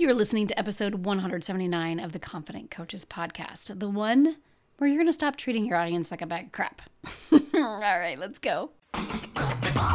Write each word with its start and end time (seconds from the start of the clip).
You're 0.00 0.14
listening 0.14 0.46
to 0.46 0.58
episode 0.58 1.04
179 1.04 2.00
of 2.00 2.12
the 2.12 2.18
Confident 2.18 2.70
Coaches 2.70 3.04
Podcast, 3.04 3.78
the 3.78 3.90
one 3.90 4.36
where 4.78 4.88
you're 4.88 4.96
going 4.96 5.06
to 5.08 5.12
stop 5.12 5.36
treating 5.36 5.66
your 5.66 5.76
audience 5.76 6.10
like 6.10 6.22
a 6.22 6.26
bag 6.26 6.46
of 6.46 6.52
crap. 6.52 6.80
All 7.32 7.78
right, 7.78 8.18
let's 8.18 8.38
go. 8.38 8.70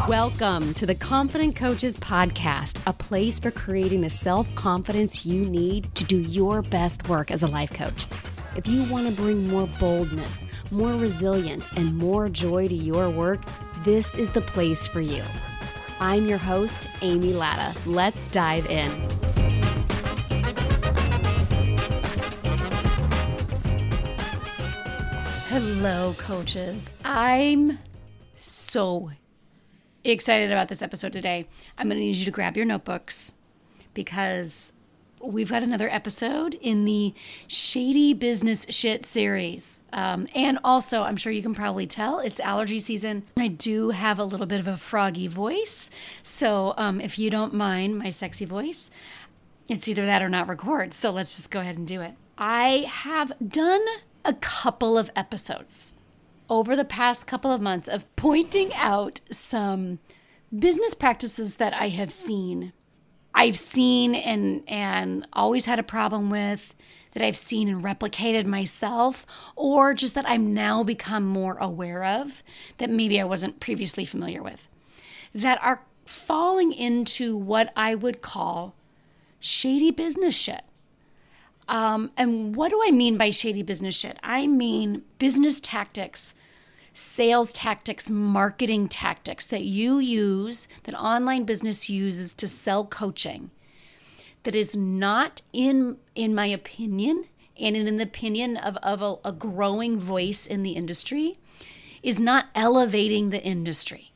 Welcome 0.08 0.76
to 0.76 0.86
the 0.86 0.94
Confident 0.94 1.56
Coaches 1.56 1.98
Podcast, 1.98 2.84
a 2.86 2.94
place 2.94 3.40
for 3.40 3.50
creating 3.50 4.02
the 4.02 4.10
self 4.12 4.48
confidence 4.54 5.26
you 5.26 5.42
need 5.42 5.90
to 5.96 6.04
do 6.04 6.20
your 6.20 6.62
best 6.62 7.10
work 7.10 7.32
as 7.32 7.42
a 7.42 7.48
life 7.48 7.74
coach. 7.74 8.06
If 8.56 8.68
you 8.68 8.84
want 8.84 9.08
to 9.08 9.12
bring 9.12 9.50
more 9.50 9.66
boldness, 9.80 10.44
more 10.70 10.94
resilience, 10.94 11.72
and 11.72 11.98
more 11.98 12.30
joy 12.30 12.68
to 12.68 12.76
your 12.76 13.10
work, 13.10 13.42
this 13.80 14.14
is 14.14 14.30
the 14.30 14.42
place 14.42 14.86
for 14.86 15.02
you. 15.02 15.24
I'm 16.00 16.28
your 16.28 16.38
host, 16.38 16.88
Amy 17.02 17.34
Latta. 17.34 17.76
Let's 17.90 18.28
dive 18.28 18.68
in. 18.68 19.25
Hello, 25.58 26.14
coaches. 26.18 26.90
I'm 27.06 27.80
so 28.36 29.12
excited 30.04 30.52
about 30.52 30.68
this 30.68 30.82
episode 30.82 31.14
today. 31.14 31.48
I'm 31.78 31.88
going 31.88 31.98
to 31.98 32.04
need 32.04 32.18
you 32.18 32.26
to 32.26 32.32
grab 32.32 32.58
your 32.58 32.66
notebooks 32.66 33.36
because 33.94 34.74
we've 35.22 35.50
got 35.50 35.64
another 35.64 35.88
episode 35.90 36.56
in 36.56 36.84
the 36.84 37.14
Shady 37.48 38.14
Business 38.14 38.66
Shit 38.68 39.06
series. 39.06 39.80
Um, 39.94 40.28
and 40.36 40.60
also, 40.62 41.04
I'm 41.04 41.16
sure 41.16 41.32
you 41.32 41.42
can 41.42 41.56
probably 41.56 41.88
tell 41.88 42.20
it's 42.20 42.42
allergy 42.42 42.82
season. 42.82 43.24
I 43.38 43.48
do 43.48 43.92
have 43.92 44.20
a 44.20 44.26
little 44.26 44.48
bit 44.48 44.60
of 44.60 44.68
a 44.68 44.76
froggy 44.76 45.28
voice. 45.28 45.90
So 46.22 46.74
um, 46.76 47.00
if 47.00 47.18
you 47.18 47.30
don't 47.30 47.54
mind 47.54 47.98
my 47.98 48.10
sexy 48.10 48.44
voice, 48.44 48.92
it's 49.70 49.88
either 49.88 50.06
that 50.06 50.22
or 50.22 50.28
not 50.28 50.50
record. 50.50 50.94
So 50.94 51.12
let's 51.12 51.38
just 51.38 51.50
go 51.50 51.62
ahead 51.62 51.78
and 51.78 51.88
do 51.88 52.02
it. 52.02 52.16
I 52.38 52.88
have 52.90 53.32
done 53.48 53.86
a 54.26 54.34
couple 54.34 54.98
of 54.98 55.12
episodes 55.16 55.96
over 56.50 56.76
the 56.76 56.86
past 56.86 57.28
couple 57.28 57.52
of 57.52 57.62
months 57.62 57.88
of 57.88 58.14
pointing 58.16 58.74
out 58.74 59.22
some 59.30 60.00
business 60.58 60.94
practices 60.94 61.56
that 61.56 61.74
I 61.74 61.90
have 61.90 62.12
seen. 62.12 62.74
I've 63.34 63.58
seen 63.58 64.16
and 64.16 64.64
and 64.68 65.28
always 65.34 65.66
had 65.66 65.80
a 65.80 65.84
problem 65.84 66.30
with 66.30 66.74
that 67.12 67.24
I've 67.24 67.38
seen 67.38 67.68
and 67.68 67.84
replicated 67.84 68.46
myself 68.46 69.26
or 69.56 69.94
just 69.94 70.16
that 70.16 70.30
I'm 70.30 70.54
now 70.54 70.84
become 70.84 71.26
more 71.26 71.58
aware 71.58 72.04
of 72.04 72.44
that 72.78 72.90
maybe 72.90 73.20
I 73.20 73.26
wasn't 73.26 73.60
previously 73.60 74.06
familiar 74.06 74.42
with 74.42 74.70
that 75.34 75.60
are 75.62 75.82
falling 76.06 76.72
into 76.72 77.36
what 77.36 77.74
I 77.76 77.96
would 77.96 78.22
call 78.22 78.76
shady 79.40 79.92
business 79.92 80.36
shit. 80.36 80.64
Um, 81.68 82.12
and 82.16 82.56
what 82.56 82.70
do 82.70 82.82
I 82.86 82.92
mean 82.92 83.18
by 83.18 83.32
shady 83.32 83.64
business 83.64 83.96
shit? 83.96 84.20
I 84.22 84.48
mean 84.48 85.04
business 85.18 85.60
tactics, 85.60 86.34
sales 86.94 87.52
tactics, 87.54 88.10
marketing 88.10 88.88
tactics 88.88 89.48
that 89.48 89.64
you 89.64 90.00
use, 90.00 90.68
that 90.84 90.96
online 90.96 91.44
business 91.44 91.90
uses 91.90 92.34
to 92.36 92.48
sell 92.48 92.86
coaching, 92.86 93.50
that 94.44 94.56
is 94.56 94.78
not 94.78 95.42
in 95.54 95.98
in 96.14 96.36
my 96.36 96.46
opinion, 96.46 97.26
and 97.60 97.76
in 97.76 97.96
the 97.98 98.04
opinion 98.04 98.58
of, 98.58 98.78
of 98.78 99.02
a, 99.02 99.30
a 99.30 99.32
growing 99.32 100.00
voice 100.00 100.46
in 100.46 100.62
the 100.62 100.74
industry, 100.74 101.40
is 102.04 102.22
not 102.22 102.50
elevating 102.54 103.32
the 103.32 103.44
industry 103.44 104.12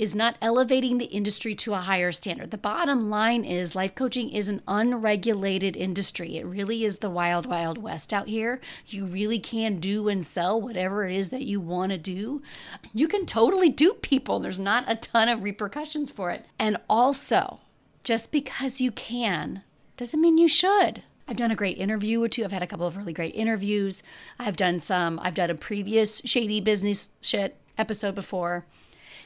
is 0.00 0.16
not 0.16 0.34
elevating 0.40 0.96
the 0.96 1.04
industry 1.04 1.54
to 1.54 1.74
a 1.74 1.76
higher 1.76 2.10
standard. 2.10 2.50
The 2.50 2.56
bottom 2.56 3.10
line 3.10 3.44
is 3.44 3.74
life 3.74 3.94
coaching 3.94 4.30
is 4.30 4.48
an 4.48 4.62
unregulated 4.66 5.76
industry. 5.76 6.38
It 6.38 6.46
really 6.46 6.84
is 6.84 7.00
the 7.00 7.10
wild, 7.10 7.44
wild 7.44 7.76
west 7.76 8.10
out 8.10 8.26
here. 8.26 8.60
You 8.86 9.04
really 9.04 9.38
can 9.38 9.78
do 9.78 10.08
and 10.08 10.26
sell 10.26 10.58
whatever 10.58 11.06
it 11.06 11.14
is 11.14 11.28
that 11.28 11.44
you 11.44 11.60
want 11.60 11.92
to 11.92 11.98
do. 11.98 12.40
You 12.94 13.08
can 13.08 13.26
totally 13.26 13.68
dupe 13.68 14.00
people, 14.00 14.40
there's 14.40 14.58
not 14.58 14.84
a 14.88 14.96
ton 14.96 15.28
of 15.28 15.42
repercussions 15.42 16.10
for 16.10 16.30
it. 16.30 16.46
And 16.58 16.78
also, 16.88 17.60
just 18.02 18.32
because 18.32 18.80
you 18.80 18.90
can 18.90 19.64
doesn't 19.98 20.22
mean 20.22 20.38
you 20.38 20.48
should. 20.48 21.02
I've 21.28 21.36
done 21.36 21.50
a 21.50 21.56
great 21.56 21.76
interview 21.76 22.24
or 22.24 22.28
two. 22.28 22.42
I've 22.42 22.52
had 22.52 22.62
a 22.62 22.66
couple 22.66 22.86
of 22.86 22.96
really 22.96 23.12
great 23.12 23.34
interviews. 23.34 24.02
I've 24.38 24.56
done 24.56 24.80
some, 24.80 25.20
I've 25.22 25.34
done 25.34 25.50
a 25.50 25.54
previous 25.54 26.22
shady 26.24 26.62
business 26.62 27.10
shit 27.20 27.58
episode 27.76 28.14
before. 28.14 28.64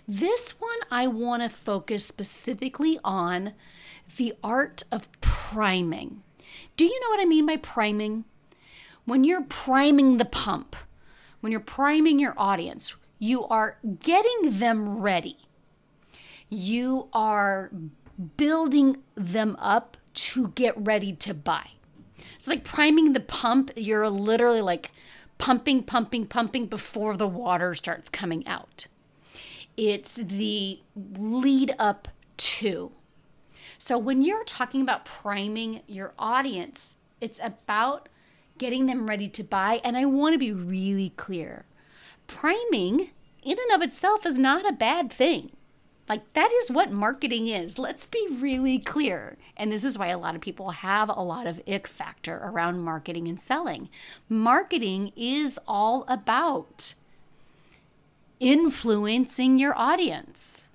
This 0.07 0.61
one, 0.61 0.79
I 0.91 1.07
want 1.07 1.43
to 1.43 1.49
focus 1.49 2.05
specifically 2.05 2.99
on 3.03 3.55
the 4.17 4.35
art 4.43 4.83
of 4.93 5.09
priming. 5.23 6.23
Do 6.77 6.85
you 6.85 7.01
know 7.01 7.09
what 7.09 7.21
I 7.21 7.25
mean 7.25 7.47
by 7.47 7.57
priming? 7.57 8.25
When 9.07 9.25
you're 9.25 9.45
priming 9.45 10.19
the 10.19 10.27
pump, 10.27 10.77
when 11.41 11.53
you're 11.53 11.61
priming 11.61 12.19
your 12.19 12.35
audience, 12.37 12.95
you 13.19 13.45
are 13.45 13.79
getting 14.01 14.59
them 14.59 14.99
ready. 14.99 15.39
You 16.51 17.09
are 17.15 17.71
building 18.37 18.99
them 19.15 19.57
up 19.59 19.97
to 20.15 20.49
get 20.49 20.75
ready 20.77 21.15
to 21.15 21.33
buy. 21.33 21.71
So, 22.37 22.51
like 22.51 22.63
priming 22.63 23.15
the 23.15 23.21
pump, 23.21 23.71
you're 23.75 24.09
literally 24.11 24.61
like 24.61 24.93
pumping, 25.39 25.83
pumping, 25.83 26.27
pumping 26.27 26.67
before 26.67 27.17
the 27.17 27.29
water 27.29 27.75
starts 27.75 28.11
coming 28.11 28.47
out 28.47 28.87
it's 29.77 30.17
the 30.17 30.81
lead 30.97 31.75
up 31.79 32.09
to. 32.37 32.93
So 33.79 33.99
when 33.99 34.23
you're 34.23 34.45
talking 34.45 34.83
about 34.83 35.05
priming 35.05 35.83
your 35.87 36.15
audience, 36.19 36.97
it's 37.21 37.41
about 37.43 38.09
getting 38.59 38.87
them 38.87 39.09
ready 39.09 39.29
to 39.29 39.43
buy. 39.43 39.81
And 39.85 39.97
I 39.97 40.05
want 40.05 40.35
to 40.35 40.39
be 40.39 40.53
really 40.53 41.13
clear 41.17 41.67
priming 42.27 43.11
in 43.43 43.59
and 43.59 43.73
of 43.75 43.83
itself 43.83 44.25
is 44.27 44.39
not 44.39 44.69
a 44.69 44.73
bad 44.73 45.13
thing. 45.13 45.51
Like, 46.07 46.35
that 46.35 46.53
is 46.53 46.71
what 46.71 46.93
marketing 46.93 47.49
is. 47.49 47.79
Let's 47.79 48.07
be 48.07 48.27
really 48.31 48.79
clear. 48.79 49.39
And 49.57 49.73
this 49.73 49.85
is 49.85 49.99
why 49.99 50.09
a 50.09 50.19
lot 50.19 50.35
of 50.35 50.43
people 50.43 50.71
have 50.71 51.09
a 51.09 51.23
lot 51.23 51.47
of 51.47 51.63
ick 51.67 51.87
factor 51.87 52.41
around 52.43 52.81
marketing 52.81 53.27
and 53.27 53.41
selling. 53.41 53.89
Marketing 54.29 55.13
is 55.17 55.59
all 55.67 56.05
about 56.07 56.95
influencing 58.45 59.59
your 59.59 59.77
audience. 59.77 60.69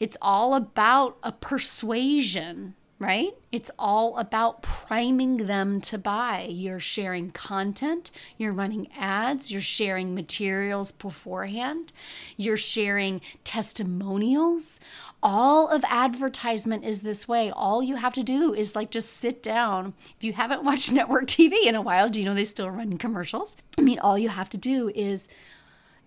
It's 0.00 0.16
all 0.20 0.56
about 0.56 1.18
a 1.22 1.30
persuasion, 1.30 2.74
right? 2.98 3.32
It's 3.52 3.70
all 3.78 4.18
about 4.18 4.62
priming 4.62 5.46
them 5.46 5.80
to 5.82 5.98
buy. 5.98 6.48
You're 6.50 6.80
sharing 6.80 7.30
content, 7.30 8.10
you're 8.38 8.52
running 8.52 8.88
ads, 8.98 9.52
you're 9.52 9.60
sharing 9.60 10.16
materials 10.16 10.90
beforehand, 10.90 11.92
you're 12.36 12.56
sharing 12.56 13.20
testimonials. 13.44 14.80
All 15.22 15.68
of 15.68 15.84
advertisement 15.88 16.84
is 16.84 17.02
this 17.02 17.28
way. 17.28 17.52
All 17.52 17.84
you 17.84 17.96
have 17.96 18.14
to 18.14 18.24
do 18.24 18.52
is 18.52 18.74
like 18.74 18.90
just 18.90 19.12
sit 19.12 19.44
down. 19.44 19.94
If 20.16 20.24
you 20.24 20.32
haven't 20.32 20.64
watched 20.64 20.90
network 20.90 21.26
TV 21.26 21.66
in 21.66 21.76
a 21.76 21.82
while, 21.82 22.08
do 22.08 22.18
you 22.18 22.26
know 22.26 22.34
they 22.34 22.44
still 22.44 22.68
run 22.68 22.98
commercials? 22.98 23.56
I 23.78 23.82
mean, 23.82 24.00
all 24.00 24.18
you 24.18 24.30
have 24.30 24.48
to 24.50 24.58
do 24.58 24.90
is 24.92 25.28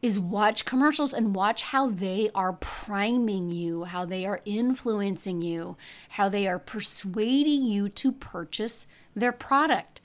is 0.03 0.19
watch 0.19 0.65
commercials 0.65 1.13
and 1.13 1.33
watch 1.33 1.61
how 1.61 1.89
they 1.89 2.29
are 2.35 2.51
priming 2.51 3.49
you, 3.49 3.85
how 3.85 4.03
they 4.03 4.25
are 4.25 4.41
influencing 4.43 5.41
you, 5.41 5.77
how 6.09 6.27
they 6.27 6.45
are 6.45 6.59
persuading 6.59 7.63
you 7.63 7.87
to 7.87 8.11
purchase 8.11 8.85
their 9.15 9.31
product. 9.31 10.01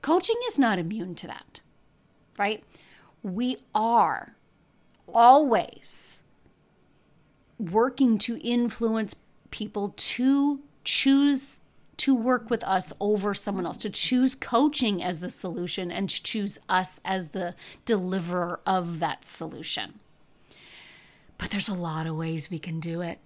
Coaching 0.00 0.36
is 0.48 0.58
not 0.58 0.78
immune 0.78 1.14
to 1.16 1.26
that, 1.26 1.60
right? 2.38 2.64
We 3.22 3.58
are 3.74 4.34
always 5.06 6.22
working 7.58 8.16
to 8.18 8.38
influence 8.38 9.14
people 9.50 9.92
to 9.94 10.60
choose 10.84 11.60
to 11.98 12.14
work 12.14 12.50
with 12.50 12.64
us 12.64 12.92
over 13.00 13.34
someone 13.34 13.66
else, 13.66 13.76
to 13.78 13.90
choose 13.90 14.34
coaching 14.34 15.02
as 15.02 15.20
the 15.20 15.30
solution 15.30 15.90
and 15.90 16.08
to 16.10 16.22
choose 16.22 16.58
us 16.68 17.00
as 17.04 17.28
the 17.28 17.54
deliverer 17.84 18.60
of 18.66 19.00
that 19.00 19.24
solution. 19.24 20.00
But 21.38 21.50
there's 21.50 21.68
a 21.68 21.74
lot 21.74 22.06
of 22.06 22.16
ways 22.16 22.50
we 22.50 22.58
can 22.58 22.80
do 22.80 23.00
it. 23.00 23.18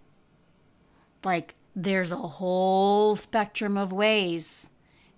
Like, 1.25 1.55
there's 1.75 2.13
a 2.13 2.17
whole 2.17 3.17
spectrum 3.17 3.77
of 3.77 3.93
ways 3.93 4.71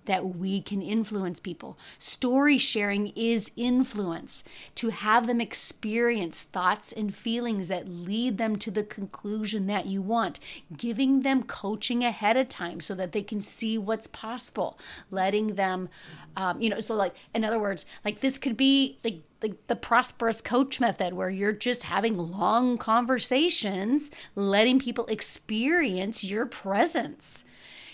that 0.07 0.37
we 0.37 0.61
can 0.61 0.83
influence 0.83 1.41
people. 1.41 1.79
Story 1.99 2.59
sharing 2.59 3.09
is 3.09 3.51
influence, 3.57 4.43
to 4.77 4.89
have 4.89 5.27
them 5.27 5.41
experience 5.41 6.43
thoughts 6.43 6.93
and 6.93 7.15
feelings 7.15 7.69
that 7.69 7.89
lead 7.89 8.39
them 8.39 8.57
to 8.57 8.71
the 8.71 8.85
conclusion 8.85 9.67
that 9.67 9.87
you 9.87 10.03
want, 10.03 10.41
giving 10.77 11.23
them 11.23 11.43
coaching 11.43 12.03
ahead 12.05 12.37
of 12.37 12.49
time 12.49 12.81
so 12.81 12.95
that 12.95 13.13
they 13.13 13.23
can 13.23 13.41
see 13.41 13.79
what's 13.79 14.07
possible, 14.07 14.79
letting 15.11 15.55
them, 15.55 15.89
um, 16.37 16.61
you 16.61 16.71
know, 16.71 16.81
so 16.81 16.95
like, 16.95 17.15
in 17.35 17.45
other 17.45 17.59
words, 17.59 17.87
like 18.05 18.21
this 18.21 18.39
could 18.39 18.57
be 18.57 18.99
like 19.05 19.21
the, 19.41 19.57
the 19.69 19.77
prosperous 19.77 20.41
coach 20.41 20.81
method 20.81 21.15
where 21.15 21.31
you're 21.31 21.53
just 21.53 21.85
having 21.85 22.17
long 22.17 22.77
conversations 22.79 24.11
letting 24.35 24.79
people 24.79 25.07
experience 25.07 26.23
your 26.23 26.47
presence 26.47 27.45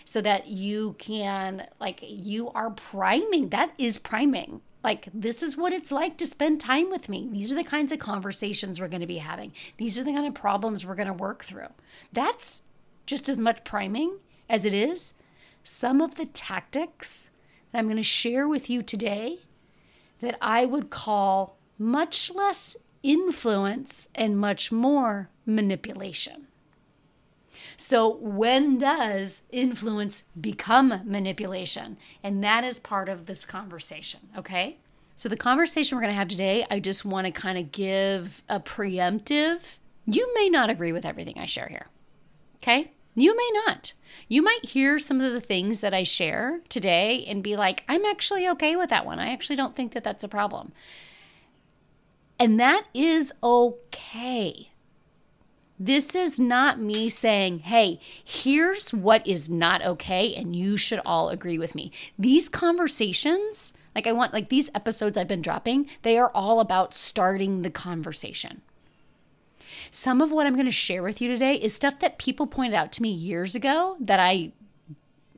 so 0.06 0.22
that 0.22 0.46
you 0.46 0.94
can, 0.98 1.66
like, 1.80 1.98
you 2.00 2.50
are 2.50 2.70
priming. 2.70 3.50
That 3.50 3.72
is 3.76 3.98
priming. 3.98 4.62
Like, 4.82 5.08
this 5.12 5.42
is 5.42 5.56
what 5.56 5.72
it's 5.72 5.90
like 5.90 6.16
to 6.18 6.26
spend 6.26 6.60
time 6.60 6.90
with 6.90 7.08
me. 7.08 7.28
These 7.30 7.50
are 7.50 7.56
the 7.56 7.64
kinds 7.64 7.90
of 7.90 7.98
conversations 7.98 8.80
we're 8.80 8.86
going 8.86 9.00
to 9.00 9.06
be 9.06 9.18
having. 9.18 9.52
These 9.78 9.98
are 9.98 10.04
the 10.04 10.12
kind 10.12 10.26
of 10.26 10.32
problems 10.34 10.86
we're 10.86 10.94
going 10.94 11.08
to 11.08 11.12
work 11.12 11.44
through. 11.44 11.68
That's 12.12 12.62
just 13.04 13.28
as 13.28 13.40
much 13.40 13.64
priming 13.64 14.18
as 14.48 14.64
it 14.64 14.72
is 14.72 15.12
some 15.64 16.00
of 16.00 16.14
the 16.14 16.26
tactics 16.26 17.28
that 17.72 17.78
I'm 17.80 17.86
going 17.86 17.96
to 17.96 18.02
share 18.04 18.46
with 18.46 18.70
you 18.70 18.82
today 18.82 19.40
that 20.20 20.38
I 20.40 20.64
would 20.64 20.88
call 20.88 21.58
much 21.78 22.32
less 22.32 22.76
influence 23.02 24.08
and 24.14 24.38
much 24.38 24.70
more 24.70 25.30
manipulation. 25.44 26.45
So, 27.76 28.16
when 28.16 28.78
does 28.78 29.42
influence 29.50 30.24
become 30.40 31.02
manipulation? 31.04 31.98
And 32.22 32.42
that 32.42 32.64
is 32.64 32.78
part 32.78 33.08
of 33.08 33.26
this 33.26 33.44
conversation, 33.44 34.20
okay? 34.36 34.78
So, 35.14 35.28
the 35.28 35.36
conversation 35.36 35.96
we're 35.96 36.02
going 36.02 36.12
to 36.12 36.18
have 36.18 36.28
today, 36.28 36.66
I 36.70 36.80
just 36.80 37.04
want 37.04 37.26
to 37.26 37.30
kind 37.30 37.58
of 37.58 37.72
give 37.72 38.42
a 38.48 38.60
preemptive. 38.60 39.78
You 40.06 40.32
may 40.34 40.48
not 40.48 40.70
agree 40.70 40.92
with 40.92 41.04
everything 41.04 41.38
I 41.38 41.46
share 41.46 41.68
here, 41.68 41.86
okay? 42.56 42.92
You 43.14 43.36
may 43.36 43.50
not. 43.66 43.92
You 44.28 44.42
might 44.42 44.64
hear 44.64 44.98
some 44.98 45.20
of 45.20 45.32
the 45.32 45.40
things 45.40 45.80
that 45.80 45.94
I 45.94 46.02
share 46.02 46.60
today 46.68 47.24
and 47.26 47.42
be 47.42 47.56
like, 47.56 47.82
I'm 47.88 48.04
actually 48.04 48.48
okay 48.50 48.76
with 48.76 48.90
that 48.90 49.06
one. 49.06 49.18
I 49.18 49.32
actually 49.32 49.56
don't 49.56 49.74
think 49.74 49.92
that 49.92 50.04
that's 50.04 50.24
a 50.24 50.28
problem. 50.28 50.72
And 52.38 52.60
that 52.60 52.84
is 52.92 53.32
okay. 53.42 54.70
This 55.78 56.14
is 56.14 56.40
not 56.40 56.80
me 56.80 57.08
saying, 57.10 57.60
hey, 57.60 58.00
here's 58.24 58.94
what 58.94 59.26
is 59.26 59.50
not 59.50 59.84
okay, 59.84 60.34
and 60.34 60.56
you 60.56 60.78
should 60.78 61.00
all 61.04 61.28
agree 61.28 61.58
with 61.58 61.74
me. 61.74 61.92
These 62.18 62.48
conversations, 62.48 63.74
like 63.94 64.06
I 64.06 64.12
want, 64.12 64.32
like 64.32 64.48
these 64.48 64.70
episodes 64.74 65.18
I've 65.18 65.28
been 65.28 65.42
dropping, 65.42 65.88
they 66.00 66.16
are 66.16 66.30
all 66.34 66.60
about 66.60 66.94
starting 66.94 67.60
the 67.60 67.70
conversation. 67.70 68.62
Some 69.90 70.22
of 70.22 70.32
what 70.32 70.46
I'm 70.46 70.54
going 70.54 70.64
to 70.66 70.72
share 70.72 71.02
with 71.02 71.20
you 71.20 71.28
today 71.28 71.56
is 71.56 71.74
stuff 71.74 71.98
that 72.00 72.18
people 72.18 72.46
pointed 72.46 72.74
out 72.74 72.90
to 72.92 73.02
me 73.02 73.10
years 73.10 73.54
ago 73.54 73.96
that 74.00 74.18
I 74.18 74.52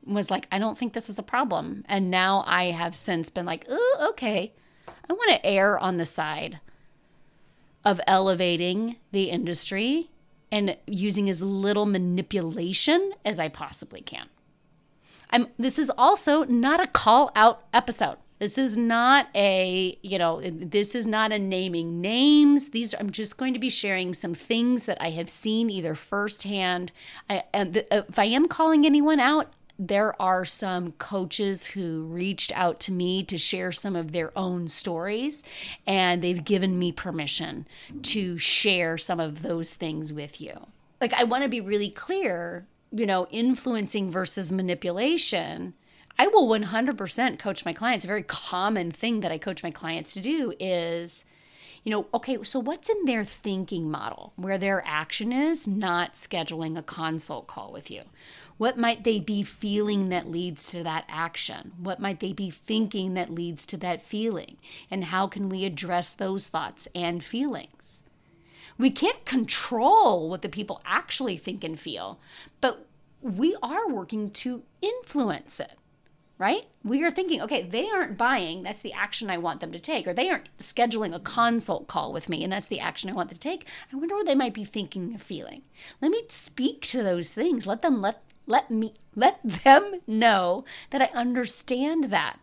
was 0.05 0.31
like, 0.31 0.47
I 0.51 0.57
don't 0.57 0.77
think 0.77 0.93
this 0.93 1.09
is 1.09 1.19
a 1.19 1.23
problem. 1.23 1.83
And 1.87 2.09
now 2.09 2.43
I 2.47 2.65
have 2.65 2.95
since 2.95 3.29
been 3.29 3.45
like, 3.45 3.65
oh, 3.69 4.07
okay. 4.11 4.53
I 4.87 5.13
want 5.13 5.31
to 5.31 5.45
err 5.45 5.77
on 5.77 5.97
the 5.97 6.05
side 6.05 6.61
of 7.83 7.99
elevating 8.07 8.95
the 9.11 9.29
industry 9.29 10.09
and 10.51 10.77
using 10.87 11.29
as 11.29 11.41
little 11.41 11.85
manipulation 11.85 13.13
as 13.23 13.39
I 13.39 13.49
possibly 13.49 14.01
can. 14.01 14.27
I'm 15.31 15.47
this 15.57 15.77
is 15.77 15.91
also 15.97 16.43
not 16.45 16.79
a 16.79 16.87
call 16.87 17.31
out 17.35 17.63
episode. 17.73 18.17
This 18.39 18.57
is 18.57 18.77
not 18.77 19.27
a, 19.35 19.97
you 20.01 20.17
know, 20.17 20.39
this 20.41 20.95
is 20.95 21.05
not 21.05 21.33
a 21.33 21.39
naming 21.39 21.99
names. 21.99 22.69
These 22.69 22.93
are, 22.93 22.97
I'm 22.97 23.11
just 23.11 23.37
going 23.37 23.53
to 23.53 23.59
be 23.59 23.69
sharing 23.69 24.13
some 24.13 24.33
things 24.33 24.85
that 24.85 24.97
I 25.01 25.09
have 25.09 25.29
seen 25.29 25.69
either 25.69 25.93
firsthand. 25.93 26.93
I, 27.29 27.43
and 27.53 27.73
the, 27.73 27.93
uh, 27.93 28.03
if 28.07 28.17
I 28.17 28.25
am 28.25 28.47
calling 28.47 28.85
anyone 28.85 29.19
out, 29.19 29.51
there 29.79 30.21
are 30.21 30.43
some 30.43 30.91
coaches 30.93 31.67
who 31.67 32.03
reached 32.07 32.51
out 32.53 32.81
to 32.81 32.91
me 32.91 33.23
to 33.23 33.37
share 33.37 33.71
some 33.71 33.95
of 33.95 34.11
their 34.11 34.37
own 34.37 34.67
stories, 34.67 35.41
and 35.87 36.21
they've 36.21 36.43
given 36.43 36.77
me 36.77 36.91
permission 36.91 37.65
to 38.03 38.37
share 38.37 38.97
some 38.97 39.21
of 39.21 39.41
those 39.41 39.75
things 39.75 40.11
with 40.11 40.41
you. 40.41 40.67
Like, 40.99 41.13
I 41.13 41.23
want 41.23 41.43
to 41.43 41.49
be 41.49 41.61
really 41.61 41.89
clear, 41.89 42.67
you 42.91 43.05
know, 43.05 43.25
influencing 43.31 44.11
versus 44.11 44.51
manipulation. 44.51 45.73
I 46.17 46.27
will 46.27 46.45
100% 46.47 47.39
coach 47.39 47.63
my 47.63 47.71
clients. 47.71 48.03
A 48.03 48.09
very 48.09 48.23
common 48.23 48.91
thing 48.91 49.21
that 49.21 49.31
I 49.31 49.37
coach 49.37 49.63
my 49.63 49.71
clients 49.71 50.13
to 50.15 50.19
do 50.19 50.53
is, 50.59 51.23
you 51.85 51.91
know, 51.91 52.07
okay, 52.13 52.43
so 52.43 52.59
what's 52.59 52.89
in 52.89 53.05
their 53.05 53.23
thinking 53.23 53.89
model 53.89 54.33
where 54.35 54.57
their 54.57 54.83
action 54.85 55.31
is 55.31 55.65
not 55.65 56.15
scheduling 56.15 56.77
a 56.77 56.83
consult 56.83 57.47
call 57.47 57.71
with 57.71 57.89
you? 57.89 58.01
What 58.59 58.77
might 58.77 59.05
they 59.05 59.21
be 59.21 59.41
feeling 59.41 60.09
that 60.09 60.27
leads 60.27 60.69
to 60.71 60.83
that 60.83 61.05
action? 61.07 61.71
What 61.79 62.01
might 62.01 62.19
they 62.19 62.33
be 62.33 62.49
thinking 62.49 63.13
that 63.13 63.29
leads 63.29 63.65
to 63.67 63.77
that 63.77 64.03
feeling? 64.03 64.57
And 64.91 65.05
how 65.05 65.27
can 65.27 65.47
we 65.47 65.63
address 65.63 66.13
those 66.13 66.49
thoughts 66.49 66.85
and 66.93 67.23
feelings? 67.23 68.03
We 68.77 68.91
can't 68.91 69.23
control 69.23 70.29
what 70.29 70.41
the 70.41 70.49
people 70.49 70.81
actually 70.83 71.37
think 71.37 71.63
and 71.63 71.79
feel, 71.79 72.19
but 72.59 72.85
we 73.21 73.55
are 73.63 73.87
working 73.87 74.29
to 74.31 74.63
influence 74.81 75.61
it 75.61 75.77
right? 76.39 76.67
We 76.85 77.03
are 77.03 77.11
thinking, 77.11 77.41
okay, 77.41 77.63
they 77.63 77.89
aren't 77.89 78.17
buying, 78.17 78.63
that's 78.63 78.81
the 78.81 78.93
action 78.93 79.29
I 79.29 79.37
want 79.37 79.59
them 79.59 79.73
to 79.73 79.77
take, 79.77 80.07
or 80.07 80.13
they 80.13 80.29
aren't 80.29 80.57
scheduling 80.57 81.13
a 81.13 81.19
consult 81.19 81.87
call 81.87 82.13
with 82.13 82.29
me, 82.29 82.45
and 82.45 82.53
that's 82.53 82.67
the 82.67 82.79
action 82.79 83.09
I 83.09 83.13
want 83.13 83.27
them 83.27 83.37
to 83.37 83.41
take. 83.41 83.67
I 83.91 83.97
wonder 83.97 84.15
what 84.15 84.25
they 84.25 84.35
might 84.35 84.53
be 84.53 84.63
thinking 84.63 85.13
or 85.13 85.17
feeling. 85.17 85.63
Let 86.01 86.11
me 86.11 86.23
speak 86.29 86.83
to 86.83 87.03
those 87.03 87.33
things. 87.33 87.67
Let 87.67 87.81
them 87.81 88.01
let 88.01 88.23
let 88.49 88.69
me 88.69 88.95
let 89.15 89.39
them 89.43 90.01
know 90.07 90.65
that 90.89 91.01
I 91.01 91.05
understand 91.17 92.05
that. 92.05 92.39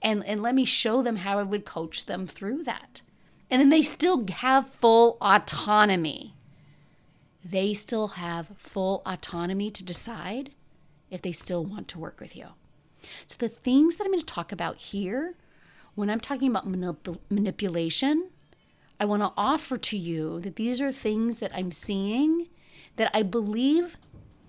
And, 0.00 0.24
and 0.24 0.40
let 0.40 0.54
me 0.54 0.64
show 0.64 1.02
them 1.02 1.16
how 1.16 1.38
I 1.38 1.42
would 1.42 1.64
coach 1.64 2.06
them 2.06 2.26
through 2.26 2.62
that. 2.62 3.02
And 3.50 3.60
then 3.60 3.68
they 3.68 3.82
still 3.82 4.24
have 4.28 4.68
full 4.68 5.18
autonomy. 5.20 6.34
They 7.44 7.74
still 7.74 8.08
have 8.08 8.52
full 8.56 9.02
autonomy 9.04 9.70
to 9.72 9.84
decide 9.84 10.52
if 11.10 11.22
they 11.22 11.32
still 11.32 11.64
want 11.64 11.88
to 11.88 11.98
work 11.98 12.20
with 12.20 12.36
you. 12.36 12.48
So, 13.26 13.36
the 13.38 13.48
things 13.48 13.96
that 13.96 14.04
I'm 14.04 14.10
going 14.10 14.20
to 14.20 14.26
talk 14.26 14.52
about 14.52 14.76
here, 14.76 15.34
when 15.94 16.10
I'm 16.10 16.20
talking 16.20 16.50
about 16.50 16.68
manip- 16.68 17.18
manipulation, 17.30 18.28
I 19.00 19.06
want 19.06 19.22
to 19.22 19.32
offer 19.36 19.78
to 19.78 19.96
you 19.96 20.40
that 20.40 20.56
these 20.56 20.80
are 20.80 20.92
things 20.92 21.38
that 21.38 21.52
I'm 21.54 21.72
seeing 21.72 22.48
that 22.96 23.10
I 23.14 23.22
believe 23.22 23.96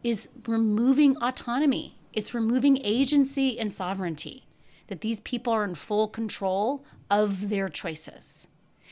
is 0.03 0.29
removing 0.47 1.17
autonomy. 1.17 1.95
It's 2.13 2.33
removing 2.33 2.79
agency 2.83 3.59
and 3.59 3.73
sovereignty, 3.73 4.45
that 4.87 5.01
these 5.01 5.19
people 5.19 5.53
are 5.53 5.63
in 5.63 5.75
full 5.75 6.07
control 6.07 6.83
of 7.09 7.49
their 7.49 7.69
choices. 7.69 8.47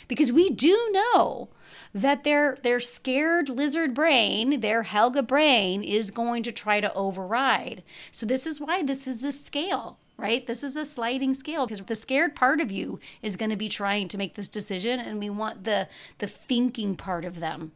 Because 0.07 0.31
we 0.31 0.49
do 0.49 0.89
know 0.91 1.49
that 1.93 2.23
their 2.23 2.57
their 2.63 2.79
scared 2.79 3.49
lizard 3.49 3.93
brain, 3.93 4.59
their 4.59 4.83
Helga 4.83 5.23
brain 5.23 5.83
is 5.83 6.11
going 6.11 6.43
to 6.43 6.51
try 6.51 6.79
to 6.79 6.93
override. 6.93 7.83
So 8.11 8.25
this 8.25 8.45
is 8.45 8.61
why 8.61 8.83
this 8.83 9.07
is 9.07 9.23
a 9.23 9.31
scale, 9.31 9.97
right? 10.15 10.45
This 10.45 10.63
is 10.63 10.75
a 10.75 10.85
sliding 10.85 11.33
scale 11.33 11.65
because 11.65 11.81
the 11.81 11.95
scared 11.95 12.35
part 12.35 12.61
of 12.61 12.71
you 12.71 12.99
is 13.21 13.35
going 13.35 13.49
to 13.49 13.57
be 13.57 13.69
trying 13.69 14.07
to 14.09 14.17
make 14.17 14.35
this 14.35 14.47
decision 14.47 14.99
and 14.99 15.19
we 15.19 15.29
want 15.29 15.63
the 15.63 15.89
the 16.19 16.27
thinking 16.27 16.95
part 16.95 17.25
of 17.25 17.39
them 17.39 17.71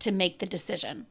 to 0.00 0.12
make 0.12 0.38
the 0.38 0.46
decision. 0.46 1.06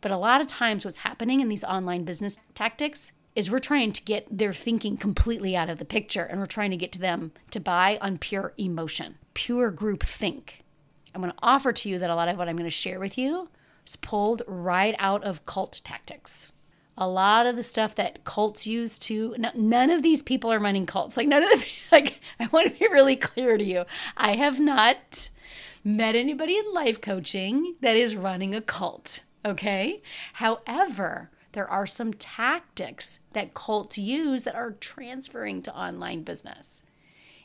But 0.00 0.10
a 0.10 0.16
lot 0.16 0.40
of 0.40 0.46
times, 0.46 0.84
what's 0.84 0.98
happening 0.98 1.40
in 1.40 1.48
these 1.48 1.64
online 1.64 2.04
business 2.04 2.38
tactics 2.54 3.12
is 3.36 3.50
we're 3.50 3.58
trying 3.58 3.92
to 3.92 4.02
get 4.02 4.26
their 4.30 4.52
thinking 4.52 4.96
completely 4.96 5.56
out 5.56 5.70
of 5.70 5.78
the 5.78 5.84
picture 5.84 6.24
and 6.24 6.40
we're 6.40 6.46
trying 6.46 6.70
to 6.70 6.76
get 6.76 6.92
to 6.92 6.98
them 6.98 7.32
to 7.50 7.60
buy 7.60 7.98
on 8.00 8.18
pure 8.18 8.52
emotion, 8.58 9.16
pure 9.34 9.70
group 9.70 10.02
think. 10.02 10.64
I'm 11.14 11.20
going 11.20 11.32
to 11.32 11.38
offer 11.42 11.72
to 11.72 11.88
you 11.88 11.98
that 11.98 12.10
a 12.10 12.14
lot 12.14 12.28
of 12.28 12.36
what 12.36 12.48
I'm 12.48 12.56
going 12.56 12.68
to 12.68 12.70
share 12.70 12.98
with 12.98 13.16
you 13.16 13.48
is 13.86 13.96
pulled 13.96 14.42
right 14.46 14.94
out 14.98 15.22
of 15.24 15.46
cult 15.46 15.80
tactics. 15.84 16.52
A 16.96 17.08
lot 17.08 17.46
of 17.46 17.56
the 17.56 17.62
stuff 17.62 17.94
that 17.94 18.24
cults 18.24 18.66
use 18.66 18.98
to 19.00 19.34
none 19.54 19.90
of 19.90 20.02
these 20.02 20.22
people 20.22 20.52
are 20.52 20.60
running 20.60 20.86
cults. 20.86 21.16
Like 21.16 21.28
none 21.28 21.42
of 21.42 21.48
the 21.48 21.66
like 21.92 22.20
I 22.38 22.46
want 22.52 22.68
to 22.68 22.78
be 22.78 22.88
really 22.88 23.16
clear 23.16 23.56
to 23.56 23.64
you. 23.64 23.84
I 24.16 24.36
have 24.36 24.60
not 24.60 25.30
met 25.82 26.14
anybody 26.14 26.58
in 26.58 26.72
life 26.72 27.00
coaching 27.00 27.76
that 27.80 27.96
is 27.96 28.16
running 28.16 28.54
a 28.54 28.60
cult. 28.60 29.22
Okay. 29.44 30.02
However, 30.34 31.30
there 31.52 31.68
are 31.68 31.86
some 31.86 32.14
tactics 32.14 33.20
that 33.32 33.54
cults 33.54 33.98
use 33.98 34.44
that 34.44 34.54
are 34.54 34.72
transferring 34.72 35.62
to 35.62 35.76
online 35.76 36.22
business. 36.22 36.82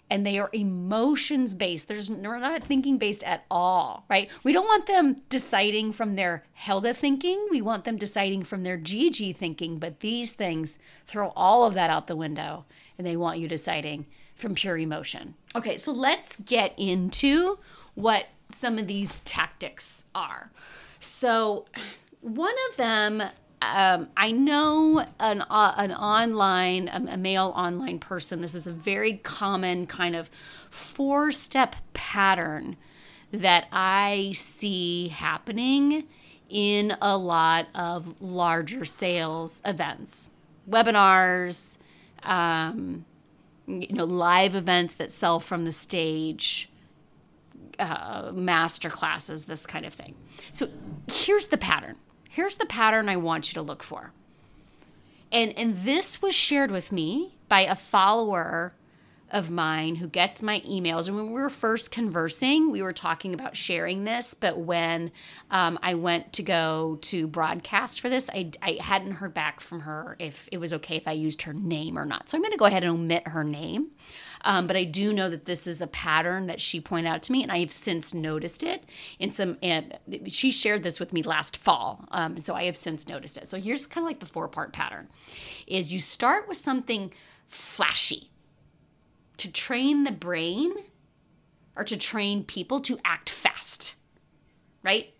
And 0.08 0.24
they 0.24 0.38
are 0.38 0.52
emotions 0.54 1.56
based. 1.56 1.88
There's 1.88 2.12
we're 2.12 2.38
not 2.38 2.64
thinking 2.64 3.00
based 3.00 3.24
at 3.24 3.44
all, 3.50 4.06
right? 4.08 4.30
We 4.44 4.54
don't 4.54 4.68
want 4.68 4.86
them 4.86 5.24
deciding 5.30 5.94
from 5.94 6.16
their 6.16 6.44
Helga 6.54 6.94
thinking. 6.94 7.48
We 7.50 7.60
want 7.60 7.86
them 7.86 7.98
deciding 7.98 8.44
from 8.44 8.62
their 8.62 8.78
Gigi 8.78 9.34
thinking. 9.34 9.80
But 9.80 10.02
these 10.02 10.34
things 10.34 10.78
throw 11.06 11.30
all 11.36 11.66
of 11.66 11.74
that 11.74 11.90
out 11.90 12.06
the 12.06 12.16
window 12.16 12.66
and 13.00 13.08
they 13.08 13.18
want 13.18 13.40
you 13.40 13.48
deciding 13.48 14.06
from 14.36 14.54
pure 14.54 14.78
emotion. 14.78 15.34
Okay, 15.56 15.78
so 15.80 15.92
let's 15.92 16.36
get 16.36 16.74
into 16.78 17.58
what 17.96 18.28
some 18.52 18.78
of 18.78 18.86
these 18.86 19.22
tactics 19.22 20.06
are. 20.14 20.52
So, 21.00 21.66
one 22.22 22.56
of 22.70 22.78
them, 22.78 23.22
um, 23.62 24.10
I 24.18 24.32
know 24.32 25.06
an, 25.20 25.42
uh, 25.42 25.74
an 25.78 25.92
online, 25.92 26.88
a, 26.88 27.14
a 27.14 27.18
male 27.18 27.54
online 27.56 28.00
person, 28.00 28.42
this 28.42 28.56
is 28.56 28.66
a 28.66 28.74
very 28.74 29.14
common 29.18 29.86
kind 29.86 30.16
of 30.16 30.30
four 30.70 31.32
step 31.32 31.76
pattern 31.94 32.78
that 33.32 33.68
I 33.72 34.32
see 34.34 35.10
happening 35.10 36.06
in 36.50 36.96
a 37.02 37.18
lot 37.18 37.68
of 37.76 38.22
larger 38.22 38.86
sales 38.86 39.62
events. 39.66 40.32
webinars, 40.70 41.78
um, 42.24 43.06
you 43.68 43.94
know, 43.96 44.06
live 44.06 44.56
events 44.56 44.96
that 44.96 45.12
sell 45.12 45.40
from 45.40 45.66
the 45.66 45.72
stage, 45.72 46.70
uh, 47.80 48.32
master 48.34 48.90
classes, 48.90 49.46
this 49.46 49.66
kind 49.66 49.86
of 49.86 49.94
thing. 49.94 50.16
So 50.52 50.70
here's 51.12 51.48
the 51.48 51.58
pattern. 51.58 51.98
Here's 52.30 52.58
the 52.58 52.66
pattern 52.66 53.10
I 53.10 53.18
want 53.18 53.50
you 53.50 53.54
to 53.56 53.62
look 53.62 53.84
for. 53.84 54.12
And 55.32 55.58
and 55.58 55.80
this 55.80 56.22
was 56.22 56.36
shared 56.36 56.72
with 56.72 56.92
me 56.92 57.36
by 57.50 57.62
a 57.62 57.76
follower 57.76 58.74
of 59.32 59.50
mine 59.50 59.96
who 59.96 60.08
gets 60.08 60.44
my 60.44 60.60
emails. 60.62 61.08
And 61.08 61.18
when 61.18 61.28
we 61.28 61.34
were 61.34 61.50
first 61.50 61.92
conversing, 61.92 62.72
we 62.72 62.82
were 62.82 62.94
talking 62.94 63.34
about 63.34 63.58
sharing 63.58 64.04
this. 64.04 64.34
But 64.34 64.58
when 64.58 65.12
um, 65.50 65.80
I 65.82 65.96
went 65.96 66.34
to 66.34 66.44
go 66.44 67.00
to 67.02 67.28
broadcast 67.28 68.02
for 68.02 68.10
this, 68.10 68.30
I, 68.30 68.52
I 68.62 68.78
hadn't 68.80 69.14
heard 69.14 69.34
back 69.34 69.62
from 69.62 69.82
her 69.82 70.16
if 70.20 70.48
it 70.52 70.58
was 70.60 70.74
okay 70.74 70.96
if 70.96 71.08
I 71.08 71.14
used 71.14 71.42
her 71.44 71.54
name 71.54 71.98
or 71.98 72.06
not. 72.06 72.30
So 72.30 72.38
I'm 72.38 72.44
going 72.44 72.52
to 72.52 72.58
go 72.58 72.66
ahead 72.66 72.84
and 72.84 72.94
omit 72.94 73.28
her 73.28 73.44
name. 73.44 73.92
Um, 74.46 74.68
but 74.68 74.78
I 74.78 74.84
do 74.84 75.12
know 75.12 75.28
that 75.30 75.46
this 75.46 75.66
is 75.66 75.82
a 75.82 75.88
pattern 75.88 76.46
that 76.48 76.62
she 76.62 76.80
pointed 76.80 77.10
out 77.10 77.24
to 77.24 77.32
me, 77.32 77.42
and 77.42 77.52
I 77.52 77.60
have 77.60 77.72
since 77.72 78.14
noticed 78.14 78.64
it 78.64 78.86
in 79.20 79.32
some. 79.32 79.58
And 79.62 79.98
she 80.28 80.52
shared 80.52 80.84
this 80.84 81.00
with 81.00 81.12
me 81.12 81.24
last 81.24 81.58
fall, 81.58 82.06
um, 82.12 82.38
so 82.38 82.54
I 82.54 82.66
have 82.66 82.78
since 82.78 83.08
noticed 83.10 83.38
it. 83.38 83.50
So 83.50 83.60
here's 83.60 83.88
kind 83.88 84.06
of 84.06 84.08
like 84.08 84.20
the 84.20 84.28
four 84.28 84.48
part 84.48 84.72
pattern: 84.72 85.10
is 85.68 85.92
you 85.92 86.00
start 86.00 86.48
with 86.48 86.58
something 86.58 87.12
flashy 87.48 88.30
to 89.38 89.52
train 89.52 90.04
the 90.04 90.12
brain 90.12 90.72
or 91.76 91.84
to 91.84 91.98
train 91.98 92.44
people 92.44 92.80
to 92.82 93.00
act 93.04 93.30
fast, 93.30 93.96
right? 94.84 95.14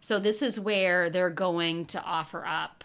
So 0.00 0.18
this 0.18 0.42
is 0.42 0.58
where 0.58 1.08
they're 1.08 1.30
going 1.30 1.86
to 1.86 2.02
offer 2.02 2.44
up, 2.44 2.84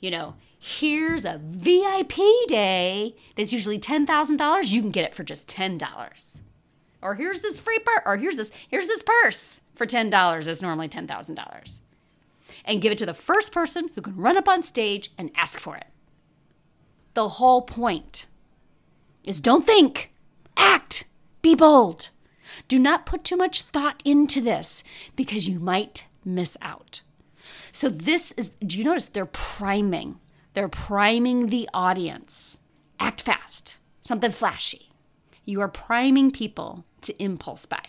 you 0.00 0.10
know, 0.10 0.34
here's 0.58 1.24
a 1.24 1.40
VIP 1.42 2.16
day 2.46 3.14
that's 3.36 3.52
usually 3.52 3.78
$10,000, 3.78 4.72
you 4.72 4.80
can 4.80 4.90
get 4.90 5.04
it 5.04 5.14
for 5.14 5.24
just 5.24 5.48
$10. 5.48 6.40
Or 7.00 7.14
here's 7.14 7.40
this 7.40 7.60
free 7.60 7.78
purse, 7.78 8.02
or 8.04 8.16
here's 8.16 8.36
this 8.36 8.50
here's 8.68 8.88
this 8.88 9.02
purse 9.02 9.60
for 9.74 9.86
$10 9.86 10.44
that's 10.44 10.62
normally 10.62 10.88
$10,000. 10.88 11.80
And 12.64 12.82
give 12.82 12.92
it 12.92 12.98
to 12.98 13.06
the 13.06 13.14
first 13.14 13.52
person 13.52 13.90
who 13.94 14.02
can 14.02 14.16
run 14.16 14.36
up 14.36 14.48
on 14.48 14.62
stage 14.62 15.10
and 15.16 15.30
ask 15.36 15.60
for 15.60 15.76
it. 15.76 15.86
The 17.14 17.28
whole 17.28 17.62
point 17.62 18.26
is 19.24 19.40
don't 19.40 19.64
think, 19.64 20.12
act, 20.56 21.04
be 21.40 21.54
bold. 21.54 22.10
Do 22.66 22.78
not 22.78 23.06
put 23.06 23.24
too 23.24 23.36
much 23.36 23.62
thought 23.62 24.02
into 24.04 24.40
this 24.40 24.82
because 25.14 25.48
you 25.48 25.60
might 25.60 26.06
miss 26.24 26.56
out. 26.60 27.02
So, 27.70 27.88
this 27.88 28.32
is, 28.32 28.50
do 28.64 28.76
you 28.78 28.84
notice 28.84 29.08
they're 29.08 29.26
priming? 29.26 30.18
They're 30.54 30.68
priming 30.68 31.48
the 31.48 31.68
audience. 31.72 32.60
Act 32.98 33.22
fast, 33.22 33.78
something 34.00 34.32
flashy. 34.32 34.90
You 35.44 35.60
are 35.60 35.68
priming 35.68 36.30
people 36.30 36.84
to 37.02 37.22
impulse 37.22 37.64
buy, 37.64 37.84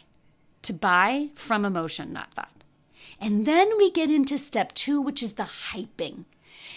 to 0.61 0.73
buy 0.73 1.29
from 1.35 1.65
emotion, 1.65 2.13
not 2.13 2.33
thought. 2.33 2.63
And 3.19 3.45
then 3.45 3.77
we 3.77 3.91
get 3.91 4.09
into 4.09 4.37
step 4.37 4.73
two, 4.73 5.01
which 5.01 5.21
is 5.23 5.33
the 5.33 5.43
hyping. 5.43 6.25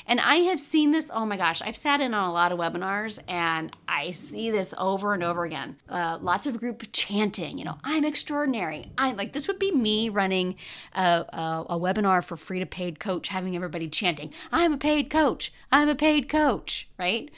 And 0.07 0.21
I 0.21 0.37
have 0.37 0.61
seen 0.61 0.91
this, 0.91 1.11
oh 1.13 1.27
my 1.27 1.37
gosh, 1.37 1.63
I've 1.63 1.77
sat 1.77 2.01
in 2.01 2.15
on 2.15 2.29
a 2.29 2.33
lot 2.33 2.53
of 2.53 2.59
webinars 2.59 3.19
and 3.29 3.75
I 3.89 4.13
see 4.13 4.51
this 4.51 4.75
over 4.79 5.15
and 5.15 5.23
over 5.23 5.45
again. 5.45 5.77
Uh, 5.89 6.19
lots 6.21 6.47
of 6.47 6.59
group 6.59 6.85
chanting, 6.93 7.59
you 7.59 7.65
know, 7.65 7.79
I'm 7.85 8.05
extraordinary. 8.05 8.91
I'm 8.99 9.17
like, 9.17 9.33
this 9.33 9.49
would 9.49 9.59
be 9.59 9.73
me 9.73 10.09
running 10.09 10.57
a, 10.95 11.01
a, 11.01 11.67
a 11.71 11.79
webinar 11.79 12.25
for 12.25 12.37
free 12.37 12.59
to 12.59 12.67
paid 12.67 12.99
coach, 13.01 13.29
having 13.29 13.57
everybody 13.57 13.89
chanting, 13.89 14.33
I'm 14.51 14.73
a 14.73 14.79
paid 14.79 15.11
coach, 15.11 15.53
I'm 15.71 15.89
a 15.89 15.95
paid 15.95 16.29
coach, 16.29 16.89
right? 16.99 17.31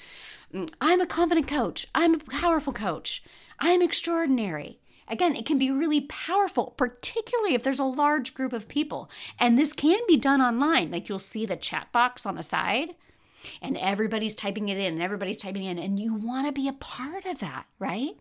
Mm, 0.52 0.70
I'm 0.80 1.00
a 1.00 1.06
confident 1.06 1.48
coach, 1.48 1.86
I'm 1.94 2.14
a 2.14 2.18
powerful 2.18 2.72
coach, 2.72 3.22
I'm 3.58 3.82
extraordinary. 3.82 4.78
Again, 5.08 5.36
it 5.36 5.44
can 5.44 5.58
be 5.58 5.70
really 5.70 6.02
powerful, 6.02 6.74
particularly 6.76 7.54
if 7.54 7.62
there's 7.62 7.78
a 7.78 7.84
large 7.84 8.34
group 8.34 8.52
of 8.52 8.68
people. 8.68 9.10
And 9.38 9.58
this 9.58 9.72
can 9.72 10.00
be 10.08 10.16
done 10.16 10.40
online. 10.40 10.90
Like 10.90 11.08
you'll 11.08 11.18
see 11.18 11.44
the 11.44 11.56
chat 11.56 11.92
box 11.92 12.24
on 12.24 12.36
the 12.36 12.42
side, 12.42 12.94
and 13.60 13.76
everybody's 13.76 14.34
typing 14.34 14.68
it 14.68 14.78
in, 14.78 14.94
and 14.94 15.02
everybody's 15.02 15.38
typing 15.38 15.64
in, 15.64 15.78
and 15.78 15.98
you 15.98 16.14
want 16.14 16.46
to 16.46 16.52
be 16.52 16.68
a 16.68 16.72
part 16.72 17.26
of 17.26 17.40
that, 17.40 17.66
right? 17.78 18.16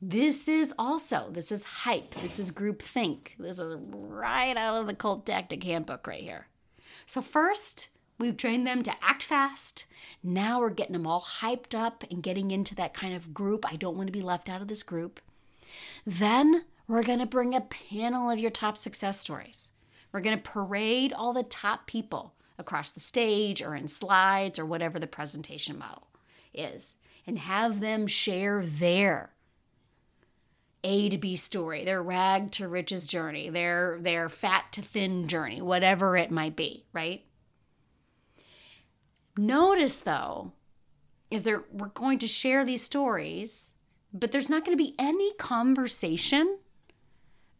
This 0.00 0.46
is 0.46 0.74
also, 0.78 1.30
this 1.32 1.50
is 1.50 1.64
hype. 1.64 2.14
This 2.20 2.38
is 2.38 2.50
group 2.50 2.82
think. 2.82 3.34
This 3.38 3.58
is 3.58 3.76
right 3.90 4.56
out 4.56 4.76
of 4.76 4.86
the 4.86 4.94
cult 4.94 5.24
tactic 5.24 5.64
handbook 5.64 6.06
right 6.06 6.22
here. 6.22 6.48
So, 7.06 7.22
first, 7.22 7.88
we've 8.18 8.36
trained 8.36 8.66
them 8.66 8.82
to 8.82 8.92
act 9.02 9.22
fast. 9.22 9.86
Now 10.22 10.60
we're 10.60 10.70
getting 10.70 10.92
them 10.92 11.06
all 11.06 11.22
hyped 11.22 11.74
up 11.74 12.04
and 12.10 12.22
getting 12.22 12.50
into 12.50 12.74
that 12.74 12.94
kind 12.94 13.14
of 13.14 13.32
group. 13.32 13.64
I 13.70 13.76
don't 13.76 13.96
want 13.96 14.08
to 14.08 14.12
be 14.12 14.22
left 14.22 14.48
out 14.48 14.60
of 14.60 14.68
this 14.68 14.82
group. 14.82 15.18
Then 16.04 16.64
we're 16.88 17.02
going 17.02 17.18
to 17.18 17.26
bring 17.26 17.54
a 17.54 17.60
panel 17.60 18.30
of 18.30 18.38
your 18.38 18.50
top 18.50 18.76
success 18.76 19.18
stories. 19.20 19.72
We're 20.12 20.20
going 20.20 20.36
to 20.36 20.42
parade 20.42 21.12
all 21.12 21.32
the 21.32 21.42
top 21.42 21.86
people 21.86 22.34
across 22.58 22.90
the 22.90 23.00
stage 23.00 23.62
or 23.62 23.74
in 23.74 23.88
slides 23.88 24.58
or 24.58 24.64
whatever 24.64 24.98
the 24.98 25.06
presentation 25.06 25.78
model 25.78 26.08
is 26.54 26.96
and 27.26 27.38
have 27.38 27.80
them 27.80 28.06
share 28.06 28.62
their 28.64 29.34
A 30.84 31.08
to 31.10 31.18
B 31.18 31.36
story, 31.36 31.84
their 31.84 32.02
rag 32.02 32.52
to 32.52 32.68
riches 32.68 33.06
journey, 33.06 33.50
their 33.50 33.98
their 34.00 34.28
fat 34.28 34.72
to 34.72 34.82
thin 34.82 35.28
journey, 35.28 35.60
whatever 35.60 36.16
it 36.16 36.30
might 36.30 36.56
be, 36.56 36.86
right? 36.92 37.24
Notice 39.36 40.00
though, 40.00 40.52
is 41.30 41.42
there 41.42 41.64
we're 41.72 41.88
going 41.88 42.18
to 42.20 42.28
share 42.28 42.64
these 42.64 42.82
stories 42.82 43.74
but 44.18 44.32
there's 44.32 44.48
not 44.48 44.64
going 44.64 44.76
to 44.76 44.82
be 44.82 44.94
any 44.98 45.32
conversation 45.34 46.58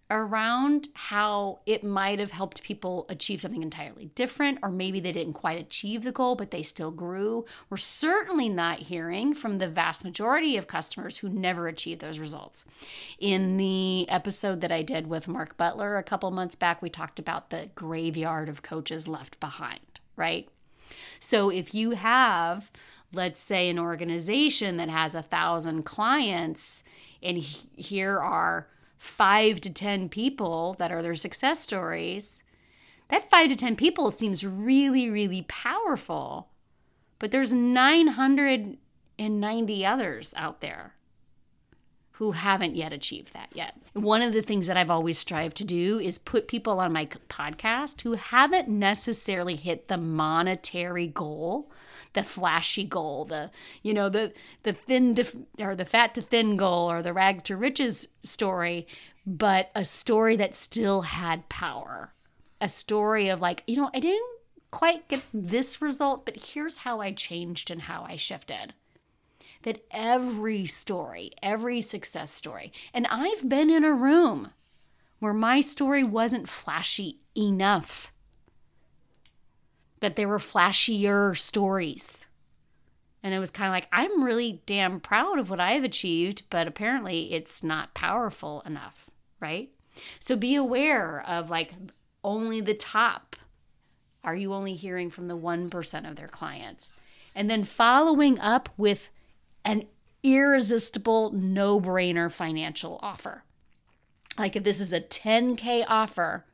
around 0.09 0.87
how 0.95 1.59
it 1.67 1.83
might 1.83 2.21
have 2.21 2.31
helped 2.31 2.63
people 2.63 3.07
achieve 3.09 3.41
something 3.41 3.63
entirely 3.63 4.07
different, 4.15 4.59
or 4.63 4.71
maybe 4.71 5.01
they 5.01 5.11
didn't 5.11 5.33
quite 5.33 5.61
achieve 5.61 6.05
the 6.05 6.13
goal, 6.13 6.37
but 6.37 6.53
they 6.53 6.63
still 6.63 6.93
grew. 6.93 7.45
We're 7.69 7.77
certainly 7.77 8.49
not 8.49 8.79
hearing 8.79 9.35
from 9.35 9.59
the 9.59 9.69
vast 9.69 10.05
majority 10.05 10.57
of 10.57 10.69
customers 10.69 11.19
who 11.19 11.29
never 11.29 11.67
achieved 11.67 12.01
those 12.01 12.21
results. 12.21 12.65
In 13.19 13.57
the 13.57 14.09
episode 14.09 14.61
that 14.61 14.71
I 14.71 14.83
did 14.83 15.09
with 15.09 15.27
Mark 15.27 15.57
Butler 15.57 15.97
a 15.97 16.05
couple 16.05 16.31
months 16.31 16.55
back, 16.55 16.81
we 16.81 16.89
talked 16.89 17.19
about 17.19 17.51
the 17.51 17.71
graveyard 17.75 18.49
of 18.49 18.63
coaches 18.63 19.09
left 19.09 19.41
behind, 19.41 20.01
right? 20.15 20.49
So 21.19 21.51
if 21.51 21.75
you 21.75 21.91
have 21.91 22.71
let's 23.13 23.41
say 23.41 23.69
an 23.69 23.79
organization 23.79 24.77
that 24.77 24.89
has 24.89 25.15
a 25.15 25.23
thousand 25.23 25.85
clients 25.85 26.83
and 27.23 27.39
here 27.39 28.19
are 28.19 28.69
five 28.99 29.61
to 29.61 29.71
ten 29.71 30.09
people 30.09 30.75
that 30.79 30.91
are 30.91 31.03
their 31.03 31.15
success 31.15 31.61
stories 31.61 32.43
that 33.09 33.31
five 33.31 33.49
to 33.49 33.57
ten 33.57 33.77
people 33.77 34.11
seems 34.11 34.47
really 34.47 35.11
really 35.11 35.45
powerful 35.49 36.49
but 37.19 37.31
there's 37.31 37.53
990 37.53 39.87
others 39.87 40.35
out 40.37 40.61
there 40.61 40.93
who 42.13 42.33
haven't 42.33 42.77
yet 42.77 42.95
achieved 42.95 43.35
that 43.35 43.51
yet. 43.53 43.75
One 43.93 44.23
of 44.23 44.33
the 44.33 44.41
things 44.41 44.67
that 44.67 44.79
I've 44.79 44.91
always 44.91 45.19
strived 45.19 45.59
to 45.59 45.65
do 45.65 45.99
is 45.99 46.17
put 46.17 46.49
people 46.49 46.81
on 46.81 46.91
my 46.93 47.05
podcast 47.29 48.01
who 48.03 48.15
haven't 48.15 48.69
necessarily 48.69 49.55
hit 49.55 49.89
the 49.89 49.99
monetary 49.99 51.09
goal 51.09 51.71
the 52.16 52.25
flashy 52.25 52.82
goal, 52.82 53.26
the 53.26 53.50
you 53.82 53.94
know 53.94 54.08
the 54.08 54.32
the 54.64 54.73
thin 54.73 55.14
to, 55.14 55.46
or 55.61 55.76
the 55.76 55.85
fat 55.85 56.14
to 56.14 56.23
thin 56.23 56.56
goal 56.56 56.90
or 56.90 57.02
the 57.02 57.12
rags 57.12 57.44
to 57.44 57.56
riches 57.56 58.08
story, 58.25 58.88
but 59.25 59.70
a 59.75 59.85
story 59.85 60.35
that 60.37 60.56
still 60.56 61.02
had 61.02 61.49
power. 61.49 62.12
A 62.61 62.68
story 62.68 63.28
of 63.28 63.40
like, 63.40 63.62
you 63.66 63.76
know, 63.76 63.90
I 63.94 64.00
didn't 64.00 64.40
quite 64.70 65.08
get 65.08 65.23
this 65.32 65.82
result, 65.82 66.25
but 66.25 66.37
here's 66.37 66.78
how 66.78 67.00
I 67.00 67.12
changed 67.12 67.70
and 67.70 67.82
how 67.82 68.04
I 68.08 68.16
shifted. 68.16 68.73
That 69.62 69.85
every 69.90 70.64
story, 70.64 71.32
every 71.42 71.82
success 71.82 72.30
story, 72.30 72.73
and 72.94 73.06
I've 73.11 73.46
been 73.49 73.68
in 73.68 73.85
a 73.85 73.92
room 73.92 74.52
where 75.18 75.35
my 75.35 75.61
story 75.61 76.02
wasn't 76.02 76.49
flashy 76.49 77.18
enough 77.37 78.11
but 80.00 80.17
they 80.17 80.26
were 80.26 80.38
flashier 80.38 81.37
stories. 81.37 82.26
And 83.23 83.35
it 83.35 83.38
was 83.38 83.50
kind 83.50 83.69
of 83.69 83.73
like, 83.73 83.88
I'm 83.93 84.23
really 84.23 84.62
damn 84.67 85.00
proud 85.00 85.38
of 85.38 85.50
what 85.50 85.59
I've 85.59 85.85
achieved, 85.85 86.45
but 86.49 86.69
apparently 86.69 87.33
it's 87.33 87.65
not 87.65 87.95
powerful 87.95 88.62
enough, 88.65 89.11
right? 89.41 89.71
So 90.21 90.37
be 90.37 90.55
aware 90.55 91.25
of 91.26 91.50
like 91.50 91.73
only 92.23 92.61
the 92.61 92.75
top. 92.75 93.37
Are 94.23 94.37
you 94.37 94.53
only 94.53 94.75
hearing 94.75 95.11
from 95.11 95.29
the 95.29 95.37
1% 95.37 96.09
of 96.09 96.17
their 96.17 96.29
clients? 96.29 96.93
And 97.35 97.50
then 97.50 97.65
following 97.65 98.38
up 98.38 98.69
with 98.76 99.11
an 99.65 99.85
irresistible, 100.23 101.33
no 101.33 101.81
brainer 101.81 102.33
financial 102.33 102.99
offer. 103.03 103.45
Like 104.38 104.57
if 104.57 104.65
this 104.65 104.81
is 104.81 104.93
a 104.93 105.00
10K 105.00 105.85
offer, 105.88 106.45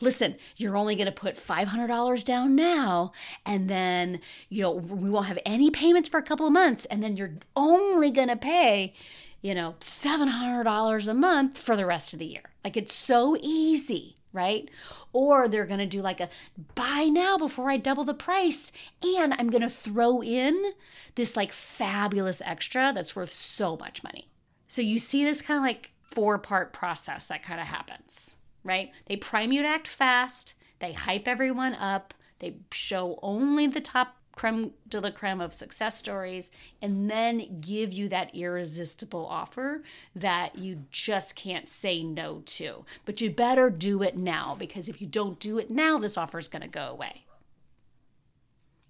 listen, 0.00 0.36
you're 0.56 0.76
only 0.76 0.96
going 0.96 1.06
to 1.06 1.12
put 1.12 1.36
$500 1.36 2.24
down 2.24 2.54
now, 2.54 3.12
and 3.44 3.68
then, 3.68 4.20
you 4.48 4.62
know, 4.62 4.72
we 4.72 5.10
won't 5.10 5.26
have 5.26 5.38
any 5.44 5.70
payments 5.70 6.08
for 6.08 6.18
a 6.18 6.22
couple 6.22 6.46
of 6.46 6.52
months, 6.52 6.84
and 6.86 7.02
then 7.02 7.16
you're 7.16 7.34
only 7.56 8.10
going 8.10 8.28
to 8.28 8.36
pay, 8.36 8.94
you 9.42 9.54
know, 9.54 9.74
$700 9.80 11.08
a 11.08 11.14
month 11.14 11.58
for 11.58 11.76
the 11.76 11.86
rest 11.86 12.12
of 12.12 12.18
the 12.18 12.26
year. 12.26 12.50
Like 12.64 12.76
it's 12.76 12.94
so 12.94 13.36
easy 13.40 14.18
right? 14.32 14.68
Or 15.12 15.48
they're 15.48 15.66
going 15.66 15.80
to 15.80 15.86
do 15.86 16.02
like 16.02 16.20
a 16.20 16.28
buy 16.74 17.08
now 17.10 17.38
before 17.38 17.70
I 17.70 17.76
double 17.76 18.04
the 18.04 18.14
price. 18.14 18.70
And 19.02 19.34
I'm 19.38 19.50
going 19.50 19.62
to 19.62 19.70
throw 19.70 20.22
in 20.22 20.72
this 21.14 21.36
like 21.36 21.52
fabulous 21.52 22.42
extra 22.44 22.92
that's 22.94 23.16
worth 23.16 23.32
so 23.32 23.76
much 23.76 24.04
money. 24.04 24.28
So 24.68 24.82
you 24.82 24.98
see 24.98 25.24
this 25.24 25.42
kind 25.42 25.58
of 25.58 25.64
like 25.64 25.92
four 26.02 26.38
part 26.38 26.72
process 26.72 27.26
that 27.28 27.42
kind 27.42 27.60
of 27.60 27.66
happens, 27.66 28.36
right? 28.68 28.92
They 29.06 29.16
prime 29.16 29.50
you 29.50 29.62
to 29.62 29.68
act 29.68 29.88
fast, 29.88 30.54
they 30.78 30.92
hype 30.92 31.26
everyone 31.26 31.74
up, 31.74 32.14
they 32.38 32.56
show 32.70 33.18
only 33.22 33.66
the 33.66 33.80
top 33.80 34.16
creme 34.38 34.70
de 34.88 35.00
la 35.00 35.10
creme 35.10 35.40
of 35.40 35.52
success 35.52 35.98
stories 35.98 36.52
and 36.80 37.10
then 37.10 37.60
give 37.60 37.92
you 37.92 38.08
that 38.08 38.32
irresistible 38.34 39.26
offer 39.26 39.82
that 40.14 40.56
you 40.56 40.84
just 40.92 41.34
can't 41.34 41.68
say 41.68 42.04
no 42.04 42.42
to. 42.46 42.84
But 43.04 43.20
you 43.20 43.30
better 43.30 43.68
do 43.68 44.02
it 44.02 44.16
now 44.16 44.54
because 44.56 44.88
if 44.88 45.00
you 45.00 45.08
don't 45.08 45.40
do 45.40 45.58
it 45.58 45.70
now, 45.70 45.98
this 45.98 46.16
offer 46.16 46.38
is 46.38 46.46
going 46.46 46.62
to 46.62 46.68
go 46.68 46.86
away. 46.86 47.24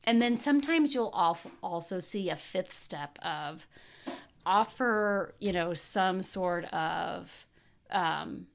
And 0.05 0.21
then 0.21 0.39
sometimes 0.39 0.95
you'll 0.95 1.15
also 1.63 1.99
see 1.99 2.29
a 2.29 2.37
fifth 2.37 2.79
step 2.79 3.19
of 3.23 3.67
offer, 4.45 5.35
you 5.39 5.53
know, 5.53 5.75
some 5.75 6.23
sort 6.23 6.65
of 6.67 7.47
um, 7.91 8.47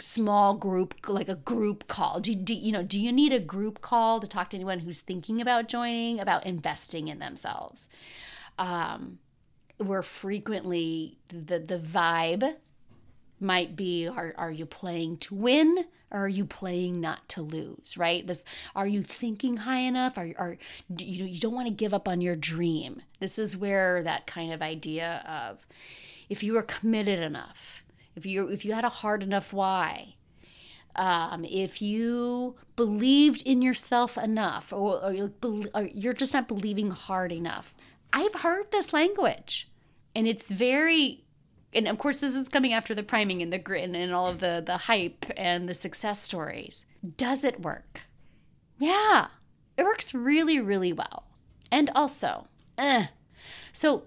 small 0.00 0.54
group 0.54 0.94
like 1.08 1.28
a 1.28 1.34
group 1.34 1.88
call. 1.88 2.20
Do, 2.20 2.34
do 2.34 2.54
you 2.54 2.72
know 2.72 2.82
do 2.82 3.00
you 3.00 3.12
need 3.12 3.32
a 3.32 3.40
group 3.40 3.80
call 3.80 4.20
to 4.20 4.26
talk 4.26 4.50
to 4.50 4.56
anyone 4.56 4.80
who's 4.80 5.00
thinking 5.00 5.40
about 5.40 5.68
joining 5.68 6.20
about 6.20 6.46
investing 6.46 7.08
in 7.08 7.18
themselves? 7.18 7.88
Um 8.58 9.18
where 9.78 10.02
frequently 10.02 11.18
the 11.28 11.58
the 11.58 11.78
vibe 11.78 12.56
might 13.38 13.76
be 13.76 14.08
are, 14.08 14.34
are 14.38 14.52
you 14.52 14.64
playing 14.64 15.18
to 15.18 15.34
win 15.34 15.84
or 16.10 16.20
are 16.20 16.28
you 16.28 16.46
playing 16.46 17.00
not 17.00 17.28
to 17.28 17.42
lose 17.42 17.96
right? 17.96 18.26
This 18.26 18.44
are 18.74 18.86
you 18.86 19.02
thinking 19.02 19.58
high 19.58 19.80
enough? 19.80 20.16
Are, 20.16 20.28
are 20.38 20.56
you, 20.96 21.24
you 21.24 21.40
don't 21.40 21.54
want 21.54 21.68
to 21.68 21.74
give 21.74 21.92
up 21.92 22.08
on 22.08 22.20
your 22.20 22.36
dream. 22.36 23.02
This 23.18 23.38
is 23.38 23.56
where 23.56 24.02
that 24.04 24.26
kind 24.26 24.52
of 24.52 24.62
idea 24.62 25.24
of 25.28 25.66
if 26.28 26.42
you 26.42 26.56
are 26.56 26.62
committed 26.62 27.18
enough 27.18 27.82
if 28.16 28.26
you 28.26 28.48
if 28.48 28.64
you 28.64 28.72
had 28.72 28.84
a 28.84 28.88
hard 28.88 29.22
enough 29.22 29.52
why, 29.52 30.16
um, 30.96 31.44
if 31.44 31.80
you 31.80 32.56
believed 32.74 33.42
in 33.46 33.62
yourself 33.62 34.16
enough, 34.18 34.72
or, 34.72 35.04
or, 35.04 35.12
you're, 35.12 35.32
or 35.74 35.82
you're 35.92 36.12
just 36.12 36.34
not 36.34 36.48
believing 36.48 36.90
hard 36.90 37.32
enough. 37.32 37.74
I've 38.12 38.34
heard 38.34 38.70
this 38.72 38.92
language, 38.92 39.70
and 40.14 40.26
it's 40.26 40.50
very 40.50 41.26
and 41.76 41.86
of 41.86 41.98
course 41.98 42.20
this 42.20 42.34
is 42.34 42.48
coming 42.48 42.72
after 42.72 42.94
the 42.94 43.02
priming 43.02 43.42
and 43.42 43.52
the 43.52 43.58
grit 43.58 43.88
and 43.88 44.14
all 44.14 44.26
of 44.28 44.40
the 44.40 44.62
the 44.64 44.78
hype 44.78 45.26
and 45.36 45.68
the 45.68 45.74
success 45.74 46.22
stories 46.22 46.86
does 47.16 47.44
it 47.44 47.60
work 47.60 48.00
yeah 48.78 49.28
it 49.76 49.84
works 49.84 50.14
really 50.14 50.58
really 50.58 50.92
well 50.92 51.24
and 51.70 51.90
also 51.94 52.46
eh. 52.78 53.06
so 53.72 54.04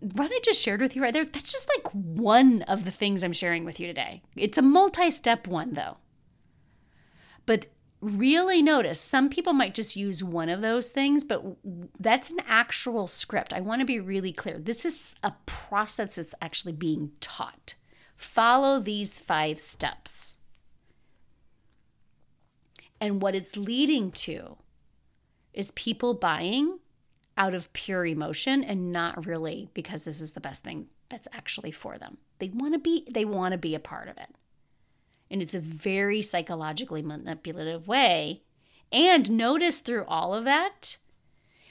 what 0.00 0.30
I 0.32 0.40
just 0.42 0.62
shared 0.62 0.80
with 0.80 0.96
you 0.96 1.02
right 1.02 1.12
there, 1.12 1.24
that's 1.24 1.52
just 1.52 1.70
like 1.76 1.86
one 1.92 2.62
of 2.62 2.84
the 2.84 2.90
things 2.90 3.22
I'm 3.22 3.32
sharing 3.32 3.64
with 3.64 3.78
you 3.78 3.86
today. 3.86 4.22
It's 4.34 4.58
a 4.58 4.62
multi 4.62 5.10
step 5.10 5.46
one, 5.46 5.74
though. 5.74 5.98
But 7.46 7.66
really 8.00 8.62
notice 8.62 8.98
some 8.98 9.28
people 9.28 9.52
might 9.52 9.74
just 9.74 9.96
use 9.96 10.24
one 10.24 10.48
of 10.48 10.62
those 10.62 10.90
things, 10.90 11.22
but 11.22 11.44
that's 11.98 12.32
an 12.32 12.40
actual 12.46 13.06
script. 13.06 13.52
I 13.52 13.60
want 13.60 13.80
to 13.80 13.86
be 13.86 14.00
really 14.00 14.32
clear. 14.32 14.58
This 14.58 14.84
is 14.84 15.16
a 15.22 15.34
process 15.44 16.14
that's 16.14 16.34
actually 16.40 16.72
being 16.72 17.12
taught. 17.20 17.74
Follow 18.16 18.80
these 18.80 19.18
five 19.18 19.58
steps. 19.58 20.36
And 23.00 23.20
what 23.20 23.34
it's 23.34 23.56
leading 23.56 24.12
to 24.12 24.56
is 25.52 25.70
people 25.72 26.14
buying 26.14 26.78
out 27.40 27.54
of 27.54 27.72
pure 27.72 28.04
emotion 28.04 28.62
and 28.62 28.92
not 28.92 29.24
really 29.24 29.70
because 29.72 30.04
this 30.04 30.20
is 30.20 30.32
the 30.32 30.40
best 30.40 30.62
thing 30.62 30.86
that's 31.08 31.26
actually 31.32 31.70
for 31.70 31.96
them. 31.96 32.18
They 32.38 32.50
want 32.50 32.74
to 32.74 32.78
be 32.78 33.08
they 33.10 33.24
want 33.24 33.52
to 33.52 33.58
be 33.58 33.74
a 33.74 33.80
part 33.80 34.08
of 34.08 34.18
it. 34.18 34.28
And 35.30 35.40
it's 35.40 35.54
a 35.54 35.60
very 35.60 36.20
psychologically 36.20 37.00
manipulative 37.00 37.88
way. 37.88 38.42
And 38.92 39.30
notice 39.30 39.78
through 39.78 40.04
all 40.06 40.34
of 40.34 40.44
that, 40.44 40.98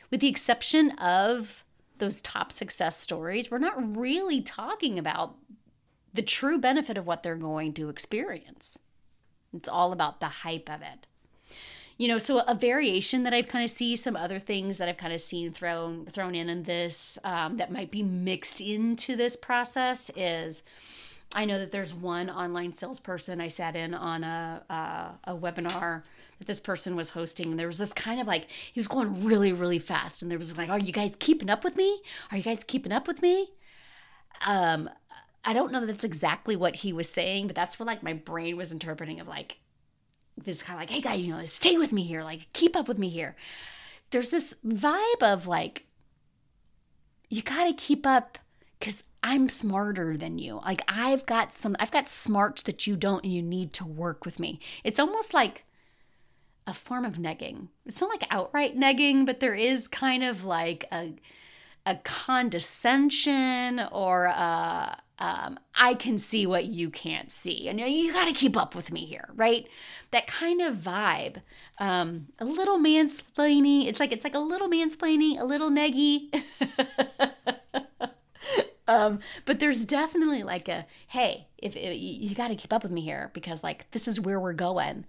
with 0.10 0.22
the 0.22 0.28
exception 0.28 0.90
of 0.92 1.64
those 2.00 2.20
top 2.20 2.52
success 2.52 2.98
stories, 2.98 3.52
we're 3.52 3.60
not 3.60 3.96
really 3.96 4.42
talking 4.42 4.98
about 4.98 5.36
the 6.12 6.24
true 6.24 6.58
benefit 6.58 6.98
of 6.98 7.06
what 7.06 7.22
they're 7.22 7.36
going 7.36 7.74
to 7.74 7.90
experience. 7.90 8.80
It's 9.54 9.70
all 9.70 9.92
about 9.92 10.20
the 10.20 10.28
hype 10.28 10.70
of 10.70 10.82
it 10.82 11.06
you 12.00 12.08
know 12.08 12.18
so 12.18 12.40
a 12.48 12.56
variation 12.56 13.22
that 13.24 13.34
i've 13.34 13.48
kind 13.48 13.64
of 13.64 13.70
see 13.70 13.96
some 13.96 14.16
other 14.16 14.40
things 14.40 14.80
that 14.80 14.90
i've 14.90 14.98
kind 14.98 15.14
of 15.14 15.20
seen 15.22 15.52
thrown 15.52 16.06
thrown 16.08 16.34
in 16.34 16.50
in 16.50 16.64
this 16.64 17.20
um, 17.24 17.58
that 17.58 17.72
might 17.72 17.92
be 17.92 18.02
mixed 18.02 18.60
into 18.60 19.16
this 19.16 19.36
process 19.36 20.10
is 20.16 20.64
i 21.36 21.46
know 21.46 21.60
that 21.60 21.72
there's 21.72 21.94
one 21.94 22.30
online 22.30 22.74
salesperson 22.74 23.40
i 23.40 23.48
sat 23.48 23.76
in 23.76 23.94
on 23.94 24.24
a, 24.24 24.64
a, 24.70 25.32
a 25.32 25.38
webinar 25.38 26.02
that 26.40 26.48
this 26.48 26.62
person 26.62 26.96
was 26.96 27.10
hosting 27.10 27.52
and 27.52 27.60
there 27.60 27.68
was 27.68 27.78
this 27.78 27.94
kind 27.94 28.20
of 28.20 28.26
like 28.26 28.50
he 28.50 28.80
was 28.80 28.88
going 28.88 29.24
really 29.24 29.54
really 29.54 29.80
fast 29.80 30.22
and 30.22 30.32
there 30.32 30.38
was 30.38 30.58
like 30.58 30.70
are 30.70 30.80
you 30.80 30.94
guys 30.94 31.16
keeping 31.20 31.50
up 31.50 31.64
with 31.64 31.76
me? 31.76 32.02
Are 32.32 32.38
you 32.38 32.44
guys 32.44 32.64
keeping 32.64 32.92
up 32.92 33.08
with 33.08 33.22
me? 33.22 33.52
Um 34.48 34.90
i 35.46 35.54
don't 35.54 35.72
know 35.72 35.80
that 35.80 35.88
that's 35.88 36.04
exactly 36.04 36.56
what 36.56 36.76
he 36.76 36.92
was 36.92 37.10
saying 37.10 37.48
but 37.48 37.56
that's 37.56 37.80
what 37.80 37.88
like 37.88 38.04
my 38.04 38.14
brain 38.14 38.58
was 38.58 38.72
interpreting 38.72 39.20
of 39.20 39.28
like 39.28 39.58
this 40.46 40.64
kind 40.64 40.78
of 40.78 40.82
like, 40.82 40.90
hey, 40.90 41.02
guy, 41.02 41.16
you 41.16 41.34
know, 41.34 41.44
stay 41.46 41.78
with 41.78 41.92
me 41.92 42.04
here, 42.04 42.24
like, 42.24 42.48
keep 42.54 42.76
up 42.76 42.88
with 42.88 42.98
me 42.98 43.10
here. 43.10 43.36
There's 44.12 44.30
this 44.30 44.56
vibe 44.66 45.22
of 45.22 45.48
like, 45.48 45.86
you 47.30 47.42
got 47.42 47.66
to 47.66 47.74
keep 47.74 48.06
up 48.08 48.40
because 48.80 49.04
I'm 49.22 49.50
smarter 49.50 50.18
than 50.18 50.38
you. 50.38 50.62
Like, 50.66 50.82
I've 50.88 51.26
got 51.26 51.54
some, 51.54 51.76
I've 51.80 51.92
got 51.92 52.08
smarts 52.08 52.64
that 52.64 52.88
you 52.88 52.96
don't, 52.96 53.24
and 53.24 53.34
you 53.34 53.42
need 53.42 53.74
to 53.74 53.86
work 53.86 54.26
with 54.26 54.40
me. 54.40 54.60
It's 54.84 55.00
almost 55.00 55.34
like, 55.34 55.66
a 56.68 56.74
form 56.74 57.04
of 57.04 57.18
negging. 57.18 57.70
It's 57.88 58.00
not 58.00 58.12
like 58.12 58.28
outright 58.30 58.78
negging, 58.78 59.26
but 59.26 59.40
there 59.40 59.56
is 59.56 59.88
kind 59.88 60.24
of 60.24 60.46
like 60.46 60.86
a 60.92 61.16
a 61.86 61.96
condescension 62.04 63.80
or 63.92 64.26
a, 64.26 64.96
um, 65.20 65.60
I 65.76 65.96
can 65.96 66.18
see 66.18 66.48
what 66.48 66.66
you 66.66 66.90
can't 66.90 67.30
see. 67.30 67.68
And 67.68 67.80
you 67.80 68.14
got 68.14 68.26
to 68.26 68.34
keep 68.34 68.56
up 68.56 68.74
with 68.74 68.92
me 68.92 69.06
here, 69.06 69.30
right? 69.36 69.68
That 70.12 70.28
kind 70.28 70.62
of 70.62 70.78
vibe. 70.78 71.42
Um, 71.78 72.28
a 72.40 72.46
little 72.46 72.80
mansplaining. 72.80 73.88
It's 73.88 74.00
like 74.00 74.14
it's 74.14 74.24
like 74.24 74.36
a 74.36 74.40
little 74.40 74.70
mansplaining, 74.70 75.40
a 75.40 75.44
little 75.44 75.70
neggy. 75.70 76.34
um, 78.88 79.20
but 79.46 79.60
there's 79.60 79.84
definitely 79.84 80.44
like 80.44 80.70
a 80.70 80.86
hey, 81.08 81.48
if, 81.58 81.76
if 81.76 81.98
you 82.00 82.34
got 82.34 82.48
to 82.48 82.56
keep 82.56 82.72
up 82.72 82.84
with 82.84 82.92
me 82.92 83.02
here 83.02 83.30
because 83.34 83.62
like 83.62 83.92
this 83.92 84.08
is 84.08 84.22
where 84.22 84.40
we're 84.40 84.54
going. 84.54 85.06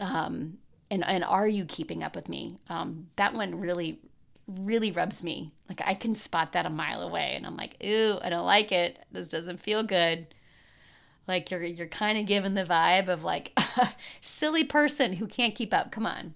Um, 0.00 0.58
and 0.90 1.04
and 1.06 1.22
are 1.22 1.46
you 1.46 1.64
keeping 1.64 2.02
up 2.02 2.16
with 2.16 2.28
me? 2.28 2.58
Um, 2.68 3.06
that 3.16 3.34
one 3.34 3.60
really 3.60 4.00
really 4.46 4.92
rubs 4.92 5.22
me. 5.22 5.52
Like 5.68 5.80
I 5.84 5.94
can 5.94 6.14
spot 6.14 6.52
that 6.52 6.66
a 6.66 6.70
mile 6.70 7.02
away 7.02 7.34
and 7.36 7.46
I'm 7.46 7.56
like, 7.56 7.76
"Ooh, 7.84 8.18
I 8.22 8.28
don't 8.30 8.46
like 8.46 8.72
it. 8.72 8.98
This 9.10 9.28
doesn't 9.28 9.60
feel 9.60 9.82
good." 9.82 10.26
Like 11.26 11.50
you're 11.50 11.62
you're 11.62 11.86
kind 11.86 12.18
of 12.18 12.26
given 12.26 12.54
the 12.54 12.64
vibe 12.64 13.08
of 13.08 13.24
like 13.24 13.58
silly 14.20 14.64
person 14.64 15.14
who 15.14 15.26
can't 15.26 15.54
keep 15.54 15.72
up. 15.72 15.90
Come 15.90 16.06
on. 16.06 16.34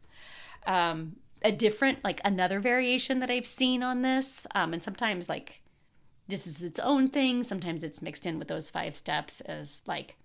Um, 0.66 1.16
a 1.42 1.52
different 1.52 2.02
like 2.04 2.20
another 2.24 2.60
variation 2.60 3.20
that 3.20 3.30
I've 3.30 3.46
seen 3.46 3.82
on 3.82 4.02
this 4.02 4.46
um, 4.54 4.72
and 4.72 4.82
sometimes 4.82 5.28
like 5.28 5.62
this 6.28 6.46
is 6.46 6.62
its 6.62 6.78
own 6.80 7.08
thing, 7.08 7.42
sometimes 7.42 7.82
it's 7.82 8.02
mixed 8.02 8.26
in 8.26 8.38
with 8.38 8.48
those 8.48 8.68
five 8.68 8.94
steps 8.94 9.40
as 9.40 9.80
like 9.86 10.17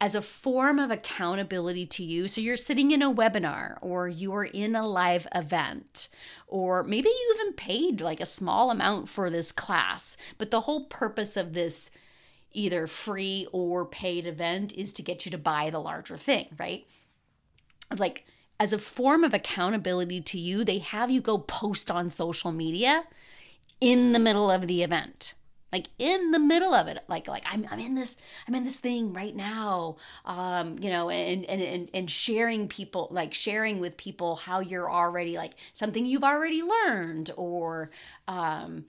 as 0.00 0.14
a 0.14 0.22
form 0.22 0.78
of 0.78 0.90
accountability 0.90 1.86
to 1.86 2.02
you. 2.02 2.26
So 2.26 2.40
you're 2.40 2.56
sitting 2.56 2.90
in 2.90 3.02
a 3.02 3.12
webinar 3.12 3.78
or 3.80 4.08
you're 4.08 4.44
in 4.44 4.74
a 4.74 4.86
live 4.86 5.26
event, 5.34 6.08
or 6.48 6.82
maybe 6.82 7.08
you 7.08 7.36
even 7.38 7.52
paid 7.52 8.00
like 8.00 8.20
a 8.20 8.26
small 8.26 8.70
amount 8.70 9.08
for 9.08 9.30
this 9.30 9.52
class. 9.52 10.16
But 10.38 10.50
the 10.50 10.62
whole 10.62 10.86
purpose 10.86 11.36
of 11.36 11.52
this 11.52 11.90
either 12.52 12.86
free 12.86 13.46
or 13.52 13.86
paid 13.86 14.26
event 14.26 14.72
is 14.74 14.92
to 14.92 15.02
get 15.02 15.24
you 15.24 15.30
to 15.30 15.38
buy 15.38 15.70
the 15.70 15.78
larger 15.78 16.18
thing, 16.18 16.48
right? 16.58 16.86
Like, 17.96 18.26
as 18.60 18.72
a 18.72 18.78
form 18.78 19.24
of 19.24 19.34
accountability 19.34 20.20
to 20.20 20.38
you, 20.38 20.64
they 20.64 20.78
have 20.78 21.10
you 21.10 21.20
go 21.20 21.38
post 21.38 21.90
on 21.90 22.10
social 22.10 22.52
media 22.52 23.04
in 23.80 24.12
the 24.12 24.18
middle 24.18 24.50
of 24.50 24.66
the 24.66 24.82
event. 24.82 25.34
Like 25.72 25.88
in 25.98 26.30
the 26.30 26.38
middle 26.38 26.74
of 26.74 26.86
it 26.86 26.98
like 27.08 27.26
like 27.28 27.42
i'm, 27.46 27.66
I'm 27.70 27.80
in 27.80 27.94
this 27.94 28.18
i'm 28.46 28.54
in 28.54 28.64
this 28.64 28.78
thing 28.78 29.12
right 29.12 29.34
now 29.34 29.96
um 30.24 30.78
you 30.80 30.90
know 30.90 31.10
and, 31.10 31.44
and 31.46 31.62
and 31.62 31.90
and 31.92 32.10
sharing 32.10 32.68
people 32.68 33.08
like 33.10 33.34
sharing 33.34 33.80
with 33.80 33.96
people 33.96 34.36
how 34.36 34.60
you're 34.60 34.90
already 34.90 35.36
like 35.36 35.52
something 35.72 36.06
you've 36.06 36.24
already 36.24 36.62
learned 36.62 37.30
or 37.36 37.90
um 38.28 38.84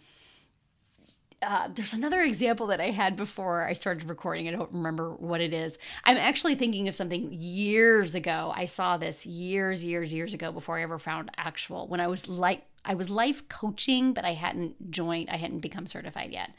uh, 1.46 1.70
there's 1.74 1.94
another 1.94 2.22
example 2.22 2.68
that 2.68 2.82
I 2.82 2.90
had 2.92 3.16
before 3.16 3.68
I 3.68 3.74
started 3.74 4.10
recording. 4.10 4.48
I 4.48 4.52
don't 4.52 4.72
remember 4.72 5.12
what 5.12 5.42
it 5.42 5.54
is. 5.54 5.78
I'm 6.04 6.18
actually 6.18 6.56
thinking 6.56 6.88
of 6.88 6.96
something 6.96 7.32
years 7.32 8.16
ago. 8.16 8.52
I 8.56 8.66
saw 8.66 8.98
this 8.98 9.26
years, 9.26 9.84
years, 9.84 10.14
years 10.14 10.34
ago 10.34 10.52
before 10.52 10.80
I 10.80 10.84
ever 10.84 11.00
found 11.00 11.32
actual. 11.38 11.88
When 11.88 12.00
I 12.00 12.08
was 12.08 12.28
like 12.28 12.66
I 12.86 12.96
was 12.96 13.10
life 13.10 13.48
coaching, 13.48 14.14
but 14.14 14.26
I 14.26 14.34
hadn't 14.34 14.92
joined, 14.92 15.30
I 15.30 15.38
hadn't 15.38 15.60
become 15.60 15.88
certified 15.88 16.32
yet. 16.32 16.52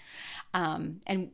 Um, 0.54 1.00
and 1.06 1.30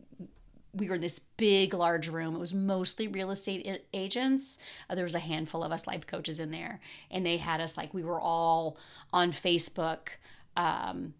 we 0.72 0.88
were 0.88 0.96
in 0.96 1.00
this 1.00 1.18
big, 1.36 1.74
large 1.74 2.08
room. 2.08 2.34
It 2.34 2.40
was 2.40 2.54
mostly 2.54 3.08
real 3.08 3.30
estate 3.30 3.84
agents. 3.92 4.58
Uh, 4.88 4.94
there 4.94 5.04
was 5.04 5.14
a 5.14 5.20
handful 5.20 5.62
of 5.62 5.72
us 5.72 5.86
life 5.86 6.06
coaches 6.06 6.40
in 6.40 6.50
there, 6.50 6.80
and 7.10 7.24
they 7.24 7.36
had 7.36 7.60
us 7.60 7.76
like 7.76 7.92
we 7.92 8.04
were 8.04 8.20
all 8.20 8.78
on 9.12 9.32
Facebook, 9.32 10.08
um, 10.56 11.14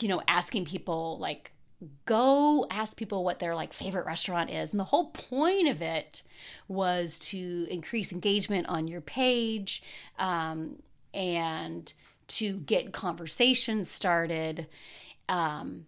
you 0.00 0.08
know, 0.08 0.22
asking 0.28 0.64
people 0.64 1.18
like 1.18 1.52
go 2.06 2.66
ask 2.70 2.96
people 2.96 3.24
what 3.24 3.38
their 3.38 3.54
like 3.54 3.72
favorite 3.72 4.06
restaurant 4.06 4.50
is 4.50 4.70
and 4.70 4.80
the 4.80 4.84
whole 4.84 5.10
point 5.10 5.68
of 5.68 5.82
it 5.82 6.22
was 6.68 7.18
to 7.18 7.66
increase 7.70 8.12
engagement 8.12 8.66
on 8.68 8.88
your 8.88 9.02
page 9.02 9.82
um, 10.18 10.76
and 11.12 11.92
to 12.28 12.58
get 12.58 12.92
conversations 12.92 13.90
started. 13.90 14.66
Um, 15.28 15.86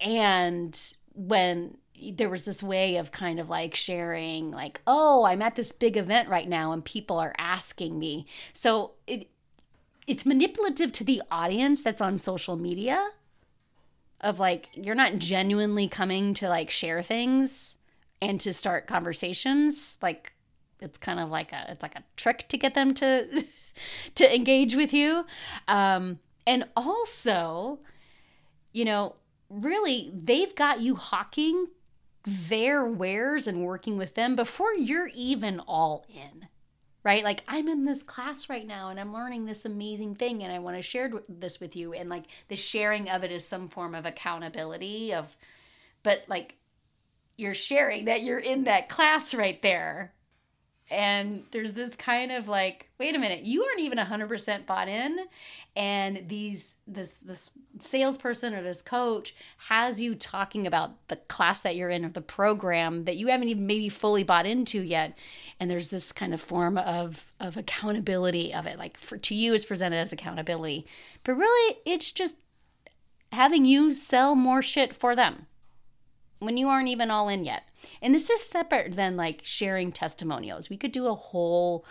and 0.00 0.78
when 1.14 1.76
there 2.12 2.30
was 2.30 2.44
this 2.44 2.62
way 2.62 2.96
of 2.96 3.12
kind 3.12 3.38
of 3.38 3.48
like 3.48 3.74
sharing, 3.74 4.50
like, 4.50 4.80
oh, 4.86 5.24
I'm 5.24 5.42
at 5.42 5.56
this 5.56 5.72
big 5.72 5.96
event 5.96 6.28
right 6.28 6.48
now 6.48 6.72
and 6.72 6.84
people 6.84 7.18
are 7.18 7.34
asking 7.36 7.98
me. 7.98 8.26
So 8.52 8.92
it, 9.06 9.28
it's 10.06 10.26
manipulative 10.26 10.92
to 10.92 11.04
the 11.04 11.22
audience 11.30 11.82
that's 11.82 12.00
on 12.00 12.18
social 12.18 12.56
media 12.56 13.10
of 14.20 14.38
like 14.38 14.68
you're 14.74 14.94
not 14.94 15.18
genuinely 15.18 15.88
coming 15.88 16.34
to 16.34 16.48
like 16.48 16.70
share 16.70 17.02
things 17.02 17.78
and 18.20 18.40
to 18.40 18.52
start 18.52 18.86
conversations 18.86 19.98
like 20.02 20.32
it's 20.80 20.98
kind 20.98 21.20
of 21.20 21.30
like 21.30 21.52
a 21.52 21.70
it's 21.70 21.82
like 21.82 21.96
a 21.96 22.04
trick 22.16 22.46
to 22.48 22.58
get 22.58 22.74
them 22.74 22.92
to 22.94 23.44
to 24.14 24.34
engage 24.34 24.74
with 24.74 24.92
you. 24.92 25.24
Um, 25.68 26.18
and 26.46 26.64
also, 26.76 27.80
you 28.72 28.84
know, 28.84 29.16
really, 29.48 30.10
they've 30.14 30.54
got 30.54 30.80
you 30.80 30.94
hawking 30.96 31.68
their 32.24 32.84
wares 32.84 33.46
and 33.46 33.64
working 33.64 33.96
with 33.96 34.14
them 34.14 34.36
before 34.36 34.74
you're 34.74 35.10
even 35.14 35.60
all 35.60 36.06
in. 36.08 36.48
Right? 37.02 37.24
Like, 37.24 37.42
I'm 37.48 37.68
in 37.68 37.86
this 37.86 38.02
class 38.02 38.50
right 38.50 38.66
now 38.66 38.90
and 38.90 39.00
I'm 39.00 39.12
learning 39.12 39.46
this 39.46 39.64
amazing 39.64 40.16
thing 40.16 40.42
and 40.42 40.52
I 40.52 40.58
want 40.58 40.76
to 40.76 40.82
share 40.82 41.10
this 41.28 41.58
with 41.58 41.74
you. 41.74 41.94
And 41.94 42.10
like, 42.10 42.26
the 42.48 42.56
sharing 42.56 43.08
of 43.08 43.24
it 43.24 43.32
is 43.32 43.46
some 43.46 43.68
form 43.68 43.94
of 43.94 44.04
accountability, 44.04 45.14
of, 45.14 45.34
but 46.02 46.24
like, 46.28 46.56
you're 47.38 47.54
sharing 47.54 48.04
that 48.04 48.22
you're 48.22 48.38
in 48.38 48.64
that 48.64 48.90
class 48.90 49.32
right 49.32 49.62
there 49.62 50.12
and 50.90 51.44
there's 51.52 51.74
this 51.74 51.94
kind 51.94 52.32
of 52.32 52.48
like 52.48 52.88
wait 52.98 53.14
a 53.14 53.18
minute 53.18 53.42
you 53.44 53.64
aren't 53.64 53.80
even 53.80 53.98
100% 53.98 54.66
bought 54.66 54.88
in. 54.88 55.18
And 55.76 56.28
these 56.28 56.76
this 56.86 57.16
this 57.22 57.50
salesperson 57.78 58.54
or 58.54 58.62
this 58.62 58.82
coach 58.82 59.34
has 59.68 60.00
you 60.00 60.14
talking 60.14 60.66
about 60.66 61.06
the 61.08 61.16
class 61.16 61.60
that 61.60 61.76
you're 61.76 61.90
in 61.90 62.04
or 62.04 62.10
the 62.10 62.20
program 62.20 63.04
that 63.04 63.16
you 63.16 63.28
haven't 63.28 63.48
even 63.48 63.66
maybe 63.66 63.88
fully 63.88 64.24
bought 64.24 64.46
into 64.46 64.82
yet. 64.82 65.16
And 65.58 65.70
there's 65.70 65.88
this 65.88 66.12
kind 66.12 66.34
of 66.34 66.40
form 66.40 66.76
of 66.76 67.32
of 67.38 67.56
accountability 67.56 68.52
of 68.52 68.66
it. 68.66 68.78
Like 68.78 68.98
for 68.98 69.16
to 69.16 69.34
you 69.34 69.54
it's 69.54 69.64
presented 69.64 69.96
as 69.96 70.12
accountability. 70.12 70.86
But 71.24 71.34
really 71.34 71.78
it's 71.84 72.10
just 72.10 72.36
having 73.32 73.64
you 73.64 73.92
sell 73.92 74.34
more 74.34 74.62
shit 74.62 74.92
for 74.92 75.14
them 75.14 75.46
when 76.40 76.56
you 76.56 76.68
aren't 76.68 76.88
even 76.88 77.10
all 77.10 77.28
in 77.28 77.44
yet. 77.44 77.62
And 78.02 78.14
this 78.14 78.30
is 78.30 78.42
separate 78.42 78.96
than 78.96 79.16
like 79.16 79.40
sharing 79.42 79.92
testimonials. 79.92 80.70
We 80.70 80.76
could 80.76 80.92
do 80.92 81.06
a 81.06 81.14
whole 81.14 81.84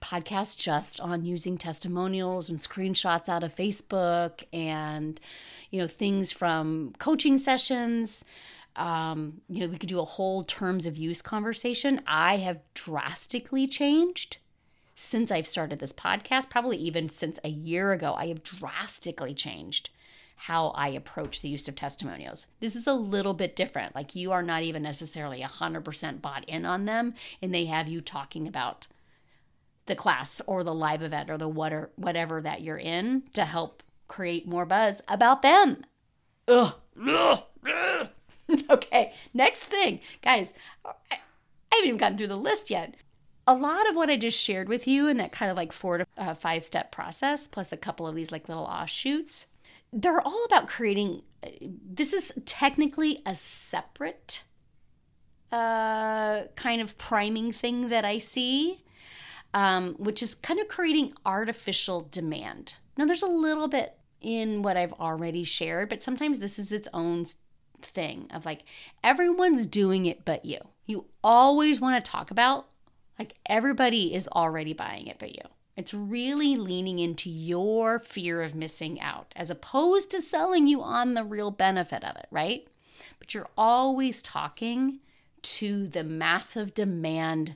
podcast 0.00 0.56
just 0.56 1.00
on 1.00 1.24
using 1.24 1.58
testimonials 1.58 2.48
and 2.48 2.58
screenshots 2.58 3.28
out 3.28 3.44
of 3.44 3.54
Facebook 3.54 4.44
and 4.52 5.20
you 5.70 5.78
know 5.78 5.86
things 5.86 6.32
from 6.32 6.94
coaching 6.98 7.36
sessions. 7.38 8.24
Um, 8.76 9.40
you 9.48 9.60
know, 9.60 9.66
we 9.66 9.78
could 9.78 9.88
do 9.88 10.00
a 10.00 10.04
whole 10.04 10.44
terms 10.44 10.86
of 10.86 10.96
use 10.96 11.22
conversation. 11.22 12.00
I 12.06 12.36
have 12.38 12.60
drastically 12.72 13.66
changed 13.66 14.38
since 14.94 15.30
I've 15.30 15.46
started 15.46 15.80
this 15.80 15.92
podcast, 15.92 16.50
probably 16.50 16.76
even 16.76 17.08
since 17.08 17.40
a 17.42 17.48
year 17.48 17.92
ago. 17.92 18.14
I 18.14 18.28
have 18.28 18.42
drastically 18.42 19.34
changed 19.34 19.90
how 20.44 20.68
I 20.68 20.88
approach 20.88 21.42
the 21.42 21.50
use 21.50 21.68
of 21.68 21.74
testimonials. 21.74 22.46
This 22.60 22.74
is 22.74 22.86
a 22.86 22.94
little 22.94 23.34
bit 23.34 23.54
different. 23.54 23.94
Like 23.94 24.16
you 24.16 24.32
are 24.32 24.42
not 24.42 24.62
even 24.62 24.82
necessarily 24.82 25.42
100% 25.42 26.22
bought 26.22 26.46
in 26.46 26.64
on 26.64 26.86
them, 26.86 27.12
and 27.42 27.52
they 27.52 27.66
have 27.66 27.88
you 27.88 28.00
talking 28.00 28.48
about 28.48 28.86
the 29.84 29.94
class 29.94 30.40
or 30.46 30.64
the 30.64 30.72
live 30.72 31.02
event 31.02 31.28
or 31.28 31.36
the 31.36 31.46
what 31.46 31.90
whatever 31.96 32.40
that 32.40 32.62
you're 32.62 32.78
in 32.78 33.24
to 33.34 33.44
help 33.44 33.82
create 34.08 34.48
more 34.48 34.64
buzz 34.64 35.02
about 35.08 35.42
them. 35.42 35.84
Ugh. 36.48 36.72
Ugh. 37.06 37.42
Ugh. 37.70 38.08
okay, 38.70 39.12
next 39.34 39.64
thing. 39.64 40.00
Guys, 40.22 40.54
I 40.86 41.18
haven't 41.70 41.86
even 41.86 41.98
gotten 41.98 42.16
through 42.16 42.28
the 42.28 42.36
list 42.36 42.70
yet. 42.70 42.94
A 43.46 43.54
lot 43.54 43.86
of 43.90 43.94
what 43.94 44.08
I 44.08 44.16
just 44.16 44.40
shared 44.40 44.70
with 44.70 44.88
you 44.88 45.06
in 45.06 45.18
that 45.18 45.32
kind 45.32 45.50
of 45.50 45.56
like 45.58 45.72
four 45.72 45.98
to 45.98 46.06
uh, 46.16 46.32
five 46.32 46.64
step 46.64 46.90
process, 46.90 47.46
plus 47.46 47.72
a 47.72 47.76
couple 47.76 48.06
of 48.06 48.14
these 48.14 48.32
like 48.32 48.48
little 48.48 48.64
offshoots, 48.64 49.44
they're 49.92 50.20
all 50.20 50.44
about 50.44 50.68
creating 50.68 51.22
this 51.60 52.12
is 52.12 52.32
technically 52.44 53.22
a 53.24 53.34
separate 53.34 54.42
uh, 55.52 56.44
kind 56.54 56.80
of 56.80 56.96
priming 56.98 57.52
thing 57.52 57.88
that 57.88 58.04
I 58.04 58.18
see, 58.18 58.84
um, 59.54 59.94
which 59.94 60.22
is 60.22 60.34
kind 60.34 60.60
of 60.60 60.68
creating 60.68 61.14
artificial 61.24 62.06
demand. 62.10 62.74
Now, 62.96 63.06
there's 63.06 63.22
a 63.22 63.28
little 63.28 63.68
bit 63.68 63.96
in 64.20 64.62
what 64.62 64.76
I've 64.76 64.92
already 64.94 65.44
shared, 65.44 65.88
but 65.88 66.02
sometimes 66.02 66.40
this 66.40 66.58
is 66.58 66.72
its 66.72 66.88
own 66.92 67.24
thing 67.82 68.26
of 68.32 68.44
like 68.44 68.62
everyone's 69.02 69.66
doing 69.66 70.06
it 70.06 70.24
but 70.24 70.44
you. 70.44 70.58
You 70.86 71.06
always 71.24 71.80
want 71.80 72.02
to 72.02 72.10
talk 72.10 72.30
about 72.30 72.66
like 73.18 73.34
everybody 73.46 74.14
is 74.14 74.28
already 74.28 74.74
buying 74.74 75.06
it 75.06 75.16
but 75.18 75.34
you. 75.34 75.42
It's 75.80 75.94
really 75.94 76.56
leaning 76.56 76.98
into 76.98 77.30
your 77.30 77.98
fear 77.98 78.42
of 78.42 78.54
missing 78.54 79.00
out 79.00 79.32
as 79.34 79.48
opposed 79.48 80.10
to 80.10 80.20
selling 80.20 80.66
you 80.66 80.82
on 80.82 81.14
the 81.14 81.24
real 81.24 81.50
benefit 81.50 82.04
of 82.04 82.16
it, 82.16 82.26
right? 82.30 82.68
But 83.18 83.32
you're 83.32 83.48
always 83.56 84.20
talking 84.20 84.98
to 85.40 85.86
the 85.86 86.04
massive 86.04 86.74
demand 86.74 87.54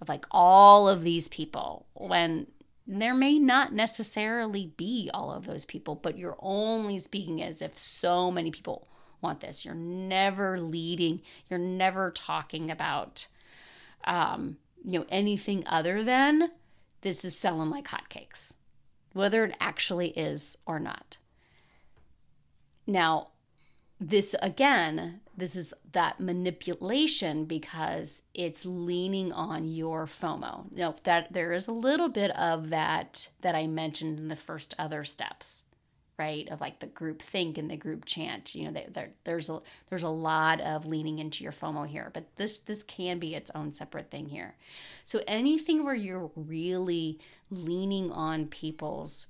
of 0.00 0.08
like 0.08 0.24
all 0.30 0.88
of 0.88 1.02
these 1.02 1.26
people 1.26 1.86
when 1.94 2.46
there 2.86 3.12
may 3.12 3.40
not 3.40 3.72
necessarily 3.72 4.72
be 4.76 5.10
all 5.12 5.32
of 5.32 5.44
those 5.44 5.64
people, 5.64 5.96
but 5.96 6.16
you're 6.16 6.38
only 6.38 7.00
speaking 7.00 7.42
as 7.42 7.60
if 7.60 7.76
so 7.76 8.30
many 8.30 8.52
people 8.52 8.86
want 9.20 9.40
this. 9.40 9.64
You're 9.64 9.74
never 9.74 10.60
leading, 10.60 11.22
you're 11.48 11.58
never 11.58 12.12
talking 12.12 12.70
about 12.70 13.26
um, 14.04 14.58
you 14.84 15.00
know 15.00 15.06
anything 15.08 15.64
other 15.66 16.04
than 16.04 16.52
this 17.00 17.24
is 17.24 17.36
selling 17.36 17.70
like 17.70 17.88
hotcakes, 17.88 18.54
whether 19.12 19.44
it 19.44 19.56
actually 19.60 20.10
is 20.10 20.56
or 20.66 20.78
not. 20.78 21.18
Now, 22.86 23.28
this 24.00 24.34
again, 24.40 25.20
this 25.36 25.56
is 25.56 25.74
that 25.92 26.20
manipulation 26.20 27.44
because 27.44 28.22
it's 28.34 28.64
leaning 28.64 29.32
on 29.32 29.66
your 29.66 30.06
FOMO. 30.06 30.72
Now, 30.72 30.96
that 31.04 31.32
there 31.32 31.52
is 31.52 31.68
a 31.68 31.72
little 31.72 32.08
bit 32.08 32.30
of 32.32 32.70
that 32.70 33.28
that 33.40 33.54
I 33.54 33.66
mentioned 33.66 34.18
in 34.18 34.28
the 34.28 34.36
first 34.36 34.74
other 34.78 35.04
steps 35.04 35.64
right 36.18 36.48
of 36.48 36.60
like 36.60 36.80
the 36.80 36.86
group 36.86 37.22
think 37.22 37.56
and 37.56 37.70
the 37.70 37.76
group 37.76 38.04
chant 38.04 38.54
you 38.54 38.70
know 38.70 38.82
there's 39.24 39.48
a 39.48 39.60
there's 39.88 40.02
a 40.02 40.08
lot 40.08 40.60
of 40.60 40.84
leaning 40.84 41.18
into 41.18 41.44
your 41.44 41.52
fomo 41.52 41.86
here 41.86 42.10
but 42.12 42.36
this 42.36 42.58
this 42.58 42.82
can 42.82 43.18
be 43.18 43.34
its 43.34 43.50
own 43.54 43.72
separate 43.72 44.10
thing 44.10 44.28
here. 44.28 44.56
So 45.04 45.22
anything 45.26 45.84
where 45.84 45.94
you're 45.94 46.30
really 46.34 47.18
leaning 47.50 48.10
on 48.12 48.46
people's 48.46 49.26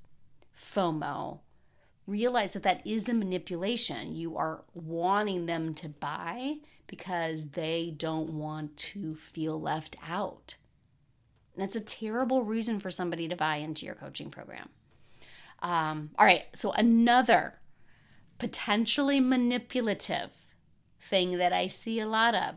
fomo 0.59 1.41
realize 2.07 2.55
that 2.55 2.63
that 2.63 2.87
is 2.87 3.09
a 3.09 3.15
manipulation. 3.15 4.15
You 4.15 4.37
are 4.37 4.63
wanting 4.75 5.47
them 5.47 5.75
to 5.75 5.89
buy 5.89 6.57
because 6.87 7.51
they 7.51 7.95
don't 7.97 8.31
want 8.31 8.77
to 8.79 9.15
feel 9.15 9.61
left 9.61 9.97
out. 10.09 10.57
That's 11.57 11.77
a 11.77 11.81
terrible 11.81 12.45
reason 12.45 12.81
for 12.81 12.91
somebody 12.91 13.29
to 13.29 13.37
buy 13.37 13.57
into 13.57 13.85
your 13.85 13.95
coaching 13.95 14.31
program 14.31 14.71
um, 15.61 16.11
all 16.19 16.27
right, 16.27 16.45
so 16.55 16.73
another 16.73 17.55
potentially 18.39 19.21
manipulative 19.21 20.31
thing 21.01 21.39
that 21.39 21.53
I 21.53 21.67
see 21.67 22.01
a 22.01 22.07
lot 22.07 22.35
of. 22.35 22.55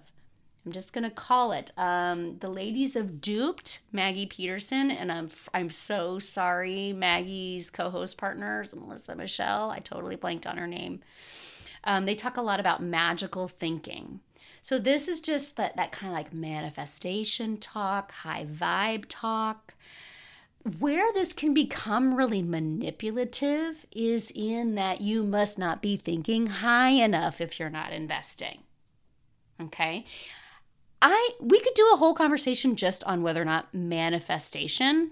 I'm 0.66 0.72
just 0.72 0.94
gonna 0.94 1.10
call 1.10 1.54
it. 1.54 1.72
Um, 1.76 2.38
the 2.38 2.50
ladies 2.50 2.94
have 2.94 3.20
duped 3.20 3.80
Maggie 3.92 4.28
Peterson, 4.28 4.92
and 4.92 5.12
I'm 5.12 5.30
I'm 5.56 5.72
so 5.72 6.20
sorry, 6.20 6.94
Maggie's 6.94 7.72
co-host 7.72 8.18
partners, 8.18 8.76
Melissa 8.76 9.16
Michelle. 9.16 9.72
I 9.72 9.80
totally 9.80 10.18
blanked 10.18 10.46
on 10.46 10.58
her 10.58 10.68
name. 10.68 11.02
Um, 11.84 12.06
they 12.06 12.14
talk 12.14 12.38
a 12.38 12.44
lot 12.44 12.60
about 12.60 12.84
magical 12.84 13.48
thinking. 13.48 14.20
So 14.62 14.78
this 14.78 15.08
is 15.08 15.20
just 15.20 15.58
that 15.58 15.76
that 15.78 15.92
kind 15.92 16.12
of 16.12 16.18
like 16.18 16.32
manifestation 16.32 17.58
talk, 17.58 18.12
high 18.12 18.46
vibe 18.46 19.06
talk. 19.10 19.74
Where 20.80 21.12
this 21.14 21.34
can 21.34 21.54
become 21.54 22.14
really 22.14 22.44
manipulative 22.44 23.86
is 23.92 24.32
in 24.36 24.76
that 24.76 25.02
you 25.02 25.24
must 25.24 25.58
not 25.58 25.82
be 25.82 25.98
thinking 25.98 26.48
high 26.48 26.90
enough 26.90 27.42
if 27.42 27.60
you're 27.60 27.70
not 27.70 27.92
investing. 27.92 28.60
Okay? 29.60 30.06
I 31.02 31.32
we 31.40 31.60
could 31.60 31.74
do 31.74 31.90
a 31.94 31.98
whole 31.98 32.14
conversation 32.14 32.76
just 32.76 33.04
on 33.06 33.24
whether 33.24 33.42
or 33.42 33.46
not 33.46 33.74
manifestation 33.74 35.12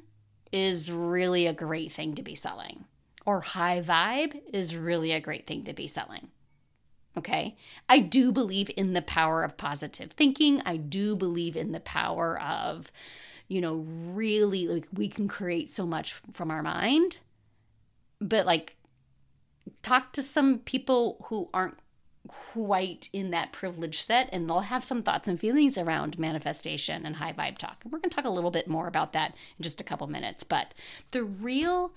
is 0.52 0.92
really 0.92 1.48
a 1.48 1.54
great 1.54 1.92
thing 1.92 2.14
to 2.16 2.22
be 2.22 2.36
selling 2.36 2.86
or 3.26 3.42
high 3.42 3.80
vibe 3.80 4.42
is 4.52 4.76
really 4.76 5.12
a 5.12 5.22
great 5.22 5.46
thing 5.46 5.64
to 5.64 5.74
be 5.74 5.88
selling. 5.88 6.30
Okay. 7.16 7.56
I 7.88 8.00
do 8.00 8.32
believe 8.32 8.72
in 8.76 8.94
the 8.94 9.02
power 9.04 9.44
of 9.44 9.56
positive 9.56 10.12
thinking. 10.12 10.62
I 10.66 10.78
do 10.78 11.16
believe 11.16 11.56
in 11.56 11.72
the 11.72 11.80
power 11.80 12.42
of, 12.42 12.92
you 13.50 13.60
know, 13.60 13.86
really 14.14 14.68
like 14.68 14.88
we 14.94 15.10
can 15.10 15.28
create 15.28 15.70
so 15.70 15.86
much 15.86 16.14
from 16.14 16.50
our 16.52 16.64
mind. 16.64 17.18
But 18.22 18.46
like, 18.46 18.78
talk 19.82 20.14
to 20.14 20.22
some 20.22 20.60
people 20.60 21.26
who 21.30 21.50
aren't 21.54 21.78
quite 22.28 23.10
in 23.12 23.32
that 23.32 23.52
privileged 23.52 24.02
set 24.02 24.30
and 24.32 24.48
they'll 24.48 24.60
have 24.60 24.84
some 24.84 25.02
thoughts 25.02 25.28
and 25.28 25.40
feelings 25.40 25.78
around 25.78 26.20
manifestation 26.20 27.06
and 27.06 27.16
high 27.16 27.34
vibe 27.34 27.58
talk. 27.58 27.78
And 27.84 27.92
we're 27.92 28.00
going 28.00 28.10
to 28.10 28.16
talk 28.16 28.26
a 28.26 28.30
little 28.30 28.52
bit 28.52 28.68
more 28.68 28.88
about 28.88 29.14
that 29.14 29.36
in 29.58 29.64
just 29.64 29.82
a 29.82 29.84
couple 29.84 30.06
minutes. 30.08 30.44
But 30.44 30.74
the 31.12 31.24
real 31.24 31.92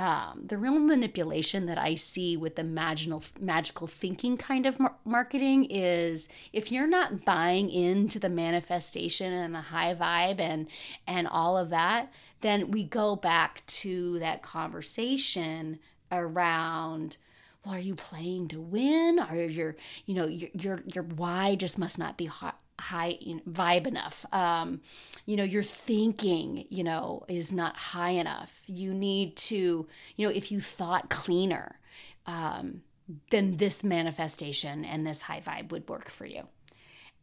um, 0.00 0.46
the 0.46 0.56
real 0.56 0.78
manipulation 0.78 1.66
that 1.66 1.76
I 1.76 1.94
see 1.94 2.34
with 2.34 2.56
the 2.56 2.64
magical 2.64 3.22
magical 3.38 3.86
thinking 3.86 4.38
kind 4.38 4.64
of 4.64 4.80
mar- 4.80 4.96
marketing 5.04 5.66
is 5.66 6.26
if 6.54 6.72
you're 6.72 6.86
not 6.86 7.26
buying 7.26 7.68
into 7.68 8.18
the 8.18 8.30
manifestation 8.30 9.30
and 9.30 9.54
the 9.54 9.60
high 9.60 9.94
vibe 9.94 10.40
and 10.40 10.68
and 11.06 11.28
all 11.28 11.58
of 11.58 11.68
that, 11.68 12.10
then 12.40 12.70
we 12.70 12.82
go 12.82 13.14
back 13.14 13.66
to 13.66 14.18
that 14.20 14.42
conversation 14.42 15.78
around 16.10 17.18
well, 17.62 17.74
are 17.74 17.78
you 17.78 17.94
playing 17.94 18.48
to 18.48 18.60
win? 18.60 19.20
Or 19.20 19.36
your, 19.36 19.76
you 20.06 20.14
know, 20.14 20.26
your 20.26 20.80
your 20.86 21.04
why 21.04 21.56
just 21.56 21.78
must 21.78 21.98
not 21.98 22.16
be 22.16 22.24
hot 22.24 22.58
high 22.80 23.18
you 23.20 23.36
know, 23.36 23.42
vibe 23.48 23.86
enough. 23.86 24.24
Um, 24.32 24.80
you 25.26 25.36
know, 25.36 25.44
your 25.44 25.62
thinking, 25.62 26.66
you 26.70 26.82
know, 26.82 27.24
is 27.28 27.52
not 27.52 27.76
high 27.76 28.10
enough. 28.10 28.60
You 28.66 28.92
need 28.94 29.36
to, 29.36 29.86
you 30.16 30.26
know, 30.26 30.32
if 30.32 30.50
you 30.50 30.60
thought 30.60 31.10
cleaner, 31.10 31.78
um, 32.26 32.82
then 33.30 33.56
this 33.56 33.82
manifestation 33.84 34.84
and 34.84 35.06
this 35.06 35.22
high 35.22 35.40
vibe 35.40 35.70
would 35.70 35.88
work 35.88 36.10
for 36.10 36.26
you. 36.26 36.48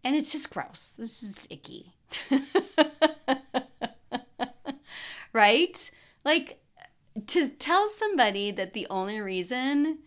And 0.03 0.15
it's 0.15 0.31
just 0.31 0.51
gross. 0.51 0.93
This 0.97 1.23
is 1.23 1.47
icky. 1.49 1.93
right? 5.33 5.91
Like 6.23 6.59
to 7.27 7.49
tell 7.49 7.89
somebody 7.89 8.51
that 8.51 8.73
the 8.73 8.87
only 8.89 9.19
reason 9.19 9.99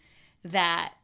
that 0.44 0.94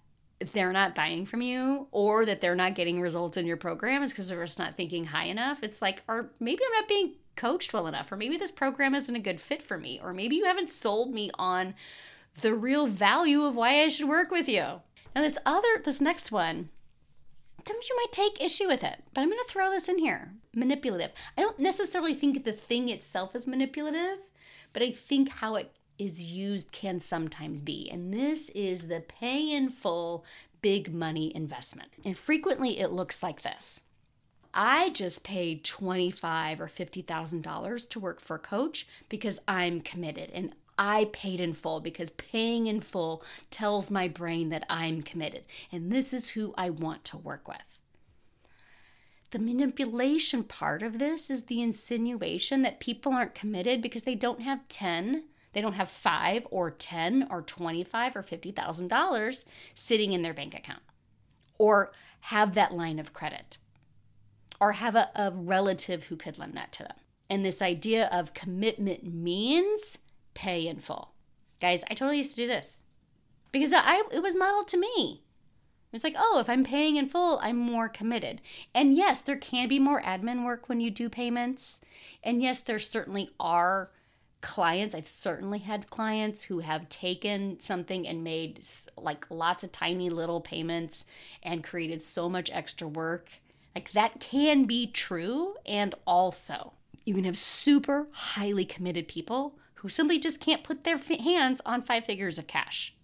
they're 0.53 0.72
not 0.72 0.94
buying 0.94 1.25
from 1.25 1.42
you 1.42 1.87
or 1.92 2.27
that 2.27 2.40
they're 2.40 2.55
not 2.55 2.75
getting 2.75 3.01
results 3.01 3.37
in 3.37 3.46
your 3.46 3.57
program 3.57 4.03
is 4.03 4.12
because 4.12 4.29
they're 4.29 4.44
just 4.44 4.59
not 4.59 4.77
thinking 4.77 5.07
high 5.07 5.25
enough. 5.25 5.62
It's 5.62 5.81
like, 5.81 6.03
or 6.09 6.31
maybe 6.40 6.62
I'm 6.66 6.81
not 6.81 6.88
being 6.88 7.14
coached 7.37 7.72
well 7.72 7.87
enough, 7.87 8.11
or 8.11 8.16
maybe 8.16 8.37
this 8.37 8.51
program 8.51 8.94
isn't 8.94 9.14
a 9.14 9.20
good 9.20 9.40
fit 9.40 9.62
for 9.62 9.79
me, 9.79 10.01
or 10.03 10.12
maybe 10.12 10.37
you 10.37 10.44
haven't 10.44 10.72
sold 10.72 11.12
me 11.12 11.31
on 11.38 11.75
the 12.40 12.55
real 12.55 12.87
value 12.87 13.44
of 13.44 13.57
why 13.57 13.83
I 13.83 13.88
should 13.88 14.09
work 14.09 14.31
with 14.31 14.49
you. 14.49 14.64
Now, 15.14 15.22
this 15.22 15.38
other, 15.46 15.81
this 15.85 16.01
next 16.01 16.31
one, 16.31 16.68
sometimes 17.66 17.88
you 17.88 17.96
might 17.96 18.12
take 18.12 18.42
issue 18.42 18.66
with 18.66 18.85
it, 18.85 19.03
but 19.14 19.20
I'm 19.20 19.29
going 19.29 19.42
to 19.42 19.51
throw 19.51 19.70
this 19.70 19.88
in 19.88 19.99
here 19.99 20.33
manipulative. 20.55 21.12
I 21.37 21.42
don't 21.42 21.59
necessarily 21.59 22.14
think 22.14 22.44
the 22.44 22.53
thing 22.53 22.88
itself 22.88 23.37
is 23.37 23.46
manipulative, 23.46 24.18
but 24.72 24.83
I 24.83 24.90
think 24.92 25.29
how 25.29 25.57
it 25.57 25.70
is 25.98 26.22
used 26.22 26.72
can 26.72 27.00
sometimes 27.00 27.61
be. 27.62 27.88
And 27.90 28.12
this 28.12 28.50
is 28.50 28.88
the 28.88 29.00
pay 29.00 29.52
in 29.52 29.70
full 29.70 30.24
big 30.62 30.92
money 30.92 31.35
investment. 31.35 31.90
And 32.04 32.16
frequently 32.16 32.78
it 32.80 32.90
looks 32.90 33.22
like 33.22 33.42
this. 33.42 33.82
I 34.52 34.88
just 34.90 35.22
paid 35.22 35.64
twenty-five 35.64 36.61
or 36.61 36.68
fifty 36.68 37.02
thousand 37.02 37.42
dollars 37.42 37.85
to 37.87 38.00
work 38.00 38.20
for 38.20 38.37
a 38.37 38.40
coach 38.40 38.88
because 39.09 39.40
I'm 39.46 39.82
committed 39.82 40.30
and 40.32 40.54
I 40.78 41.09
paid 41.12 41.40
in 41.40 41.52
full 41.52 41.80
because 41.80 42.11
paying 42.11 42.66
in 42.66 42.80
full 42.80 43.22
tells 43.50 43.90
my 43.90 44.09
brain 44.09 44.48
that 44.50 44.64
I'm 44.70 45.02
committed 45.02 45.42
and 45.70 45.90
this 45.92 46.14
is 46.14 46.30
who 46.30 46.54
I 46.56 46.70
want 46.70 47.04
to 47.04 47.18
work 47.18 47.46
with. 47.46 47.62
The 49.30 49.38
manipulation 49.38 50.42
part 50.44 50.82
of 50.82 50.98
this 50.98 51.30
is 51.30 51.44
the 51.44 51.61
insinuation 51.61 52.62
that 52.62 52.80
people 52.80 53.12
aren't 53.12 53.35
committed 53.35 53.82
because 53.82 54.04
they 54.04 54.14
don't 54.14 54.40
have 54.40 54.66
10 54.68 55.24
they 55.57 55.62
don't 55.62 55.73
have 55.73 55.88
five 55.88 56.47
or 56.51 56.71
10 56.71 57.29
or 57.31 57.40
25 57.40 58.14
or 58.14 58.23
$50,000 58.23 59.45
sitting 59.75 60.12
in 60.12 60.21
their 60.21 60.35
bank 60.35 60.55
account 60.55 60.83
or 61.59 61.92
have 62.21 62.53
that 62.55 62.75
line 62.75 62.99
of 62.99 63.14
credit 63.14 63.57
or 64.61 64.73
have 64.73 64.95
a, 64.95 65.11
a 65.16 65.33
relative 65.35 66.05
who 66.05 66.16
could 66.16 66.37
lend 66.37 66.53
that 66.59 66.73
to 66.73 66.83
them. 66.83 66.97
And 67.31 67.42
this 67.42 67.62
idea 67.62 68.11
of 68.12 68.35
commitment 68.35 69.03
means 69.03 69.97
pay 70.35 70.66
in 70.66 70.79
full. 70.81 71.14
Guys, 71.59 71.85
I 71.90 71.95
totally 71.95 72.19
used 72.19 72.37
to 72.37 72.42
do 72.42 72.47
this 72.47 72.85
because 73.51 73.73
I 73.73 74.03
it 74.12 74.23
was 74.23 74.37
modeled 74.37 74.69
to 74.69 74.79
me. 74.79 75.23
It's 75.90 76.05
like, 76.05 76.16
oh, 76.19 76.38
if 76.38 76.51
I'm 76.51 76.64
paying 76.64 76.97
in 76.97 77.09
full, 77.09 77.38
I'm 77.40 77.57
more 77.57 77.88
committed. 77.88 78.42
And 78.75 78.95
yes, 78.95 79.23
there 79.23 79.37
can 79.37 79.69
be 79.69 79.79
more 79.79 80.03
admin 80.03 80.45
work 80.45 80.69
when 80.69 80.83
you 80.83 80.90
do 80.90 81.09
payments. 81.09 81.81
And 82.23 82.42
yes, 82.42 82.61
there 82.61 82.79
certainly 82.79 83.31
are 83.40 83.90
clients. 84.46 84.94
I've 84.94 85.09
certainly 85.09 85.59
had 85.59 85.90
clients 85.90 86.44
who 86.44 86.61
have 86.61 86.88
taken 86.88 87.59
something 87.59 88.06
and 88.06 88.22
made 88.22 88.64
like 88.96 89.26
lots 89.28 89.64
of 89.64 89.72
tiny 89.72 90.09
little 90.09 90.40
payments 90.40 91.04
and 91.42 91.64
created 91.64 92.00
so 92.00 92.28
much 92.28 92.48
extra 92.52 92.87
work. 92.87 93.28
Like 93.74 93.90
that 93.90 94.20
can 94.20 94.64
be 94.64 94.87
true 94.87 95.56
and 95.66 95.96
also 96.06 96.74
you 97.04 97.12
can 97.12 97.24
have 97.24 97.37
super 97.37 98.06
highly 98.12 98.64
committed 98.64 99.09
people 99.09 99.59
who 99.74 99.88
simply 99.88 100.20
just 100.20 100.40
can't 100.40 100.62
put 100.62 100.85
their 100.85 100.96
hands 100.96 101.61
on 101.66 101.82
five 101.82 102.04
figures 102.04 102.38
of 102.38 102.46
cash. 102.46 102.94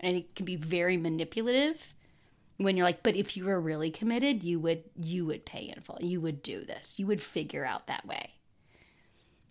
And 0.00 0.16
it 0.16 0.34
can 0.34 0.44
be 0.44 0.56
very 0.56 0.96
manipulative 0.96 1.94
when 2.56 2.76
you're 2.76 2.86
like 2.86 3.04
but 3.04 3.14
if 3.14 3.36
you 3.36 3.44
were 3.44 3.60
really 3.60 3.90
committed 3.90 4.42
you 4.42 4.58
would 4.58 4.82
you 4.96 5.26
would 5.26 5.46
pay 5.46 5.72
in 5.74 5.80
full. 5.80 5.98
You 6.00 6.20
would 6.22 6.42
do 6.42 6.64
this. 6.64 6.98
You 6.98 7.06
would 7.06 7.22
figure 7.22 7.64
out 7.64 7.86
that 7.86 8.04
way 8.04 8.32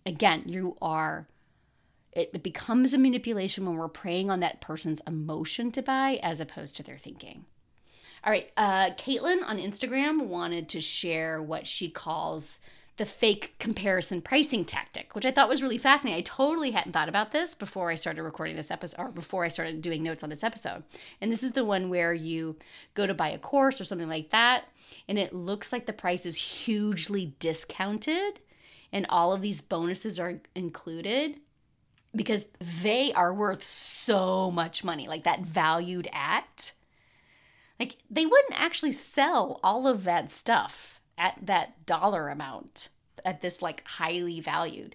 again, 0.06 0.44
you 0.46 0.76
are, 0.80 1.26
it 2.12 2.42
becomes 2.42 2.94
a 2.94 2.98
manipulation 2.98 3.66
when 3.66 3.76
we're 3.76 3.88
preying 3.88 4.30
on 4.30 4.40
that 4.40 4.60
person's 4.60 5.02
emotion 5.06 5.70
to 5.72 5.82
buy 5.82 6.18
as 6.22 6.40
opposed 6.40 6.76
to 6.76 6.82
their 6.82 6.96
thinking. 6.96 7.44
All 8.24 8.32
right, 8.32 8.50
uh, 8.56 8.90
Caitlin 8.96 9.44
on 9.44 9.58
Instagram 9.58 10.26
wanted 10.26 10.68
to 10.70 10.80
share 10.80 11.42
what 11.42 11.66
she 11.66 11.90
calls 11.90 12.58
the 12.96 13.06
fake 13.06 13.54
comparison 13.58 14.22
pricing 14.22 14.64
tactic, 14.64 15.14
which 15.14 15.26
I 15.26 15.30
thought 15.30 15.50
was 15.50 15.62
really 15.62 15.76
fascinating. 15.76 16.18
I 16.18 16.22
totally 16.22 16.70
hadn't 16.70 16.92
thought 16.92 17.10
about 17.10 17.30
this 17.30 17.54
before 17.54 17.90
I 17.90 17.94
started 17.94 18.22
recording 18.22 18.56
this 18.56 18.70
episode 18.70 19.00
or 19.00 19.08
before 19.10 19.44
I 19.44 19.48
started 19.48 19.82
doing 19.82 20.02
notes 20.02 20.24
on 20.24 20.30
this 20.30 20.42
episode. 20.42 20.82
And 21.20 21.30
this 21.30 21.42
is 21.42 21.52
the 21.52 21.64
one 21.64 21.90
where 21.90 22.14
you 22.14 22.56
go 22.94 23.06
to 23.06 23.12
buy 23.12 23.28
a 23.28 23.38
course 23.38 23.80
or 23.80 23.84
something 23.84 24.08
like 24.08 24.30
that, 24.30 24.64
and 25.08 25.18
it 25.18 25.34
looks 25.34 25.72
like 25.72 25.86
the 25.86 25.92
price 25.92 26.24
is 26.24 26.36
hugely 26.36 27.34
discounted 27.38 28.40
and 28.92 29.06
all 29.08 29.32
of 29.32 29.42
these 29.42 29.60
bonuses 29.60 30.18
are 30.18 30.40
included 30.54 31.40
because 32.14 32.46
they 32.60 33.12
are 33.12 33.34
worth 33.34 33.62
so 33.62 34.50
much 34.50 34.84
money, 34.84 35.06
like 35.06 35.24
that 35.24 35.40
valued 35.40 36.08
at. 36.12 36.72
Like 37.78 37.96
they 38.10 38.24
wouldn't 38.24 38.58
actually 38.58 38.92
sell 38.92 39.60
all 39.62 39.86
of 39.86 40.04
that 40.04 40.32
stuff 40.32 41.00
at 41.18 41.38
that 41.42 41.84
dollar 41.86 42.28
amount 42.28 42.88
at 43.24 43.42
this 43.42 43.60
like 43.60 43.82
highly 43.86 44.40
valued. 44.40 44.94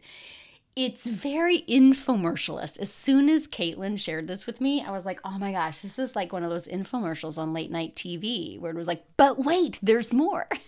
It's 0.75 1.06
very 1.06 1.63
infomercialist. 1.67 2.80
As 2.80 2.91
soon 2.91 3.27
as 3.27 3.47
Caitlin 3.47 3.99
shared 3.99 4.27
this 4.27 4.45
with 4.45 4.62
me, 4.62 4.82
I 4.82 4.91
was 4.91 5.06
like, 5.06 5.19
oh 5.25 5.38
my 5.38 5.51
gosh, 5.51 5.82
this 5.82 5.99
is 5.99 6.15
like 6.15 6.32
one 6.32 6.43
of 6.43 6.49
those 6.49 6.67
infomercials 6.67 7.38
on 7.38 7.54
late 7.54 7.71
night 7.71 7.95
TV 7.95 8.58
where 8.58 8.71
it 8.71 8.77
was 8.77 8.88
like, 8.88 9.04
but 9.17 9.38
wait, 9.38 9.80
there's 9.82 10.13
more. 10.13 10.47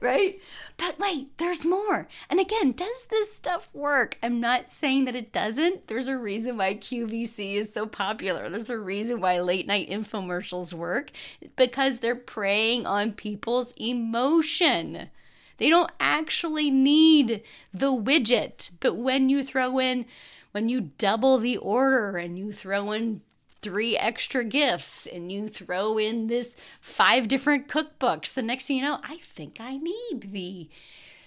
right? 0.00 0.40
But 0.76 0.98
wait, 0.98 1.36
there's 1.38 1.64
more. 1.64 2.08
And 2.30 2.40
again, 2.40 2.72
does 2.72 3.06
this 3.06 3.32
stuff 3.32 3.74
work? 3.74 4.16
I'm 4.22 4.40
not 4.40 4.70
saying 4.70 5.04
that 5.06 5.16
it 5.16 5.32
doesn't. 5.32 5.86
There's 5.88 6.08
a 6.08 6.18
reason 6.18 6.56
why 6.56 6.74
QVC 6.74 7.54
is 7.54 7.72
so 7.72 7.86
popular. 7.86 8.48
There's 8.48 8.70
a 8.70 8.78
reason 8.78 9.20
why 9.20 9.40
late 9.40 9.66
night 9.66 9.88
infomercials 9.88 10.74
work 10.74 11.10
because 11.56 12.00
they're 12.00 12.14
preying 12.16 12.86
on 12.86 13.12
people's 13.12 13.72
emotion. 13.76 15.10
They 15.58 15.70
don't 15.70 15.90
actually 15.98 16.70
need 16.70 17.42
the 17.72 17.90
widget, 17.90 18.70
but 18.80 18.96
when 18.96 19.28
you 19.28 19.42
throw 19.42 19.78
in 19.78 20.06
when 20.52 20.68
you 20.68 20.90
double 20.98 21.38
the 21.38 21.56
order 21.56 22.16
and 22.16 22.38
you 22.38 22.52
throw 22.52 22.92
in 22.92 23.20
three 23.62 23.96
extra 23.96 24.44
gifts 24.44 25.06
and 25.06 25.32
you 25.32 25.48
throw 25.48 25.98
in 25.98 26.26
this 26.26 26.56
five 26.80 27.28
different 27.28 27.68
cookbooks, 27.68 28.34
the 28.34 28.42
next 28.42 28.66
thing 28.66 28.76
you 28.76 28.82
know, 28.82 29.00
I 29.02 29.16
think 29.16 29.58
I 29.60 29.76
need 29.76 30.32
the 30.32 30.68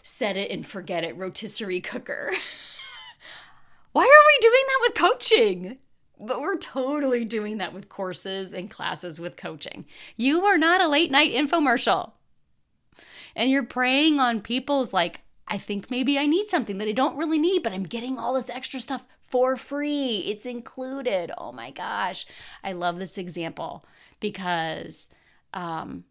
set 0.02 0.38
it 0.38 0.52
and 0.52 0.66
forget 0.66 1.04
it 1.04 1.18
rotisserie 1.18 1.82
cooker. 1.82 2.32
Why 3.92 4.04
are 4.04 4.06
we 4.06 4.40
doing 4.42 4.64
that 4.68 4.80
with 4.82 4.96
coaching? 4.96 5.78
But 6.20 6.40
we're 6.40 6.58
totally 6.58 7.26
doing 7.26 7.58
that 7.58 7.74
with 7.74 7.90
courses 7.90 8.54
and 8.54 8.70
classes 8.70 9.20
with 9.20 9.36
coaching. 9.38 9.86
You 10.16 10.46
are 10.46 10.58
not 10.58 10.82
a 10.82 10.88
late 10.88 11.12
night 11.12 11.34
infomercial. 11.34 12.12
And 13.36 13.50
you're 13.50 13.64
preying 13.64 14.20
on 14.20 14.42
people's 14.42 14.94
like, 14.94 15.22
I 15.48 15.58
think 15.58 15.90
maybe 15.90 16.18
I 16.18 16.28
need 16.28 16.50
something 16.50 16.78
that 16.78 16.88
I 16.88 16.94
don't 16.94 17.18
really 17.18 17.40
need, 17.40 17.64
but 17.64 17.74
I'm 17.74 17.84
getting 17.84 18.18
all 18.18 18.36
this 18.36 18.50
extra 18.50 18.80
stuff 18.80 19.04
for 19.32 19.56
free. 19.56 20.26
It's 20.28 20.46
included. 20.46 21.32
Oh 21.38 21.52
my 21.52 21.72
gosh. 21.72 22.26
I 22.64 22.74
love 22.74 23.00
this 23.00 23.18
example 23.18 23.84
because, 24.20 25.10
um, 25.54 26.04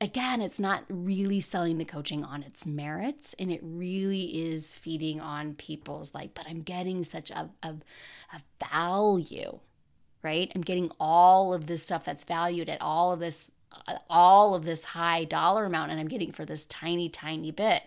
again, 0.00 0.42
it's 0.42 0.60
not 0.60 0.84
really 0.88 1.40
selling 1.40 1.78
the 1.78 1.84
coaching 1.84 2.24
on 2.24 2.42
its 2.42 2.66
merits 2.66 3.34
and 3.38 3.50
it 3.50 3.60
really 3.62 4.22
is 4.50 4.74
feeding 4.74 5.20
on 5.20 5.54
people's 5.54 6.12
like, 6.14 6.34
but 6.34 6.46
I'm 6.48 6.62
getting 6.62 7.04
such 7.04 7.30
a, 7.30 7.48
a, 7.62 7.76
a 8.32 8.42
value, 8.70 9.60
right? 10.22 10.50
I'm 10.54 10.62
getting 10.62 10.90
all 10.98 11.54
of 11.54 11.68
this 11.68 11.84
stuff 11.84 12.04
that's 12.04 12.24
valued 12.24 12.68
at 12.68 12.82
all 12.82 13.12
of 13.12 13.20
this 13.20 13.52
all 14.08 14.54
of 14.54 14.64
this 14.64 14.82
high 14.82 15.24
dollar 15.24 15.66
amount 15.66 15.90
and 15.90 16.00
I'm 16.00 16.08
getting 16.08 16.32
for 16.32 16.44
this 16.44 16.64
tiny 16.64 17.08
tiny 17.08 17.52
bit. 17.52 17.82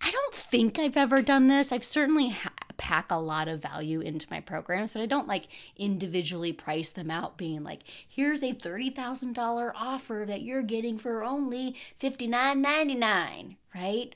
I 0.00 0.10
don't 0.10 0.34
think 0.34 0.78
I've 0.78 0.96
ever 0.96 1.22
done 1.22 1.48
this. 1.48 1.72
I've 1.72 1.82
certainly 1.82 2.36
pack 2.76 3.10
a 3.10 3.16
lot 3.16 3.48
of 3.48 3.62
value 3.62 4.00
into 4.00 4.26
my 4.30 4.40
programs, 4.40 4.92
but 4.92 5.02
I 5.02 5.06
don't 5.06 5.28
like 5.28 5.48
individually 5.76 6.52
price 6.52 6.90
them 6.90 7.10
out 7.10 7.36
being 7.36 7.62
like, 7.62 7.82
here's 8.06 8.42
a 8.42 8.52
$30,000 8.52 9.72
offer 9.74 10.24
that 10.26 10.42
you're 10.42 10.62
getting 10.62 10.98
for 10.98 11.24
only 11.24 11.76
$59.99, 12.00 13.56
right? 13.74 14.14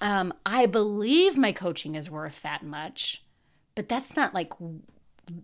Um, 0.00 0.32
I 0.46 0.66
believe 0.66 1.36
my 1.36 1.52
coaching 1.52 1.94
is 1.94 2.10
worth 2.10 2.42
that 2.42 2.62
much, 2.62 3.22
but 3.74 3.88
that's 3.88 4.16
not 4.16 4.34
like, 4.34 4.52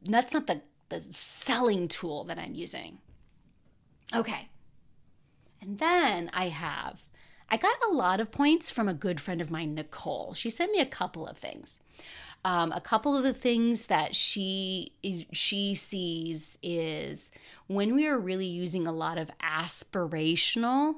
that's 0.04 0.34
not 0.34 0.46
the, 0.46 0.62
the 0.88 1.00
selling 1.00 1.88
tool 1.88 2.24
that 2.24 2.38
I'm 2.38 2.54
using. 2.54 2.98
Okay. 4.14 4.48
And 5.60 5.78
then 5.78 6.30
I 6.32 6.48
have 6.48 7.04
I 7.48 7.56
got 7.56 7.76
a 7.88 7.94
lot 7.94 8.20
of 8.20 8.32
points 8.32 8.70
from 8.70 8.88
a 8.88 8.94
good 8.94 9.20
friend 9.20 9.40
of 9.40 9.50
mine, 9.50 9.74
Nicole. 9.74 10.34
She 10.34 10.50
sent 10.50 10.72
me 10.72 10.80
a 10.80 10.86
couple 10.86 11.26
of 11.26 11.38
things. 11.38 11.80
Um, 12.44 12.72
a 12.72 12.80
couple 12.80 13.16
of 13.16 13.24
the 13.24 13.34
things 13.34 13.86
that 13.86 14.14
she 14.14 14.92
she 15.32 15.74
sees 15.74 16.58
is 16.62 17.30
when 17.66 17.94
we 17.94 18.06
are 18.06 18.18
really 18.18 18.46
using 18.46 18.86
a 18.86 18.92
lot 18.92 19.18
of 19.18 19.30
aspirational 19.42 20.96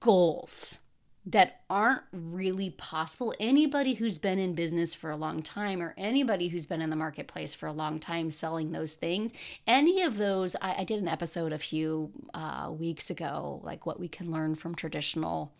goals 0.00 0.81
that 1.24 1.60
aren't 1.70 2.02
really 2.12 2.70
possible. 2.70 3.32
Anybody 3.38 3.94
who's 3.94 4.18
been 4.18 4.38
in 4.38 4.54
business 4.54 4.94
for 4.94 5.10
a 5.10 5.16
long 5.16 5.40
time 5.40 5.80
or 5.80 5.94
anybody 5.96 6.48
who's 6.48 6.66
been 6.66 6.82
in 6.82 6.90
the 6.90 6.96
marketplace 6.96 7.54
for 7.54 7.66
a 7.66 7.72
long 7.72 8.00
time 8.00 8.28
selling 8.28 8.72
those 8.72 8.94
things, 8.94 9.32
any 9.66 10.02
of 10.02 10.16
those, 10.16 10.56
I, 10.60 10.76
I 10.78 10.84
did 10.84 11.00
an 11.00 11.08
episode 11.08 11.52
a 11.52 11.58
few 11.58 12.10
uh, 12.34 12.72
weeks 12.76 13.08
ago, 13.08 13.60
like 13.62 13.86
what 13.86 14.00
we 14.00 14.08
can 14.08 14.30
learn 14.30 14.54
from 14.54 14.74
traditional, 14.74 15.52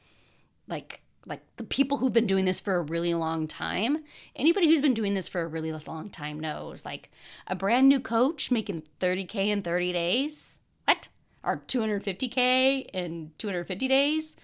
like 0.66 1.01
like 1.25 1.42
the 1.57 1.62
people 1.62 1.98
who've 1.98 2.12
been 2.12 2.27
doing 2.27 2.46
this 2.46 2.59
for 2.59 2.75
a 2.75 2.83
really 2.83 3.14
long 3.14 3.46
time. 3.46 4.03
Anybody 4.35 4.66
who's 4.66 4.81
been 4.81 4.92
doing 4.92 5.14
this 5.14 5.29
for 5.29 5.42
a 5.42 5.46
really 5.46 5.70
long 5.87 6.11
time 6.11 6.40
knows 6.40 6.85
like 6.85 7.12
a 7.46 7.55
brand 7.55 7.88
new 7.88 8.01
coach 8.01 8.51
making 8.51 8.83
30k 8.98 9.46
in 9.46 9.62
30 9.62 9.92
days? 9.92 10.61
What? 10.88 11.07
Or 11.44 11.62
250k 11.68 12.90
in 12.92 13.31
250 13.38 13.87
days 13.87 14.35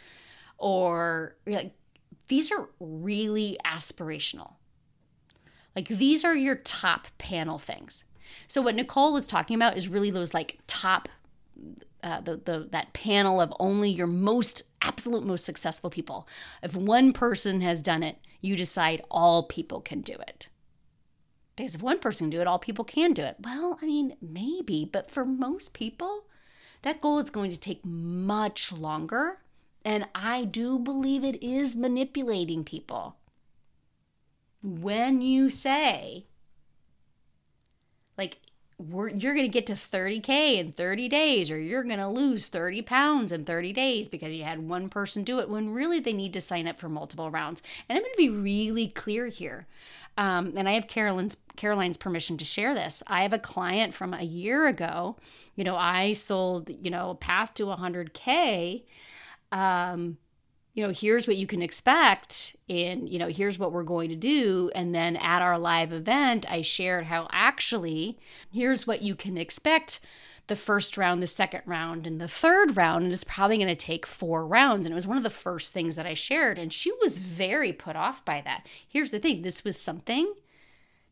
or 0.58 1.36
like 1.46 1.72
these 2.28 2.52
are 2.52 2.68
really 2.80 3.56
aspirational. 3.64 4.54
Like 5.74 5.88
these 5.88 6.24
are 6.24 6.34
your 6.34 6.56
top 6.56 7.06
panel 7.18 7.58
things. 7.58 8.04
So 8.46 8.60
what 8.60 8.74
Nicole 8.74 9.12
was 9.12 9.26
talking 9.26 9.54
about 9.54 9.76
is 9.76 9.88
really 9.88 10.10
those 10.10 10.34
like 10.34 10.58
top 10.66 11.08
uh, 12.02 12.20
the, 12.20 12.36
the 12.36 12.68
that 12.70 12.92
panel 12.92 13.40
of 13.40 13.52
only 13.58 13.90
your 13.90 14.06
most 14.06 14.62
absolute 14.82 15.24
most 15.24 15.44
successful 15.44 15.90
people. 15.90 16.28
If 16.62 16.76
one 16.76 17.12
person 17.12 17.60
has 17.60 17.82
done 17.82 18.02
it, 18.02 18.18
you 18.40 18.56
decide 18.56 19.02
all 19.10 19.44
people 19.44 19.80
can 19.80 20.00
do 20.00 20.14
it. 20.14 20.48
Because 21.56 21.74
if 21.74 21.82
one 21.82 21.98
person 21.98 22.26
can 22.26 22.38
do 22.38 22.40
it, 22.40 22.46
all 22.46 22.60
people 22.60 22.84
can 22.84 23.12
do 23.12 23.22
it. 23.22 23.36
Well, 23.42 23.78
I 23.82 23.86
mean, 23.86 24.16
maybe, 24.22 24.88
but 24.90 25.10
for 25.10 25.24
most 25.24 25.74
people, 25.74 26.26
that 26.82 27.00
goal 27.00 27.18
is 27.18 27.30
going 27.30 27.50
to 27.50 27.58
take 27.58 27.84
much 27.84 28.72
longer 28.72 29.40
and 29.84 30.08
I 30.14 30.44
do 30.44 30.78
believe 30.78 31.24
it 31.24 31.42
is 31.42 31.76
manipulating 31.76 32.64
people. 32.64 33.16
When 34.62 35.22
you 35.22 35.50
say, 35.50 36.26
like, 38.16 38.38
you're 38.78 39.34
going 39.34 39.46
to 39.46 39.48
get 39.48 39.66
to 39.66 39.72
30K 39.72 40.58
in 40.58 40.72
30 40.72 41.08
days, 41.08 41.50
or 41.50 41.60
you're 41.60 41.82
going 41.82 41.98
to 41.98 42.08
lose 42.08 42.46
30 42.46 42.82
pounds 42.82 43.32
in 43.32 43.44
30 43.44 43.72
days 43.72 44.08
because 44.08 44.34
you 44.34 44.44
had 44.44 44.68
one 44.68 44.88
person 44.88 45.24
do 45.24 45.40
it, 45.40 45.48
when 45.48 45.70
really 45.70 45.98
they 45.98 46.12
need 46.12 46.32
to 46.34 46.40
sign 46.40 46.68
up 46.68 46.78
for 46.78 46.88
multiple 46.88 47.30
rounds. 47.30 47.62
And 47.88 47.96
I'm 47.96 48.02
going 48.02 48.12
to 48.12 48.16
be 48.16 48.28
really 48.28 48.88
clear 48.88 49.26
here. 49.26 49.66
Um, 50.16 50.54
and 50.56 50.68
I 50.68 50.72
have 50.72 50.88
Caroline's 50.88 51.36
Caroline's 51.56 51.96
permission 51.96 52.36
to 52.38 52.44
share 52.44 52.74
this. 52.74 53.02
I 53.06 53.22
have 53.22 53.32
a 53.32 53.38
client 53.38 53.94
from 53.94 54.14
a 54.14 54.22
year 54.22 54.66
ago. 54.66 55.16
You 55.56 55.64
know, 55.64 55.76
I 55.76 56.12
sold, 56.12 56.70
you 56.82 56.90
know, 56.90 57.14
Path 57.14 57.54
to 57.54 57.64
100K 57.64 58.82
um, 59.52 60.18
you 60.74 60.86
know, 60.86 60.92
here's 60.92 61.26
what 61.26 61.36
you 61.36 61.46
can 61.46 61.60
expect, 61.60 62.54
and, 62.68 63.08
you 63.08 63.18
know, 63.18 63.26
here's 63.26 63.58
what 63.58 63.72
we're 63.72 63.82
going 63.82 64.10
to 64.10 64.16
do. 64.16 64.70
And 64.76 64.94
then 64.94 65.16
at 65.16 65.42
our 65.42 65.58
live 65.58 65.92
event, 65.92 66.48
I 66.48 66.62
shared 66.62 67.06
how 67.06 67.26
actually, 67.32 68.18
here's 68.52 68.86
what 68.86 69.02
you 69.02 69.16
can 69.16 69.36
expect 69.36 69.98
the 70.46 70.56
first 70.56 70.96
round, 70.96 71.22
the 71.22 71.26
second 71.26 71.62
round, 71.66 72.06
and 72.06 72.20
the 72.20 72.28
third 72.28 72.76
round. 72.76 73.04
And 73.04 73.12
it's 73.12 73.24
probably 73.24 73.56
going 73.56 73.68
to 73.68 73.74
take 73.74 74.06
four 74.06 74.46
rounds. 74.46 74.86
And 74.86 74.92
it 74.92 74.94
was 74.94 75.06
one 75.06 75.16
of 75.16 75.22
the 75.22 75.30
first 75.30 75.72
things 75.72 75.96
that 75.96 76.06
I 76.06 76.14
shared. 76.14 76.58
And 76.58 76.72
she 76.72 76.92
was 77.02 77.18
very 77.18 77.72
put 77.72 77.96
off 77.96 78.24
by 78.24 78.40
that. 78.42 78.66
Here's 78.86 79.10
the 79.10 79.18
thing 79.18 79.42
this 79.42 79.64
was 79.64 79.76
something 79.78 80.32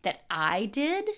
that 0.03 0.23
I 0.31 0.67
did 0.67 1.09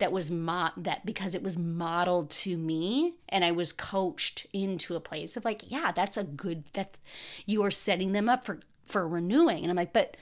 that 0.00 0.12
was 0.12 0.30
mo- 0.30 0.72
that 0.76 1.06
because 1.06 1.34
it 1.34 1.42
was 1.42 1.56
modeled 1.56 2.30
to 2.30 2.56
me 2.56 3.14
and 3.28 3.44
I 3.44 3.52
was 3.52 3.72
coached 3.72 4.46
into 4.52 4.96
a 4.96 5.00
place 5.00 5.36
of 5.36 5.44
like, 5.44 5.70
yeah, 5.70 5.92
that's 5.92 6.16
a 6.16 6.24
good 6.24 6.64
that's 6.72 6.98
you 7.46 7.62
are 7.62 7.70
setting 7.70 8.12
them 8.12 8.28
up 8.28 8.44
for 8.44 8.60
for 8.84 9.06
renewing. 9.06 9.62
And 9.62 9.70
I'm 9.70 9.76
like, 9.76 9.92
but 9.92 10.16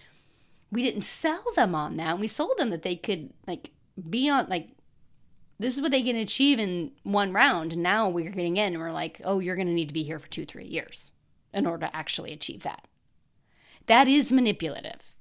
we 0.70 0.82
didn't 0.82 1.02
sell 1.02 1.42
them 1.54 1.74
on 1.74 1.96
that. 1.96 2.18
We 2.18 2.26
sold 2.26 2.58
them 2.58 2.70
that 2.70 2.82
they 2.82 2.96
could 2.96 3.32
like 3.46 3.70
be 4.08 4.28
on 4.28 4.48
like 4.48 4.68
this 5.58 5.74
is 5.74 5.82
what 5.82 5.90
they 5.90 6.02
can 6.02 6.16
achieve 6.16 6.58
in 6.58 6.92
one 7.02 7.32
round. 7.32 7.72
And 7.72 7.82
now 7.82 8.08
we're 8.08 8.30
getting 8.30 8.58
in 8.58 8.74
and 8.74 8.78
we're 8.78 8.92
like, 8.92 9.20
oh, 9.24 9.40
you're 9.40 9.56
gonna 9.56 9.72
need 9.72 9.88
to 9.88 9.94
be 9.94 10.04
here 10.04 10.18
for 10.18 10.28
two, 10.28 10.44
three 10.44 10.66
years 10.66 11.14
in 11.52 11.66
order 11.66 11.86
to 11.86 11.96
actually 11.96 12.32
achieve 12.32 12.62
that. 12.62 12.86
That 13.86 14.06
is 14.06 14.30
manipulative. 14.30 15.14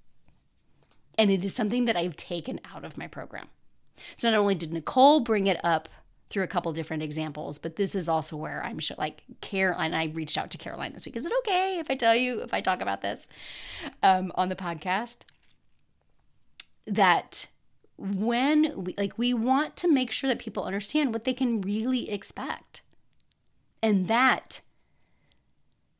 And 1.17 1.31
it 1.31 1.43
is 1.43 1.55
something 1.55 1.85
that 1.85 1.95
I've 1.95 2.15
taken 2.15 2.59
out 2.71 2.85
of 2.85 2.97
my 2.97 3.07
program. 3.07 3.47
So 4.17 4.29
not 4.29 4.39
only 4.39 4.55
did 4.55 4.73
Nicole 4.73 5.19
bring 5.19 5.47
it 5.47 5.59
up 5.63 5.89
through 6.29 6.43
a 6.43 6.47
couple 6.47 6.71
different 6.73 7.03
examples, 7.03 7.57
but 7.57 7.77
this 7.77 7.95
is 7.95 8.09
also 8.09 8.35
where 8.35 8.63
I'm 8.63 8.79
sure, 8.79 8.97
like 8.99 9.23
Caroline, 9.41 9.93
I 9.93 10.07
reached 10.07 10.37
out 10.37 10.51
to 10.51 10.57
Caroline 10.57 10.93
this 10.93 11.05
week. 11.05 11.15
Is 11.15 11.25
it 11.25 11.31
okay 11.39 11.79
if 11.79 11.89
I 11.89 11.95
tell 11.95 12.15
you, 12.15 12.41
if 12.41 12.53
I 12.53 12.61
talk 12.61 12.81
about 12.81 13.01
this 13.01 13.27
um, 14.03 14.31
on 14.35 14.49
the 14.49 14.55
podcast? 14.55 15.19
That 16.85 17.47
when 17.97 18.83
we, 18.83 18.93
like, 18.97 19.17
we 19.17 19.33
want 19.33 19.75
to 19.77 19.91
make 19.91 20.11
sure 20.11 20.27
that 20.29 20.39
people 20.39 20.63
understand 20.63 21.13
what 21.13 21.23
they 21.23 21.33
can 21.33 21.61
really 21.61 22.09
expect. 22.09 22.81
And 23.81 24.07
that 24.07 24.61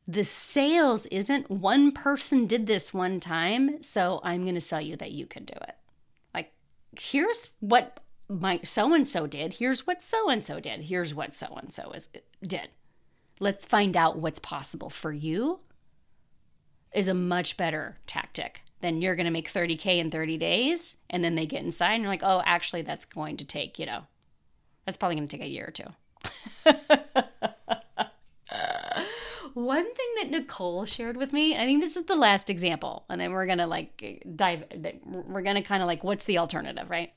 the 0.06 0.24
sales 0.24 1.06
isn't 1.06 1.50
one 1.50 1.92
person 1.92 2.46
did 2.46 2.66
this 2.66 2.92
one 2.94 3.20
time, 3.20 3.82
so 3.82 4.20
I'm 4.24 4.42
going 4.42 4.54
to 4.54 4.60
sell 4.60 4.80
you 4.80 4.96
that 4.96 5.12
you 5.12 5.26
can 5.26 5.44
do 5.44 5.54
it 5.54 5.74
here's 6.98 7.50
what 7.60 8.00
my 8.28 8.60
so 8.62 8.92
and 8.92 9.08
so 9.08 9.26
did. 9.26 9.54
Here's 9.54 9.86
what 9.86 10.02
so 10.02 10.28
and 10.28 10.44
so 10.44 10.60
did. 10.60 10.82
Here's 10.82 11.14
what 11.14 11.36
so 11.36 11.54
and 11.56 11.72
so 11.72 11.90
is 11.92 12.08
did. 12.42 12.68
let's 13.40 13.64
find 13.64 13.96
out 13.96 14.18
what's 14.18 14.38
possible 14.38 14.90
for 14.90 15.12
you 15.12 15.60
is 16.92 17.08
a 17.08 17.14
much 17.14 17.56
better 17.56 17.98
tactic 18.06 18.62
than 18.80 19.02
you're 19.02 19.16
going 19.16 19.26
to 19.26 19.32
make 19.32 19.52
30K 19.52 19.98
in 19.98 20.10
30 20.10 20.38
days. 20.38 20.96
And 21.10 21.24
then 21.24 21.34
they 21.34 21.46
get 21.46 21.64
inside 21.64 21.94
and 21.94 22.02
you're 22.02 22.12
like, 22.12 22.22
oh, 22.22 22.42
actually, 22.44 22.82
that's 22.82 23.04
going 23.04 23.36
to 23.38 23.44
take, 23.44 23.78
you 23.78 23.86
know, 23.86 24.02
that's 24.84 24.96
probably 24.96 25.16
going 25.16 25.28
to 25.28 25.36
take 25.36 25.46
a 25.46 25.50
year 25.50 25.66
or 25.66 25.72
two. 25.72 27.22
One 29.58 29.92
thing 29.92 30.06
that 30.18 30.30
Nicole 30.30 30.84
shared 30.84 31.16
with 31.16 31.32
me, 31.32 31.56
I 31.56 31.64
think 31.64 31.82
this 31.82 31.96
is 31.96 32.04
the 32.04 32.14
last 32.14 32.48
example, 32.48 33.04
and 33.08 33.20
then 33.20 33.32
we're 33.32 33.44
to 33.58 33.66
like 33.66 34.22
dive, 34.36 34.62
we're 35.04 35.42
to 35.56 35.62
kind 35.62 35.82
of 35.82 35.88
like, 35.88 36.04
what's 36.04 36.26
the 36.26 36.38
alternative, 36.38 36.88
right? 36.88 37.12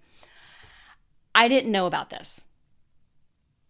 I 1.36 1.48
didn't 1.48 1.72
know 1.72 1.86
about 1.86 2.10
this. 2.10 2.46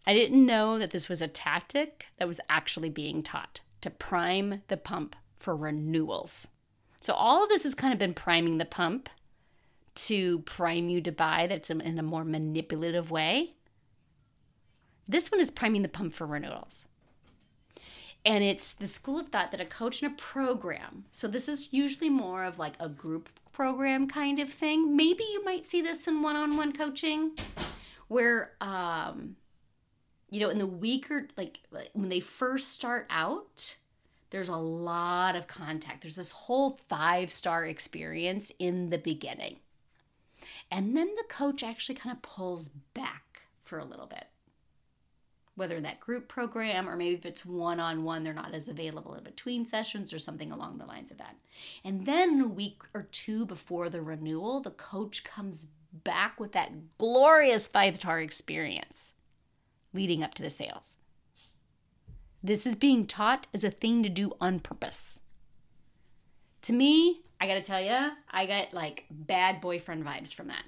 I 0.08 0.14
didn't 0.14 0.46
know 0.46 0.80
that 0.80 0.92
this 0.92 1.10
was 1.10 1.20
a 1.20 1.28
tactic 1.28 2.06
that 2.18 2.30
was 2.30 2.40
actually 2.48 2.90
being 2.90 3.22
taught 3.22 3.60
to 3.82 3.90
prime 3.90 4.62
the 4.70 4.78
pump 4.78 5.18
for 5.36 5.54
renewals. 5.54 6.48
So 7.02 7.12
all 7.12 7.44
of 7.44 7.50
this 7.50 7.64
has 7.64 7.76
kind 7.76 7.92
of 7.92 8.00
been 8.00 8.14
priming 8.14 8.58
the 8.58 8.64
pump 8.64 9.10
to 9.96 10.40
prime 10.40 10.88
you 10.88 11.02
to 11.02 11.12
buy 11.12 11.46
that's 11.46 11.70
in 11.70 12.00
a 12.00 12.04
more 12.04 12.24
manipulative 12.24 13.12
way. 13.12 13.56
This 15.10 15.30
one 15.30 15.42
is 15.42 15.52
priming 15.52 15.82
the 15.82 15.90
pump 15.90 16.14
for 16.14 16.26
renewals. 16.26 16.86
And 18.26 18.44
it's 18.44 18.74
the 18.74 18.88
school 18.88 19.20
of 19.20 19.30
thought 19.30 19.52
that 19.52 19.60
a 19.60 19.66
coach 19.66 20.04
in 20.04 20.12
a 20.12 20.16
program, 20.16 21.06
so 21.12 21.28
this 21.28 21.50
is 21.50 21.70
usually 21.72 22.10
more 22.10 22.44
of 22.44 22.60
like 22.60 22.76
a 22.80 22.88
group 22.88 23.30
program 23.52 24.08
kind 24.08 24.40
of 24.40 24.50
thing. 24.50 24.96
Maybe 24.96 25.24
you 25.24 25.44
might 25.44 25.66
see 25.66 25.82
this 25.82 26.08
in 26.08 26.22
one 26.22 26.36
on 26.36 26.56
one 26.56 26.74
coaching 26.74 27.32
where, 28.08 28.52
um, 28.62 29.36
you 30.30 30.40
know, 30.40 30.50
in 30.50 30.60
the 30.60 30.68
week 30.68 31.10
or 31.10 31.28
like 31.36 31.60
when 31.94 32.10
they 32.10 32.20
first 32.20 32.72
start 32.72 33.08
out, 33.10 33.78
there's 34.30 34.50
a 34.50 34.56
lot 34.56 35.36
of 35.36 35.48
contact. 35.48 36.02
There's 36.02 36.16
this 36.16 36.32
whole 36.32 36.78
five 36.78 37.32
star 37.32 37.66
experience 37.66 38.52
in 38.60 38.90
the 38.90 38.98
beginning. 38.98 39.58
And 40.72 40.96
then 40.96 41.14
the 41.16 41.26
coach 41.28 41.64
actually 41.64 41.96
kind 41.96 42.16
of 42.16 42.22
pulls 42.22 42.70
back 42.94 43.44
for 43.64 43.78
a 43.78 43.86
little 43.86 44.08
bit. 44.08 44.26
Whether 45.62 45.76
in 45.76 45.84
that 45.84 46.00
group 46.00 46.28
program 46.28 46.90
or 46.90 46.96
maybe 46.96 47.14
if 47.14 47.24
it's 47.24 47.46
one 47.46 47.80
on 47.80 48.04
one, 48.04 48.24
they're 48.24 48.34
not 48.34 48.56
as 48.56 48.68
available 48.68 49.14
in 49.14 49.24
between 49.24 49.68
sessions 49.68 50.12
or 50.12 50.18
something 50.18 50.52
along 50.52 50.80
the 50.80 50.88
lines 50.88 51.12
of 51.12 51.20
that. 51.20 51.36
And 51.84 52.08
then 52.08 52.42
a 52.42 52.48
week 52.48 52.82
or 52.96 53.04
two 53.12 53.46
before 53.46 53.88
the 53.88 54.02
renewal, 54.02 54.62
the 54.62 54.72
coach 54.72 55.24
comes 55.24 55.68
back 55.94 56.40
with 56.40 56.54
that 56.54 56.98
glorious 56.98 57.68
five 57.68 57.98
star 57.98 58.20
experience 58.20 59.14
leading 59.94 60.24
up 60.24 60.34
to 60.34 60.42
the 60.42 60.50
sales. 60.50 60.98
This 62.42 62.66
is 62.66 62.74
being 62.74 63.06
taught 63.06 63.46
as 63.54 63.64
a 63.64 63.70
thing 63.70 64.02
to 64.02 64.10
do 64.10 64.34
on 64.42 64.62
purpose. 64.62 65.20
To 66.64 66.74
me, 66.74 67.22
I 67.40 67.46
gotta 67.46 67.62
tell 67.62 67.80
you, 67.80 68.14
I 68.32 68.48
got 68.48 68.74
like 68.74 69.06
bad 69.12 69.62
boyfriend 69.62 70.04
vibes 70.04 70.34
from 70.34 70.48
that. 70.48 70.64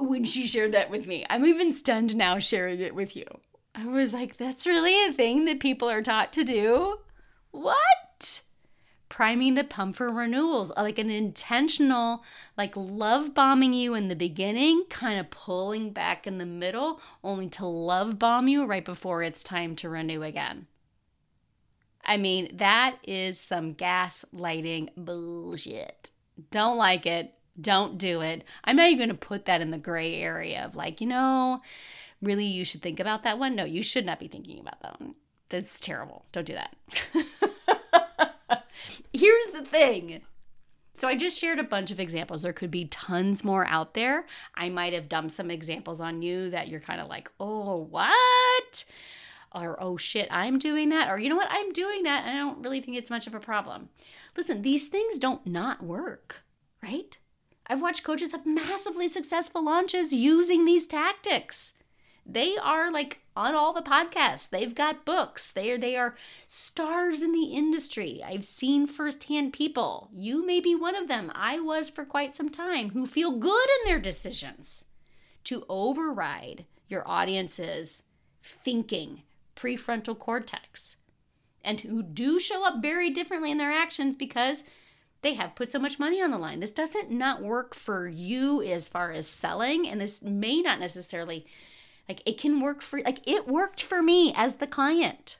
When 0.00 0.24
she 0.24 0.46
shared 0.46 0.72
that 0.72 0.90
with 0.90 1.06
me, 1.06 1.24
I'm 1.28 1.44
even 1.46 1.72
stunned 1.72 2.16
now 2.16 2.38
sharing 2.38 2.80
it 2.80 2.94
with 2.94 3.16
you. 3.16 3.26
I 3.74 3.86
was 3.86 4.12
like, 4.12 4.36
that's 4.36 4.66
really 4.66 5.04
a 5.06 5.12
thing 5.12 5.44
that 5.44 5.60
people 5.60 5.88
are 5.88 6.02
taught 6.02 6.32
to 6.34 6.44
do? 6.44 6.98
What? 7.50 8.42
priming 9.10 9.54
the 9.54 9.64
pump 9.64 9.96
for 9.96 10.08
renewals, 10.08 10.70
uh, 10.70 10.82
like 10.82 10.98
an 10.98 11.10
intentional, 11.10 12.24
like 12.56 12.72
love 12.74 13.34
bombing 13.34 13.74
you 13.74 13.94
in 13.94 14.08
the 14.08 14.16
beginning, 14.16 14.84
kind 14.88 15.20
of 15.20 15.28
pulling 15.28 15.92
back 15.92 16.26
in 16.26 16.38
the 16.38 16.46
middle, 16.46 16.98
only 17.22 17.46
to 17.46 17.66
love 17.66 18.18
bomb 18.18 18.48
you 18.48 18.64
right 18.64 18.84
before 18.84 19.22
it's 19.22 19.44
time 19.44 19.76
to 19.76 19.90
renew 19.90 20.22
again. 20.22 20.66
I 22.02 22.16
mean, 22.16 22.56
that 22.56 22.96
is 23.06 23.38
some 23.38 23.74
gaslighting 23.74 24.88
bullshit. 24.96 26.12
Don't 26.50 26.78
like 26.78 27.04
it. 27.04 27.34
Don't 27.60 27.98
do 27.98 28.20
it. 28.20 28.44
I'm 28.64 28.76
not 28.76 28.86
even 28.86 28.98
going 28.98 29.08
to 29.08 29.14
put 29.14 29.44
that 29.46 29.60
in 29.60 29.70
the 29.70 29.78
gray 29.78 30.16
area 30.16 30.64
of 30.64 30.76
like, 30.76 31.00
you 31.00 31.06
know, 31.06 31.60
really 32.22 32.44
you 32.44 32.64
should 32.64 32.82
think 32.82 33.00
about 33.00 33.22
that 33.24 33.38
one. 33.38 33.54
No, 33.54 33.64
you 33.64 33.82
should 33.82 34.06
not 34.06 34.20
be 34.20 34.28
thinking 34.28 34.60
about 34.60 34.80
that 34.82 35.00
one. 35.00 35.14
That's 35.48 35.80
terrible. 35.80 36.24
Don't 36.32 36.46
do 36.46 36.54
that. 36.54 36.76
Here's 39.12 39.46
the 39.48 39.62
thing. 39.62 40.22
So 40.94 41.08
I 41.08 41.16
just 41.16 41.38
shared 41.38 41.58
a 41.58 41.64
bunch 41.64 41.90
of 41.90 41.98
examples. 42.00 42.42
There 42.42 42.52
could 42.52 42.70
be 42.70 42.84
tons 42.86 43.42
more 43.42 43.66
out 43.66 43.94
there. 43.94 44.26
I 44.54 44.68
might 44.68 44.92
have 44.92 45.08
dumped 45.08 45.32
some 45.32 45.50
examples 45.50 46.00
on 46.00 46.22
you 46.22 46.50
that 46.50 46.68
you're 46.68 46.80
kind 46.80 47.00
of 47.00 47.08
like, 47.08 47.30
oh, 47.40 47.86
what? 47.90 48.84
Or, 49.52 49.82
oh 49.82 49.96
shit, 49.96 50.28
I'm 50.30 50.58
doing 50.58 50.90
that. 50.90 51.08
Or, 51.10 51.18
you 51.18 51.28
know 51.28 51.36
what, 51.36 51.48
I'm 51.50 51.72
doing 51.72 52.02
that. 52.04 52.24
And 52.24 52.36
I 52.36 52.40
don't 52.40 52.62
really 52.62 52.80
think 52.80 52.96
it's 52.96 53.10
much 53.10 53.26
of 53.26 53.34
a 53.34 53.40
problem. 53.40 53.88
Listen, 54.36 54.62
these 54.62 54.88
things 54.88 55.18
don't 55.18 55.44
not 55.46 55.82
work, 55.82 56.42
right? 56.82 57.16
I've 57.70 57.80
watched 57.80 58.04
coaches 58.04 58.32
have 58.32 58.44
massively 58.44 59.08
successful 59.08 59.64
launches 59.64 60.12
using 60.12 60.64
these 60.64 60.86
tactics 60.86 61.74
they 62.26 62.56
are 62.58 62.90
like 62.90 63.20
on 63.36 63.54
all 63.54 63.72
the 63.72 63.82
podcasts. 63.82 64.48
They've 64.48 64.74
got 64.74 65.04
books. 65.04 65.50
They 65.50 65.72
are 65.72 65.78
they 65.78 65.96
are 65.96 66.16
stars 66.46 67.22
in 67.22 67.32
the 67.32 67.44
industry. 67.44 68.22
I've 68.24 68.44
seen 68.44 68.86
firsthand 68.86 69.52
people. 69.52 70.10
You 70.12 70.44
may 70.44 70.60
be 70.60 70.74
one 70.74 70.96
of 70.96 71.08
them. 71.08 71.32
I 71.34 71.60
was 71.60 71.90
for 71.90 72.04
quite 72.04 72.36
some 72.36 72.50
time 72.50 72.90
who 72.90 73.06
feel 73.06 73.32
good 73.32 73.66
in 73.80 73.90
their 73.90 74.00
decisions 74.00 74.86
to 75.44 75.64
override 75.68 76.66
your 76.88 77.06
audience's 77.08 78.02
thinking 78.42 79.22
prefrontal 79.56 80.18
cortex 80.18 80.96
and 81.62 81.80
who 81.80 82.02
do 82.02 82.38
show 82.38 82.64
up 82.64 82.80
very 82.80 83.10
differently 83.10 83.50
in 83.50 83.58
their 83.58 83.72
actions 83.72 84.16
because 84.16 84.64
they 85.22 85.34
have 85.34 85.54
put 85.54 85.70
so 85.70 85.78
much 85.78 85.98
money 85.98 86.22
on 86.22 86.30
the 86.30 86.38
line. 86.38 86.60
This 86.60 86.72
doesn't 86.72 87.10
not 87.10 87.42
work 87.42 87.74
for 87.74 88.08
you 88.08 88.62
as 88.62 88.88
far 88.88 89.10
as 89.10 89.26
selling 89.26 89.86
and 89.88 90.00
this 90.00 90.22
may 90.22 90.60
not 90.60 90.80
necessarily 90.80 91.46
like 92.08 92.22
it 92.26 92.38
can 92.38 92.60
work 92.60 92.82
for 92.82 93.00
like 93.00 93.28
it 93.28 93.46
worked 93.46 93.82
for 93.82 94.02
me 94.02 94.32
as 94.34 94.56
the 94.56 94.66
client. 94.66 95.38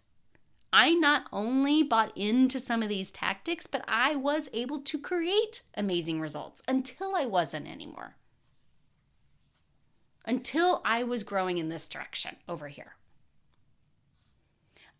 I 0.73 0.93
not 0.93 1.25
only 1.33 1.83
bought 1.83 2.17
into 2.17 2.61
some 2.61 2.83
of 2.83 2.89
these 2.89 3.11
tactics, 3.11 3.67
but 3.67 3.85
I 3.89 4.15
was 4.15 4.49
able 4.53 4.81
to 4.83 4.99
create 4.99 5.63
amazing 5.75 6.21
results 6.21 6.63
until 6.69 7.17
I 7.17 7.27
wasn't 7.27 7.67
anymore. 7.67 8.15
Until 10.25 10.81
I 10.85 11.03
was 11.03 11.25
growing 11.25 11.59
in 11.59 11.71
this 11.71 11.89
direction 11.89 12.37
over 12.49 12.69
here 12.69 12.95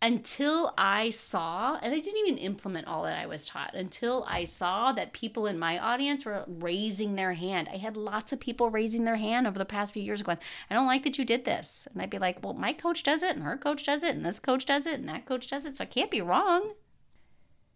until 0.03 0.73
I 0.79 1.11
saw, 1.11 1.77
and 1.81 1.93
I 1.93 1.99
didn't 1.99 2.25
even 2.25 2.39
implement 2.39 2.87
all 2.87 3.03
that 3.03 3.19
I 3.19 3.27
was 3.27 3.45
taught, 3.45 3.75
until 3.75 4.25
I 4.27 4.45
saw 4.45 4.91
that 4.93 5.13
people 5.13 5.45
in 5.45 5.59
my 5.59 5.77
audience 5.77 6.25
were 6.25 6.43
raising 6.47 7.15
their 7.15 7.33
hand. 7.33 7.69
I 7.71 7.77
had 7.77 7.95
lots 7.95 8.33
of 8.33 8.39
people 8.39 8.71
raising 8.71 9.03
their 9.03 9.17
hand 9.17 9.45
over 9.45 9.59
the 9.59 9.65
past 9.65 9.93
few 9.93 10.01
years 10.01 10.23
going, 10.23 10.39
I 10.69 10.73
don't 10.73 10.87
like 10.87 11.03
that 11.03 11.19
you 11.19 11.23
did 11.23 11.45
this. 11.45 11.87
And 11.93 12.01
I'd 12.01 12.09
be 12.09 12.17
like, 12.17 12.43
well, 12.43 12.53
my 12.53 12.73
coach 12.73 13.03
does 13.03 13.21
it, 13.21 13.35
and 13.35 13.45
her 13.45 13.57
coach 13.57 13.85
does 13.85 14.01
it, 14.01 14.15
and 14.15 14.25
this 14.25 14.39
coach 14.39 14.65
does 14.65 14.87
it, 14.87 14.95
and 14.95 15.07
that 15.07 15.27
coach 15.27 15.47
does 15.47 15.65
it. 15.65 15.77
So 15.77 15.83
I 15.83 15.87
can't 15.87 16.09
be 16.09 16.21
wrong. 16.21 16.73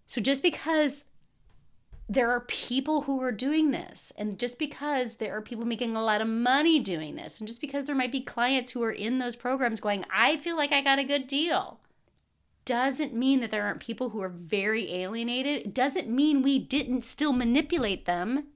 So 0.07 0.19
just 0.19 0.41
because 0.41 1.05
there 2.09 2.31
are 2.31 2.41
people 2.41 3.01
who 3.01 3.21
are 3.21 3.31
doing 3.31 3.69
this, 3.69 4.11
and 4.17 4.39
just 4.39 4.57
because 4.57 5.15
there 5.15 5.37
are 5.37 5.41
people 5.41 5.65
making 5.65 5.95
a 5.95 6.03
lot 6.03 6.21
of 6.21 6.27
money 6.27 6.79
doing 6.79 7.15
this, 7.15 7.39
and 7.39 7.47
just 7.47 7.61
because 7.61 7.85
there 7.85 7.95
might 7.95 8.11
be 8.11 8.21
clients 8.21 8.71
who 8.71 8.81
are 8.81 8.91
in 8.91 9.19
those 9.19 9.35
programs 9.35 9.79
going, 9.79 10.05
I 10.11 10.37
feel 10.37 10.55
like 10.55 10.71
I 10.71 10.81
got 10.81 10.97
a 10.97 11.03
good 11.03 11.27
deal 11.27 11.79
doesn't 12.65 13.13
mean 13.13 13.39
that 13.39 13.51
there 13.51 13.63
aren't 13.63 13.79
people 13.79 14.09
who 14.09 14.21
are 14.21 14.29
very 14.29 14.91
alienated. 14.91 15.67
It 15.67 15.73
doesn't 15.73 16.09
mean 16.09 16.41
we 16.41 16.59
didn't 16.59 17.03
still 17.03 17.31
manipulate 17.31 18.05
them 18.05 18.47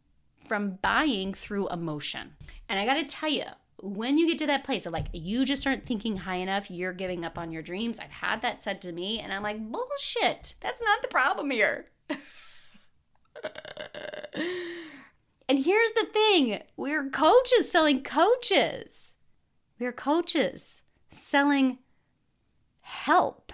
from 0.47 0.79
buying 0.81 1.33
through 1.33 1.69
emotion. 1.69 2.31
And 2.67 2.79
I 2.79 2.85
got 2.85 2.95
to 2.95 3.05
tell 3.05 3.29
you, 3.29 3.43
when 3.81 4.17
you 4.17 4.27
get 4.27 4.39
to 4.39 4.47
that 4.47 4.63
place 4.65 4.85
of 4.85 4.93
like 4.93 5.07
you 5.13 5.45
just 5.45 5.65
aren't 5.65 5.85
thinking 5.85 6.17
high 6.17 6.35
enough, 6.35 6.69
you're 6.69 6.91
giving 6.91 7.23
up 7.23 7.37
on 7.37 7.51
your 7.51 7.61
dreams. 7.61 7.99
I've 7.99 8.09
had 8.09 8.41
that 8.41 8.61
said 8.63 8.81
to 8.81 8.91
me, 8.91 9.19
and 9.19 9.31
I'm 9.31 9.43
like, 9.43 9.59
bullshit. 9.71 10.55
That's 10.59 10.83
not 10.83 11.01
the 11.01 11.07
problem 11.07 11.51
here. 11.51 11.85
and 15.47 15.59
here's 15.59 15.91
the 15.91 16.07
thing 16.11 16.61
we're 16.75 17.09
coaches 17.09 17.71
selling 17.71 18.03
coaches. 18.03 19.15
We're 19.79 19.93
coaches 19.93 20.81
selling 21.09 21.79
help 22.81 23.48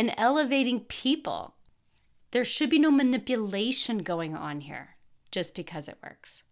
and 0.00 0.14
elevating 0.16 0.80
people. 0.80 1.56
There 2.30 2.42
should 2.42 2.70
be 2.70 2.78
no 2.78 2.90
manipulation 2.90 3.98
going 3.98 4.34
on 4.34 4.62
here 4.62 4.96
just 5.30 5.54
because 5.54 5.88
it 5.88 5.98
works. 6.02 6.42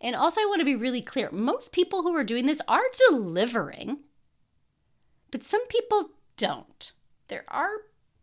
And 0.00 0.16
also, 0.16 0.40
I 0.40 0.46
want 0.46 0.58
to 0.58 0.64
be 0.64 0.74
really 0.74 1.00
clear 1.00 1.30
most 1.30 1.70
people 1.70 2.02
who 2.02 2.16
are 2.16 2.24
doing 2.24 2.46
this 2.46 2.60
are 2.66 2.82
delivering, 3.08 4.00
but 5.30 5.44
some 5.44 5.64
people 5.68 6.10
don't. 6.36 6.90
There 7.28 7.44
are 7.46 7.70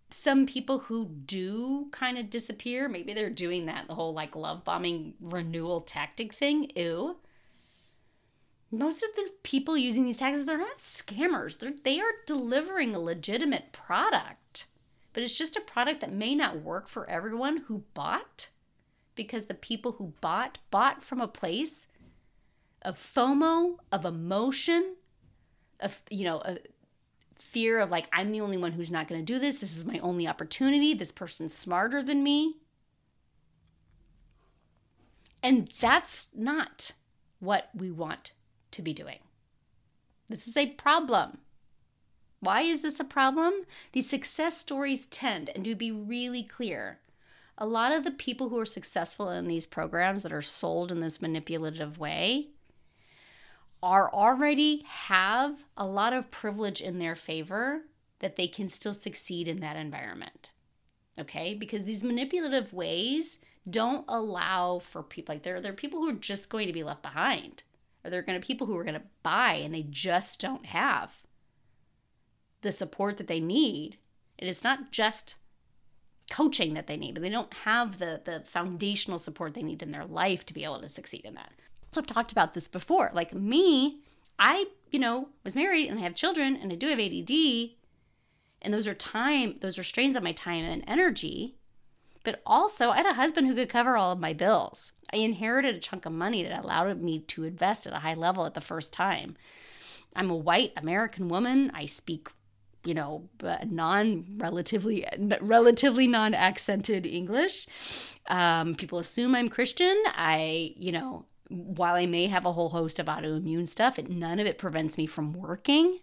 some 0.09 0.45
people 0.45 0.79
who 0.79 1.05
do 1.25 1.87
kind 1.91 2.17
of 2.17 2.29
disappear. 2.29 2.89
Maybe 2.89 3.13
they're 3.13 3.29
doing 3.29 3.65
that, 3.67 3.87
the 3.87 3.95
whole 3.95 4.13
like 4.13 4.35
love 4.35 4.65
bombing 4.65 5.13
renewal 5.21 5.79
tactic 5.79 6.33
thing. 6.33 6.69
Ew. 6.75 7.15
Most 8.79 9.03
of 9.03 9.09
the 9.15 9.29
people 9.43 9.77
using 9.77 10.05
these 10.05 10.17
taxes, 10.17 10.45
they're 10.45 10.57
not 10.57 10.79
scammers. 10.79 11.59
They're, 11.59 11.73
they 11.83 11.99
are 11.99 12.11
delivering 12.25 12.95
a 12.95 12.99
legitimate 12.99 13.71
product, 13.71 14.67
but 15.13 15.23
it's 15.23 15.37
just 15.37 15.55
a 15.55 15.61
product 15.61 16.01
that 16.01 16.11
may 16.11 16.35
not 16.35 16.61
work 16.61 16.87
for 16.87 17.09
everyone 17.09 17.57
who 17.67 17.83
bought 17.93 18.49
because 19.15 19.45
the 19.45 19.53
people 19.53 19.93
who 19.93 20.13
bought 20.19 20.57
bought 20.71 21.03
from 21.03 21.21
a 21.21 21.27
place 21.27 21.87
of 22.81 22.97
FOMO, 22.97 23.77
of 23.91 24.05
emotion, 24.05 24.95
of, 25.79 26.03
you 26.09 26.23
know, 26.23 26.41
a 26.45 26.57
fear 27.37 27.79
of 27.79 27.89
like, 27.89 28.07
I'm 28.11 28.31
the 28.31 28.41
only 28.41 28.57
one 28.57 28.71
who's 28.71 28.91
not 28.91 29.07
going 29.07 29.21
to 29.21 29.33
do 29.33 29.39
this. 29.39 29.59
This 29.59 29.75
is 29.75 29.85
my 29.85 29.99
only 29.99 30.27
opportunity. 30.27 30.93
This 30.93 31.11
person's 31.11 31.53
smarter 31.53 32.01
than 32.01 32.23
me. 32.23 32.57
And 35.41 35.69
that's 35.79 36.29
not 36.35 36.91
what 37.39 37.69
we 37.75 37.91
want 37.91 38.33
to 38.75 38.81
be 38.81 38.93
doing. 38.93 39.19
This 40.27 40.47
is 40.47 40.55
a 40.57 40.67
problem. 40.67 41.39
Why 42.39 42.61
is 42.61 42.81
this 42.81 42.99
a 42.99 43.03
problem? 43.03 43.53
These 43.91 44.09
success 44.09 44.57
stories 44.57 45.05
tend, 45.05 45.49
and 45.49 45.63
to 45.65 45.75
be 45.75 45.91
really 45.91 46.43
clear, 46.43 46.99
a 47.57 47.65
lot 47.65 47.95
of 47.95 48.03
the 48.03 48.11
people 48.11 48.49
who 48.49 48.59
are 48.59 48.65
successful 48.65 49.29
in 49.31 49.47
these 49.47 49.65
programs 49.65 50.23
that 50.23 50.33
are 50.33 50.41
sold 50.41 50.91
in 50.91 50.99
this 50.99 51.21
manipulative 51.21 51.97
way 51.97 52.49
are 53.81 54.11
already 54.11 54.83
have 54.87 55.63
a 55.77 55.85
lot 55.85 56.11
of 56.13 56.31
privilege 56.31 56.81
in 56.81 56.99
their 56.99 57.15
favor 57.15 57.81
that 58.19 58.35
they 58.35 58.47
can 58.47 58.69
still 58.69 58.93
succeed 58.93 59.47
in 59.47 59.59
that 59.61 59.75
environment. 59.75 60.51
Okay? 61.19 61.53
Because 61.53 61.83
these 61.83 62.03
manipulative 62.03 62.73
ways 62.73 63.39
don't 63.69 64.05
allow 64.07 64.79
for 64.79 65.01
people 65.01 65.33
like 65.33 65.43
there, 65.43 65.61
there 65.61 65.71
are 65.71 65.75
people 65.75 65.99
who 65.99 66.09
are 66.09 66.13
just 66.13 66.49
going 66.49 66.67
to 66.67 66.73
be 66.73 66.83
left 66.83 67.03
behind. 67.03 67.63
Or 68.05 68.11
there 68.11 68.19
are 68.19 68.23
going 68.23 68.39
to 68.39 68.45
be 68.45 68.53
people 68.53 68.67
who 68.67 68.77
are 68.77 68.83
going 68.83 68.93
to 68.93 69.07
buy 69.23 69.55
and 69.55 69.73
they 69.73 69.81
just 69.81 70.39
don't 70.39 70.67
have 70.67 71.23
the 72.61 72.71
support 72.71 73.17
that 73.17 73.27
they 73.27 73.39
need. 73.39 73.97
And 74.37 74.47
it's 74.47 74.63
not 74.63 74.91
just 74.91 75.35
coaching 76.29 76.75
that 76.75 76.87
they 76.87 76.97
need, 76.97 77.15
but 77.15 77.23
they 77.23 77.29
don't 77.29 77.53
have 77.53 77.97
the 77.97 78.21
the 78.23 78.41
foundational 78.45 79.17
support 79.17 79.53
they 79.53 79.63
need 79.63 79.81
in 79.81 79.91
their 79.91 80.05
life 80.05 80.45
to 80.45 80.53
be 80.53 80.63
able 80.63 80.81
to 80.81 80.89
succeed 80.89 81.25
in 81.25 81.33
that. 81.35 81.51
So 81.91 82.01
I've 82.01 82.07
talked 82.07 82.31
about 82.31 82.53
this 82.53 82.67
before. 82.67 83.09
Like 83.13 83.33
me, 83.33 84.01
I, 84.37 84.65
you 84.91 84.99
know, 84.99 85.29
was 85.43 85.55
married 85.55 85.89
and 85.89 85.97
I 85.97 86.03
have 86.03 86.15
children 86.15 86.55
and 86.55 86.71
I 86.71 86.75
do 86.75 86.87
have 86.87 86.99
ADD. 86.99 87.71
And 88.61 88.73
those 88.73 88.87
are 88.87 88.93
time, 88.93 89.55
those 89.61 89.79
are 89.79 89.83
strains 89.83 90.17
on 90.17 90.23
my 90.23 90.31
time 90.31 90.65
and 90.65 90.83
energy. 90.87 91.55
But 92.23 92.41
also, 92.45 92.89
I 92.89 92.97
had 92.97 93.05
a 93.05 93.13
husband 93.13 93.47
who 93.47 93.55
could 93.55 93.69
cover 93.69 93.95
all 93.95 94.11
of 94.11 94.19
my 94.19 94.33
bills. 94.33 94.91
I 95.13 95.17
inherited 95.17 95.75
a 95.75 95.79
chunk 95.79 96.05
of 96.05 96.11
money 96.13 96.43
that 96.43 96.63
allowed 96.63 97.01
me 97.01 97.19
to 97.19 97.43
invest 97.43 97.87
at 97.87 97.93
a 97.93 97.99
high 97.99 98.13
level 98.13 98.45
at 98.45 98.53
the 98.53 98.61
first 98.61 98.93
time. 98.93 99.35
I'm 100.15 100.29
a 100.29 100.35
white 100.35 100.71
American 100.77 101.27
woman. 101.27 101.71
I 101.73 101.85
speak, 101.85 102.29
you 102.83 102.93
know, 102.93 103.29
non 103.65 104.25
relatively 104.37 105.05
relatively 105.41 106.07
non 106.07 106.33
accented 106.33 107.05
English. 107.05 107.67
Um, 108.27 108.75
people 108.75 108.99
assume 108.99 109.35
I'm 109.35 109.49
Christian. 109.49 109.95
I, 110.07 110.73
you 110.75 110.91
know, 110.91 111.25
while 111.49 111.95
I 111.95 112.05
may 112.05 112.27
have 112.27 112.45
a 112.45 112.53
whole 112.53 112.69
host 112.69 112.99
of 112.99 113.05
autoimmune 113.05 113.69
stuff, 113.69 113.99
it, 113.99 114.09
none 114.09 114.39
of 114.39 114.47
it 114.47 114.57
prevents 114.57 114.97
me 114.97 115.05
from 115.05 115.33
working. 115.33 115.99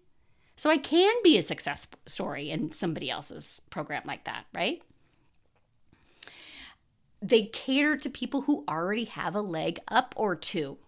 So 0.57 0.71
I 0.71 0.77
can 0.77 1.15
be 1.25 1.37
a 1.37 1.43
success 1.43 1.89
story 2.07 2.51
in 2.51 2.73
somebody 2.73 3.11
else's 3.11 3.61
program 3.71 4.03
like 4.05 4.25
that, 4.25 4.45
right? 4.55 4.83
They 7.23 7.45
cater 7.45 7.97
to 7.97 8.11
people 8.11 8.43
who 8.43 8.65
already 8.69 9.05
have 9.05 9.37
a 9.37 9.41
leg 9.41 9.79
up 9.87 10.13
or 10.17 10.35
two. 10.35 10.79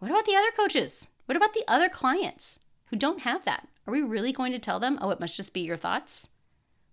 What 0.00 0.10
about 0.10 0.26
the 0.26 0.34
other 0.34 0.50
coaches? 0.56 1.08
What 1.26 1.36
about 1.36 1.54
the 1.54 1.64
other 1.68 1.88
clients 1.88 2.58
who 2.86 2.96
don't 2.96 3.20
have 3.20 3.44
that? 3.44 3.68
Are 3.86 3.92
we 3.92 4.02
really 4.02 4.32
going 4.32 4.50
to 4.52 4.58
tell 4.58 4.80
them, 4.80 4.98
oh, 5.00 5.10
it 5.10 5.20
must 5.20 5.36
just 5.36 5.54
be 5.54 5.60
your 5.60 5.76
thoughts? 5.76 6.30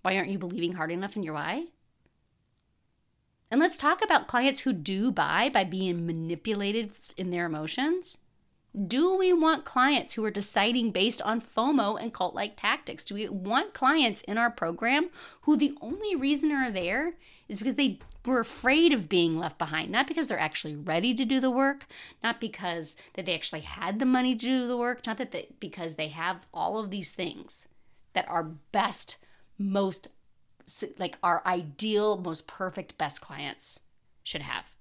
Why 0.04 0.16
aren't 0.16 0.30
you 0.30 0.38
believing 0.38 0.74
hard 0.74 0.92
enough 0.92 1.16
in 1.16 1.24
your 1.24 1.34
why? 1.34 1.66
And 3.50 3.60
let's 3.60 3.78
talk 3.78 4.04
about 4.04 4.28
clients 4.28 4.62
who 4.62 4.74
do 4.74 5.12
buy 5.12 5.50
by 5.52 5.64
being 5.64 6.06
manipulated 6.06 6.92
in 7.18 7.32
their 7.32 7.46
emotions. 7.46 8.20
Do 8.76 9.16
we 9.16 9.34
want 9.34 9.66
clients 9.66 10.14
who 10.14 10.26
are 10.26 10.32
deciding 10.32 10.92
based 10.92 11.22
on 11.22 11.42
FOMO 11.42 12.02
and 12.02 12.14
cult 12.14 12.34
like 12.36 12.56
tactics? 12.56 13.04
Do 13.04 13.16
we 13.16 13.30
want 13.30 13.74
clients 13.74 14.22
in 14.24 14.38
our 14.38 14.50
program 14.50 15.10
who 15.42 15.56
the 15.56 15.76
only 15.82 16.16
reason 16.16 16.52
are 16.52 16.72
there 16.72 17.14
is 17.48 17.60
because 17.60 17.76
they 17.76 18.00
were 18.26 18.40
afraid 18.40 18.94
of 18.94 19.10
being 19.10 19.38
left 19.38 19.58
behind, 19.58 19.92
not 19.92 20.08
because 20.08 20.28
they're 20.28 20.40
actually 20.40 20.76
ready 20.76 21.14
to 21.14 21.26
do 21.26 21.40
the 21.40 21.52
work, 21.52 21.86
not 22.24 22.40
because 22.40 22.96
that 23.14 23.26
they 23.26 23.36
actually 23.36 23.62
had 23.62 24.00
the 24.00 24.06
money 24.06 24.36
to 24.36 24.46
do 24.46 24.68
the 24.68 24.78
work, 24.78 25.06
not 25.06 25.18
that 25.18 25.32
they, 25.32 25.50
because 25.60 25.96
they 25.96 26.08
have 26.08 26.48
all 26.54 26.78
of 26.78 26.90
these 26.90 27.14
things 27.14 27.68
that 28.14 28.28
are 28.30 28.44
best, 28.44 29.18
most 29.58 30.10
like 30.98 31.18
our 31.22 31.42
ideal, 31.46 32.18
most 32.18 32.48
perfect, 32.48 32.98
best 32.98 33.22
clients 33.22 33.82
should 34.24 34.42
have? 34.42 34.76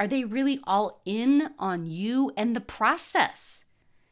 Are 0.00 0.06
they 0.06 0.24
really 0.24 0.60
all 0.64 1.00
in 1.04 1.50
on 1.58 1.86
you 1.86 2.32
and 2.36 2.56
the 2.56 2.60
process? 2.60 3.64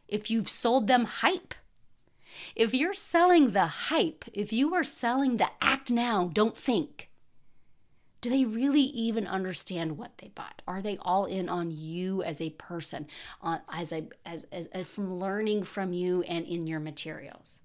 If 0.07 0.31
you've 0.31 0.49
sold 0.49 0.87
them 0.87 1.07
hype, 1.07 1.55
if 2.55 2.75
you're 2.75 2.95
selling 2.95 3.53
the 3.53 3.67
hype, 3.67 4.25
if 4.33 4.53
you 4.53 4.75
are 4.75 4.85
selling 4.85 5.39
the 5.39 5.51
act 5.61 5.91
now, 5.91 6.31
don't 6.33 6.57
think, 6.57 7.09
do 8.23 8.31
they 8.31 8.45
really 8.45 8.81
even 8.81 9.27
understand 9.27 9.99
what 9.99 10.17
they 10.19 10.29
bought? 10.29 10.63
Are 10.67 10.81
they 10.81 10.97
all 11.03 11.27
in 11.27 11.49
on 11.49 11.73
you 11.73 12.23
as 12.23 12.41
a 12.41 12.51
person, 12.51 13.09
uh, 13.43 13.59
as 13.71 13.93
a 13.93 14.09
as, 14.25 14.47
as, 14.53 14.69
as 14.69 14.89
from 14.89 15.19
learning 15.19 15.65
from 15.65 15.93
you 15.93 16.23
and 16.23 16.47
in 16.47 16.67
your 16.67 16.81
materials? 16.81 17.61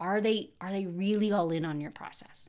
Are 0.00 0.20
they 0.20 0.52
are 0.60 0.70
they 0.70 0.86
really 0.86 1.32
all 1.32 1.50
in 1.50 1.64
on 1.64 1.80
your 1.80 1.90
process? 1.90 2.48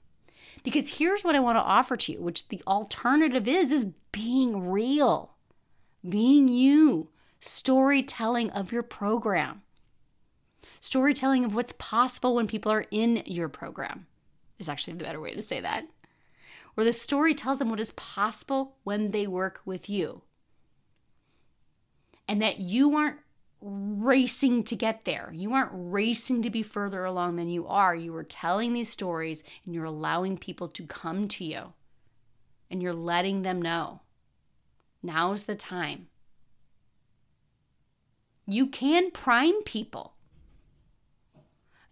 Because 0.64 0.97
here's 0.97 1.24
what 1.24 1.36
I 1.36 1.39
want 1.39 1.58
to 1.58 1.62
offer 1.62 1.97
to 1.97 2.12
you, 2.12 2.22
which 2.22 2.47
the 2.49 2.62
alternative 2.68 3.47
is 3.47 3.72
is 3.72 3.88
being 4.12 4.70
real. 4.70 5.34
Being 6.08 6.47
you, 6.47 7.10
storytelling 7.39 8.51
of 8.51 8.72
your 8.72 8.84
program. 8.84 9.64
Storytelling 10.80 11.45
of 11.45 11.56
what's 11.56 11.74
possible 11.74 12.36
when 12.36 12.45
people 12.45 12.72
are 12.72 12.86
in 12.91 13.24
your 13.26 13.49
program 13.49 14.06
is 14.60 14.70
actually 14.70 14.93
the 14.93 15.04
better 15.04 15.20
way 15.20 15.34
to 15.34 15.41
say 15.41 15.60
that. 15.60 15.88
Where 16.76 16.86
the 16.86 16.93
story 16.93 17.34
tells 17.36 17.59
them 17.59 17.69
what 17.69 17.80
is 17.80 17.91
possible 17.91 18.78
when 18.84 19.11
they 19.11 19.28
work 19.28 19.61
with 19.65 19.89
you. 19.89 20.24
And 22.28 22.41
that 22.41 22.59
you 22.59 22.95
aren't 22.95 23.19
racing 23.61 24.63
to 24.63 24.76
get 24.76 25.05
there. 25.05 25.32
You 25.34 25.53
aren't 25.53 25.71
racing 25.74 26.41
to 26.41 26.49
be 26.49 26.63
further 26.63 27.05
along 27.05 27.36
than 27.36 27.49
you 27.49 27.67
are. 27.67 27.95
You 27.95 28.15
are 28.15 28.24
telling 28.24 28.74
these 28.74 28.89
stories 28.89 29.43
and 29.65 29.74
you're 29.74 29.86
allowing 29.86 30.38
people 30.38 30.67
to 30.69 30.86
come 30.86 31.28
to 31.30 31.45
you 31.45 31.74
and 32.69 32.82
you're 32.82 32.93
letting 32.93 33.43
them 33.43 33.61
know 33.61 34.01
now's 35.01 35.43
the 35.43 35.55
time. 35.55 36.07
You 38.45 38.67
can 38.67 39.11
prime 39.11 39.61
people 39.63 40.15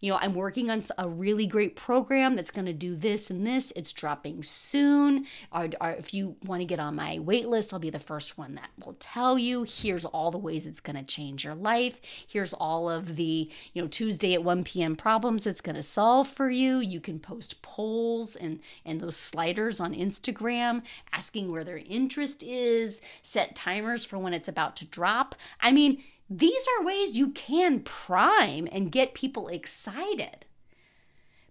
you 0.01 0.11
know, 0.11 0.17
I'm 0.19 0.33
working 0.33 0.69
on 0.69 0.83
a 0.97 1.07
really 1.07 1.45
great 1.45 1.75
program 1.75 2.35
that's 2.35 2.51
going 2.51 2.65
to 2.65 2.73
do 2.73 2.95
this 2.95 3.29
and 3.29 3.45
this. 3.45 3.71
It's 3.75 3.93
dropping 3.93 4.41
soon. 4.41 5.27
Or, 5.51 5.69
or 5.79 5.91
if 5.91 6.13
you 6.13 6.35
want 6.43 6.61
to 6.61 6.65
get 6.65 6.79
on 6.79 6.95
my 6.95 7.19
wait 7.19 7.47
list, 7.47 7.71
I'll 7.71 7.79
be 7.79 7.91
the 7.91 7.99
first 7.99 8.37
one 8.37 8.55
that 8.55 8.71
will 8.83 8.95
tell 8.99 9.37
you. 9.37 9.63
Here's 9.63 10.05
all 10.05 10.31
the 10.31 10.39
ways 10.39 10.65
it's 10.65 10.79
going 10.79 10.95
to 10.95 11.03
change 11.03 11.45
your 11.45 11.53
life. 11.53 12.01
Here's 12.27 12.53
all 12.53 12.89
of 12.89 13.15
the, 13.15 13.49
you 13.73 13.81
know, 13.81 13.87
Tuesday 13.87 14.33
at 14.33 14.43
1 14.43 14.63
p.m. 14.63 14.95
problems 14.95 15.45
it's 15.45 15.61
going 15.61 15.75
to 15.75 15.83
solve 15.83 16.27
for 16.27 16.49
you. 16.49 16.79
You 16.79 16.99
can 16.99 17.19
post 17.19 17.61
polls 17.61 18.35
and, 18.35 18.59
and 18.83 18.99
those 18.99 19.15
sliders 19.15 19.79
on 19.79 19.93
Instagram 19.93 20.81
asking 21.13 21.51
where 21.51 21.63
their 21.63 21.81
interest 21.85 22.41
is, 22.41 23.01
set 23.21 23.55
timers 23.55 24.03
for 24.03 24.17
when 24.17 24.33
it's 24.33 24.47
about 24.47 24.75
to 24.77 24.85
drop. 24.85 25.35
I 25.59 25.71
mean, 25.71 26.03
these 26.33 26.65
are 26.77 26.85
ways 26.85 27.17
you 27.17 27.31
can 27.31 27.81
prime 27.81 28.65
and 28.71 28.91
get 28.91 29.13
people 29.13 29.49
excited. 29.49 30.45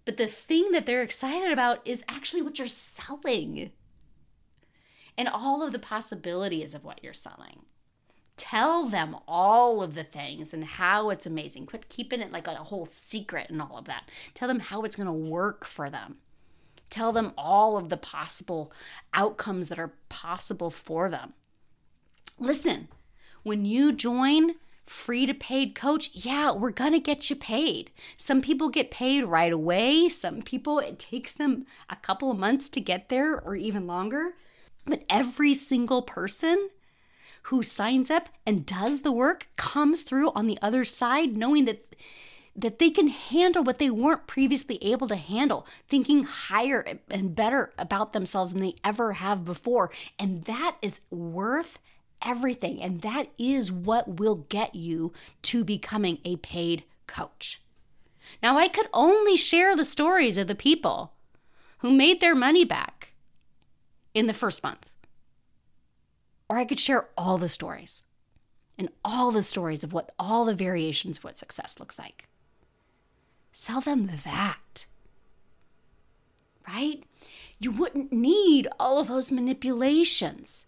But 0.07 0.17
the 0.17 0.27
thing 0.27 0.73
that 0.73 0.87
they're 0.87 1.03
excited 1.03 1.53
about 1.53 1.87
is 1.87 2.03
actually 2.09 2.41
what 2.41 2.59
you're 2.59 2.67
selling 2.67 3.73
and 5.19 5.29
all 5.29 5.63
of 5.63 5.73
the 5.73 5.79
possibilities 5.79 6.75
of 6.75 6.83
what 6.83 7.05
you're 7.05 7.13
selling. 7.13 7.67
Tell 8.39 8.87
them 8.87 9.17
all 9.29 9.83
of 9.83 9.95
the 9.95 10.03
things 10.03 10.55
and 10.55 10.65
how 10.65 11.11
it's 11.11 11.27
amazing. 11.27 11.67
Quit 11.67 11.91
keeping 11.91 12.23
it 12.23 12.33
like 12.33 12.47
a 12.47 12.55
whole 12.55 12.87
secret 12.87 13.51
and 13.51 13.61
all 13.61 13.77
of 13.77 13.85
that. 13.85 14.11
Tell 14.33 14.49
them 14.49 14.61
how 14.61 14.81
it's 14.85 14.97
going 14.97 15.07
to 15.09 15.13
work 15.13 15.67
for 15.67 15.91
them. 15.91 16.17
Tell 16.89 17.13
them 17.13 17.35
all 17.37 17.77
of 17.77 17.91
the 17.91 17.99
possible 17.99 18.73
outcomes 19.13 19.69
that 19.69 19.79
are 19.79 19.93
possible 20.09 20.71
for 20.71 21.11
them. 21.11 21.35
Listen, 22.39 22.89
when 23.43 23.67
you 23.67 23.93
join, 23.93 24.53
free 24.91 25.25
to 25.25 25.33
paid 25.33 25.73
coach, 25.77 26.11
yeah, 26.13 26.51
we're 26.51 26.73
going 26.73 26.93
to 26.93 26.99
get 26.99 27.31
you 27.31 27.37
paid. 27.37 27.93
Some 28.17 28.43
people 28.43 28.69
get 28.69 28.91
paid 28.91 29.25
right 29.25 29.53
away. 29.53 30.09
Some 30.09 30.43
people, 30.43 30.81
it 30.81 30.99
takes 30.99 31.33
them 31.33 31.65
a 31.89 31.95
couple 31.95 32.29
of 32.29 32.39
months 32.39 32.69
to 32.71 32.81
get 32.81 33.09
there 33.09 33.41
or 33.41 33.55
even 33.55 33.87
longer. 33.87 34.33
But 34.85 35.05
every 35.09 35.55
single 35.55 36.03
person 36.03 36.71
who 37.45 37.63
signs 37.63 38.11
up 38.11 38.31
and 38.45 38.67
does 38.67 39.03
the 39.03 39.13
work 39.13 39.47
comes 39.57 40.03
through 40.03 40.33
on 40.33 40.49
the 40.49 40.59
other 40.61 40.85
side 40.85 41.37
knowing 41.37 41.67
that 41.67 41.95
that 42.57 42.81
they 42.81 42.91
can 42.91 43.09
handle 43.09 43.63
what 43.63 43.79
they 43.79 43.91
weren't 43.91 44.27
previously 44.27 44.77
able 44.83 45.07
to 45.07 45.15
handle, 45.15 45.67
thinking 45.87 46.25
higher 46.25 46.85
and 47.09 47.35
better 47.37 47.73
about 47.79 48.13
themselves 48.13 48.53
than 48.53 48.61
they 48.61 48.75
ever 48.83 49.13
have 49.13 49.45
before. 49.45 49.91
And 50.19 50.43
that 50.45 50.77
is 50.83 51.01
worth 51.11 51.79
everything. 52.23 52.83
And 52.83 53.01
that 53.03 53.29
is 53.39 53.73
what 53.73 54.19
will 54.19 54.47
get 54.49 54.75
you 54.75 55.13
to 55.43 55.65
becoming 55.65 56.19
a 56.25 56.37
paid 56.37 56.85
coach. 57.07 57.61
Now, 58.43 58.57
I 58.59 58.69
could 58.69 58.87
only 58.93 59.37
share 59.37 59.75
the 59.75 59.85
stories 59.85 60.39
of 60.39 60.47
the 60.47 60.55
people 60.55 61.13
who 61.79 61.91
made 61.91 62.21
their 62.21 62.35
money 62.35 62.65
back 62.65 63.15
in 64.15 64.27
the 64.27 64.35
first 64.35 64.63
month. 64.63 64.91
Or 66.49 66.59
I 66.59 66.65
could 66.65 66.81
share 66.81 67.09
all 67.17 67.39
the 67.39 67.49
stories 67.49 68.05
and 68.79 68.89
all 69.05 69.31
the 69.31 69.43
stories 69.43 69.85
of 69.85 69.93
what 69.93 70.13
all 70.19 70.45
the 70.45 70.55
variations 70.55 71.19
of 71.19 71.25
what 71.25 71.39
success 71.39 71.79
looks 71.79 71.99
like. 71.99 72.29
Sell 73.53 73.81
them 73.81 74.11
that. 74.25 74.87
Right? 76.67 77.05
You 77.59 77.71
wouldn't 77.73 78.13
need 78.13 78.69
all 78.79 78.99
of 78.99 79.09
those 79.09 79.33
manipulations 79.33 80.67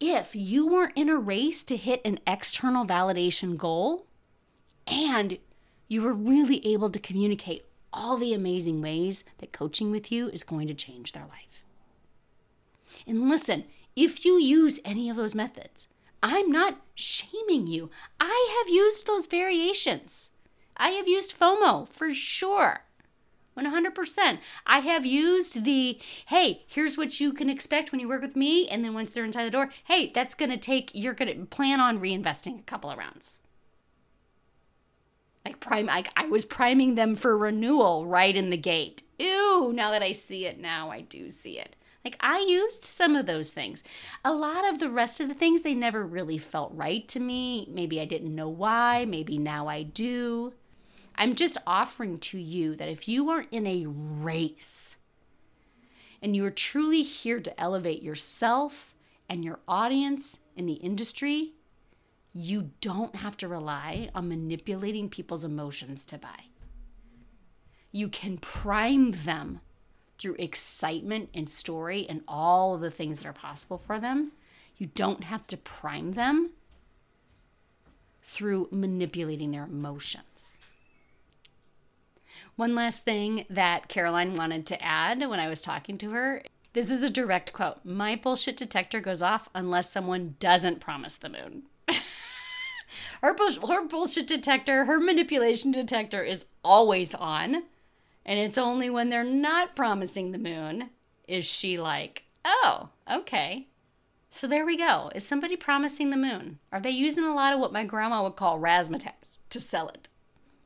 if 0.00 0.34
you 0.34 0.66
weren't 0.66 0.96
in 0.96 1.08
a 1.08 1.18
race 1.18 1.64
to 1.64 1.76
hit 1.76 2.00
an 2.04 2.20
external 2.26 2.86
validation 2.86 3.56
goal 3.56 4.06
and 4.86 5.38
you 5.88 6.02
were 6.02 6.12
really 6.12 6.64
able 6.66 6.90
to 6.90 6.98
communicate 6.98 7.64
all 7.92 8.16
the 8.16 8.34
amazing 8.34 8.80
ways 8.80 9.24
that 9.38 9.52
coaching 9.52 9.90
with 9.90 10.12
you 10.12 10.28
is 10.28 10.42
going 10.44 10.68
to 10.68 10.74
change 10.74 11.12
their 11.12 11.26
life. 11.26 11.64
And 13.06 13.28
listen, 13.28 13.64
if 13.96 14.24
you 14.24 14.38
use 14.38 14.80
any 14.84 15.10
of 15.10 15.16
those 15.16 15.34
methods, 15.34 15.88
I'm 16.22 16.50
not 16.50 16.80
shaming 16.94 17.66
you. 17.66 17.90
I 18.20 18.62
have 18.62 18.72
used 18.72 19.06
those 19.06 19.26
variations. 19.26 20.30
I 20.76 20.90
have 20.90 21.08
used 21.08 21.38
FOMO 21.38 21.88
for 21.88 22.14
sure. 22.14 22.84
100%. 23.58 24.38
I 24.66 24.80
have 24.80 25.04
used 25.04 25.64
the, 25.64 25.98
hey, 26.26 26.64
here's 26.66 26.96
what 26.96 27.20
you 27.20 27.32
can 27.32 27.50
expect 27.50 27.92
when 27.92 28.00
you 28.00 28.08
work 28.08 28.22
with 28.22 28.36
me. 28.36 28.68
And 28.68 28.84
then 28.84 28.94
once 28.94 29.12
they're 29.12 29.24
inside 29.24 29.44
the 29.44 29.50
door, 29.50 29.70
hey, 29.84 30.10
that's 30.14 30.34
going 30.34 30.50
to 30.50 30.56
take, 30.56 30.90
you're 30.94 31.14
going 31.14 31.36
to 31.36 31.46
plan 31.46 31.80
on 31.80 32.00
reinvesting 32.00 32.58
a 32.58 32.62
couple 32.62 32.90
of 32.90 32.98
rounds. 32.98 33.40
Like 35.44 35.60
prime, 35.60 35.86
like 35.86 36.10
I 36.16 36.26
was 36.26 36.44
priming 36.44 36.94
them 36.94 37.14
for 37.14 37.36
renewal 37.36 38.06
right 38.06 38.36
in 38.36 38.50
the 38.50 38.56
gate. 38.56 39.02
Ew, 39.18 39.72
now 39.74 39.90
that 39.90 40.02
I 40.02 40.12
see 40.12 40.46
it 40.46 40.60
now, 40.60 40.90
I 40.90 41.00
do 41.00 41.30
see 41.30 41.58
it. 41.58 41.74
Like 42.04 42.16
I 42.20 42.40
used 42.40 42.82
some 42.84 43.16
of 43.16 43.26
those 43.26 43.50
things. 43.50 43.82
A 44.24 44.32
lot 44.32 44.68
of 44.68 44.78
the 44.78 44.90
rest 44.90 45.20
of 45.20 45.28
the 45.28 45.34
things, 45.34 45.62
they 45.62 45.74
never 45.74 46.04
really 46.06 46.38
felt 46.38 46.72
right 46.74 47.06
to 47.08 47.20
me. 47.20 47.68
Maybe 47.70 48.00
I 48.00 48.04
didn't 48.04 48.34
know 48.34 48.48
why. 48.48 49.04
Maybe 49.04 49.38
now 49.38 49.68
I 49.68 49.82
do. 49.82 50.54
I'm 51.20 51.34
just 51.34 51.58
offering 51.66 52.20
to 52.20 52.38
you 52.38 52.76
that 52.76 52.88
if 52.88 53.08
you 53.08 53.28
are 53.30 53.44
in 53.50 53.66
a 53.66 53.86
race 53.86 54.94
and 56.22 56.36
you 56.36 56.44
are 56.46 56.50
truly 56.50 57.02
here 57.02 57.40
to 57.40 57.60
elevate 57.60 58.04
yourself 58.04 58.94
and 59.28 59.44
your 59.44 59.58
audience 59.66 60.38
in 60.56 60.66
the 60.66 60.74
industry, 60.74 61.54
you 62.32 62.70
don't 62.80 63.16
have 63.16 63.36
to 63.38 63.48
rely 63.48 64.10
on 64.14 64.28
manipulating 64.28 65.08
people's 65.08 65.44
emotions 65.44 66.06
to 66.06 66.18
buy. 66.18 66.44
You 67.90 68.08
can 68.08 68.38
prime 68.38 69.10
them 69.10 69.60
through 70.18 70.36
excitement 70.38 71.30
and 71.34 71.50
story 71.50 72.06
and 72.08 72.22
all 72.28 72.76
of 72.76 72.80
the 72.80 72.92
things 72.92 73.18
that 73.18 73.28
are 73.28 73.32
possible 73.32 73.78
for 73.78 73.98
them. 73.98 74.30
You 74.76 74.90
don't 74.94 75.24
have 75.24 75.48
to 75.48 75.56
prime 75.56 76.12
them 76.12 76.50
through 78.22 78.68
manipulating 78.70 79.50
their 79.50 79.64
emotions. 79.64 80.57
One 82.58 82.74
last 82.74 83.04
thing 83.04 83.46
that 83.48 83.86
Caroline 83.86 84.34
wanted 84.34 84.66
to 84.66 84.82
add 84.82 85.20
when 85.20 85.38
I 85.38 85.46
was 85.46 85.62
talking 85.62 85.96
to 85.98 86.10
her 86.10 86.42
this 86.72 86.90
is 86.90 87.04
a 87.04 87.10
direct 87.10 87.52
quote 87.52 87.84
My 87.84 88.16
bullshit 88.16 88.56
detector 88.56 89.00
goes 89.00 89.22
off 89.22 89.48
unless 89.54 89.92
someone 89.92 90.34
doesn't 90.40 90.80
promise 90.80 91.16
the 91.16 91.28
moon. 91.28 91.62
her, 93.22 93.36
her 93.68 93.86
bullshit 93.86 94.26
detector, 94.26 94.86
her 94.86 94.98
manipulation 94.98 95.70
detector 95.70 96.24
is 96.24 96.46
always 96.64 97.14
on. 97.14 97.62
And 98.26 98.40
it's 98.40 98.58
only 98.58 98.90
when 98.90 99.08
they're 99.08 99.22
not 99.22 99.76
promising 99.76 100.32
the 100.32 100.38
moon 100.38 100.90
is 101.28 101.46
she 101.46 101.78
like, 101.78 102.24
oh, 102.44 102.88
okay. 103.08 103.68
So 104.30 104.48
there 104.48 104.66
we 104.66 104.76
go. 104.76 105.12
Is 105.14 105.24
somebody 105.24 105.54
promising 105.54 106.10
the 106.10 106.16
moon? 106.16 106.58
Are 106.72 106.80
they 106.80 106.90
using 106.90 107.22
a 107.22 107.34
lot 107.36 107.52
of 107.52 107.60
what 107.60 107.72
my 107.72 107.84
grandma 107.84 108.24
would 108.24 108.34
call 108.34 108.58
razzmatazz 108.58 109.38
to 109.50 109.60
sell 109.60 109.88
it? 109.90 110.08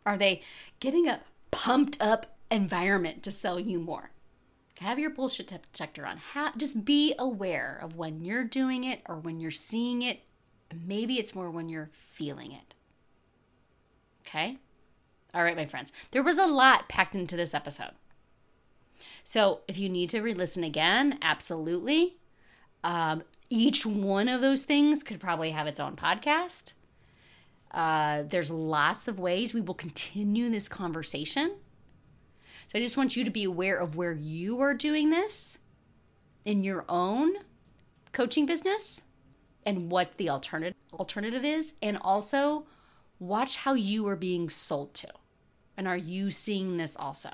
Are 0.07 0.17
they 0.17 0.41
getting 0.81 1.07
a 1.07 1.21
pumped 1.53 2.01
up 2.01 2.37
environment 2.51 3.23
to 3.23 3.31
sell 3.31 3.61
you 3.61 3.79
more. 3.79 4.11
Have 4.81 4.99
your 4.99 5.11
bullshit 5.11 5.47
detector 5.47 6.05
on. 6.05 6.17
Ha- 6.17 6.55
just 6.57 6.85
be 6.85 7.15
aware 7.17 7.79
of 7.81 7.95
when 7.95 8.25
you're 8.25 8.43
doing 8.43 8.83
it 8.83 9.01
or 9.09 9.17
when 9.17 9.39
you're 9.39 9.53
seeing 9.53 10.03
it. 10.03 10.21
Maybe 10.85 11.21
it's 11.21 11.37
more 11.37 11.51
when 11.51 11.69
you're 11.69 11.91
feeling 11.93 12.51
it. 12.51 12.75
Okay? 14.27 14.59
All 15.33 15.45
right, 15.45 15.57
my 15.57 15.67
friends. 15.67 15.93
There 16.11 16.23
was 16.23 16.39
a 16.39 16.47
lot 16.47 16.89
packed 16.89 17.15
into 17.15 17.37
this 17.37 17.55
episode. 17.55 17.93
So 19.23 19.61
if 19.69 19.79
you 19.79 19.89
need 19.89 20.11
to 20.11 20.21
re 20.21 20.35
listen 20.35 20.65
again, 20.65 21.19
absolutely. 21.23 22.17
Um, 22.83 23.23
each 23.51 23.87
one 23.87 24.29
of 24.29 24.41
those 24.41 24.65
things 24.65 25.03
could 25.03 25.21
probably 25.21 25.51
have 25.51 25.67
its 25.67 25.79
own 25.79 25.95
podcast. 25.95 26.73
Uh, 27.73 28.25
there's 28.25 28.51
lots 28.51 29.09
of 29.09 29.19
ways 29.19 29.55
we 29.55 29.61
will 29.61 29.75
continue 29.75 30.51
this 30.51 30.69
conversation. 30.69 31.57
So 32.69 32.79
I 32.79 32.83
just 32.83 32.97
want 32.97 33.17
you 33.17 33.25
to 33.25 33.31
be 33.31 33.45
aware 33.45 33.77
of 33.77 33.97
where 33.97 34.13
you 34.13 34.61
are 34.61 34.75
doing 34.75 35.11
this 35.11 35.59
in 36.45 36.65
your 36.65 36.85
own 36.89 37.33
coaching 38.13 38.47
business 38.47 39.05
and 39.65 39.91
what 39.91 40.17
the 40.17 40.29
alternative 40.29 40.77
alternative 40.93 41.45
is 41.45 41.75
and 41.81 41.97
also 42.03 42.67
watch 43.19 43.57
how 43.57 43.73
you 43.75 44.07
are 44.09 44.17
being 44.17 44.51
sold 44.51 44.93
to. 44.95 45.09
And 45.77 45.89
are 45.89 45.97
you 45.97 46.31
seeing 46.31 46.77
this 46.77 46.97
also? 46.97 47.31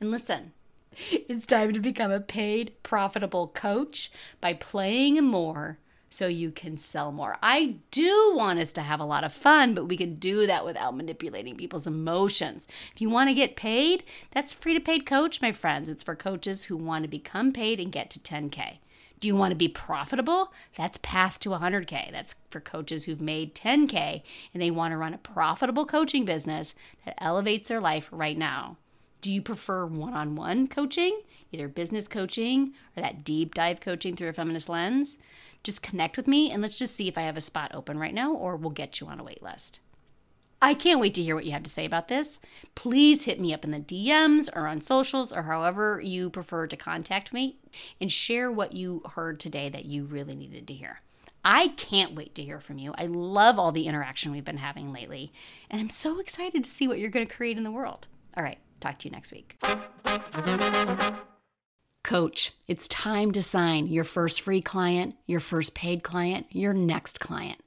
And 0.00 0.10
listen, 0.10 0.52
it's 1.10 1.46
time 1.46 1.72
to 1.72 1.80
become 1.80 2.10
a 2.10 2.20
paid 2.20 2.74
profitable 2.82 3.48
coach 3.48 4.10
by 4.40 4.54
playing 4.54 5.22
more 5.24 5.78
so 6.10 6.26
you 6.26 6.50
can 6.50 6.78
sell 6.78 7.12
more. 7.12 7.36
I 7.42 7.76
do 7.90 8.32
want 8.34 8.58
us 8.58 8.72
to 8.74 8.82
have 8.82 9.00
a 9.00 9.04
lot 9.04 9.24
of 9.24 9.32
fun, 9.32 9.74
but 9.74 9.86
we 9.86 9.96
can 9.96 10.16
do 10.16 10.46
that 10.46 10.64
without 10.64 10.96
manipulating 10.96 11.56
people's 11.56 11.86
emotions. 11.86 12.66
If 12.94 13.00
you 13.00 13.10
want 13.10 13.28
to 13.28 13.34
get 13.34 13.56
paid, 13.56 14.04
that's 14.30 14.52
free 14.52 14.74
to 14.74 14.80
paid 14.80 15.06
coach, 15.06 15.42
my 15.42 15.52
friends. 15.52 15.88
It's 15.88 16.04
for 16.04 16.14
coaches 16.14 16.64
who 16.64 16.76
want 16.76 17.04
to 17.04 17.08
become 17.08 17.52
paid 17.52 17.80
and 17.80 17.92
get 17.92 18.10
to 18.10 18.18
10K. 18.18 18.78
Do 19.18 19.28
you 19.28 19.36
want 19.36 19.52
to 19.52 19.56
be 19.56 19.68
profitable? 19.68 20.52
That's 20.76 20.98
path 20.98 21.40
to 21.40 21.50
100K. 21.50 22.12
That's 22.12 22.34
for 22.50 22.60
coaches 22.60 23.04
who've 23.04 23.20
made 23.20 23.54
10K 23.54 24.22
and 24.52 24.62
they 24.62 24.70
want 24.70 24.92
to 24.92 24.98
run 24.98 25.14
a 25.14 25.18
profitable 25.18 25.86
coaching 25.86 26.24
business 26.24 26.74
that 27.04 27.22
elevates 27.22 27.68
their 27.68 27.80
life 27.80 28.08
right 28.12 28.36
now. 28.36 28.76
Do 29.22 29.32
you 29.32 29.40
prefer 29.40 29.86
one 29.86 30.12
on 30.12 30.36
one 30.36 30.68
coaching, 30.68 31.22
either 31.50 31.66
business 31.66 32.06
coaching 32.06 32.74
or 32.96 33.00
that 33.00 33.24
deep 33.24 33.54
dive 33.54 33.80
coaching 33.80 34.14
through 34.14 34.28
a 34.28 34.32
feminist 34.34 34.68
lens? 34.68 35.18
Just 35.66 35.82
connect 35.82 36.16
with 36.16 36.26
me 36.26 36.50
and 36.50 36.62
let's 36.62 36.78
just 36.78 36.96
see 36.96 37.08
if 37.08 37.18
I 37.18 37.22
have 37.22 37.36
a 37.36 37.42
spot 37.42 37.72
open 37.74 37.98
right 37.98 38.14
now 38.14 38.32
or 38.32 38.56
we'll 38.56 38.70
get 38.70 39.00
you 39.00 39.08
on 39.08 39.20
a 39.20 39.24
wait 39.24 39.42
list. 39.42 39.80
I 40.62 40.72
can't 40.72 41.00
wait 41.00 41.12
to 41.14 41.22
hear 41.22 41.34
what 41.34 41.44
you 41.44 41.52
have 41.52 41.64
to 41.64 41.70
say 41.70 41.84
about 41.84 42.08
this. 42.08 42.38
Please 42.74 43.24
hit 43.24 43.38
me 43.38 43.52
up 43.52 43.64
in 43.64 43.72
the 43.72 43.80
DMs 43.80 44.48
or 44.56 44.66
on 44.66 44.80
socials 44.80 45.32
or 45.32 45.42
however 45.42 46.00
you 46.02 46.30
prefer 46.30 46.66
to 46.66 46.76
contact 46.76 47.32
me 47.32 47.58
and 48.00 48.10
share 48.10 48.50
what 48.50 48.72
you 48.72 49.02
heard 49.14 49.38
today 49.38 49.68
that 49.68 49.84
you 49.84 50.04
really 50.04 50.34
needed 50.34 50.66
to 50.68 50.74
hear. 50.74 51.02
I 51.44 51.68
can't 51.68 52.14
wait 52.14 52.34
to 52.36 52.42
hear 52.42 52.58
from 52.58 52.78
you. 52.78 52.94
I 52.96 53.06
love 53.06 53.58
all 53.58 53.70
the 53.70 53.86
interaction 53.86 54.32
we've 54.32 54.44
been 54.44 54.56
having 54.56 54.92
lately, 54.92 55.32
and 55.70 55.80
I'm 55.80 55.90
so 55.90 56.18
excited 56.18 56.64
to 56.64 56.70
see 56.70 56.88
what 56.88 56.98
you're 56.98 57.10
going 57.10 57.26
to 57.26 57.32
create 57.32 57.56
in 57.56 57.62
the 57.62 57.70
world. 57.70 58.08
All 58.36 58.42
right, 58.42 58.58
talk 58.80 58.98
to 58.98 59.08
you 59.08 59.12
next 59.12 59.32
week. 59.32 59.56
Coach, 62.06 62.52
it's 62.68 62.86
time 62.86 63.32
to 63.32 63.42
sign 63.42 63.88
your 63.88 64.04
first 64.04 64.40
free 64.40 64.60
client, 64.60 65.16
your 65.26 65.40
first 65.40 65.74
paid 65.74 66.04
client, 66.04 66.46
your 66.50 66.72
next 66.72 67.18
client, 67.18 67.58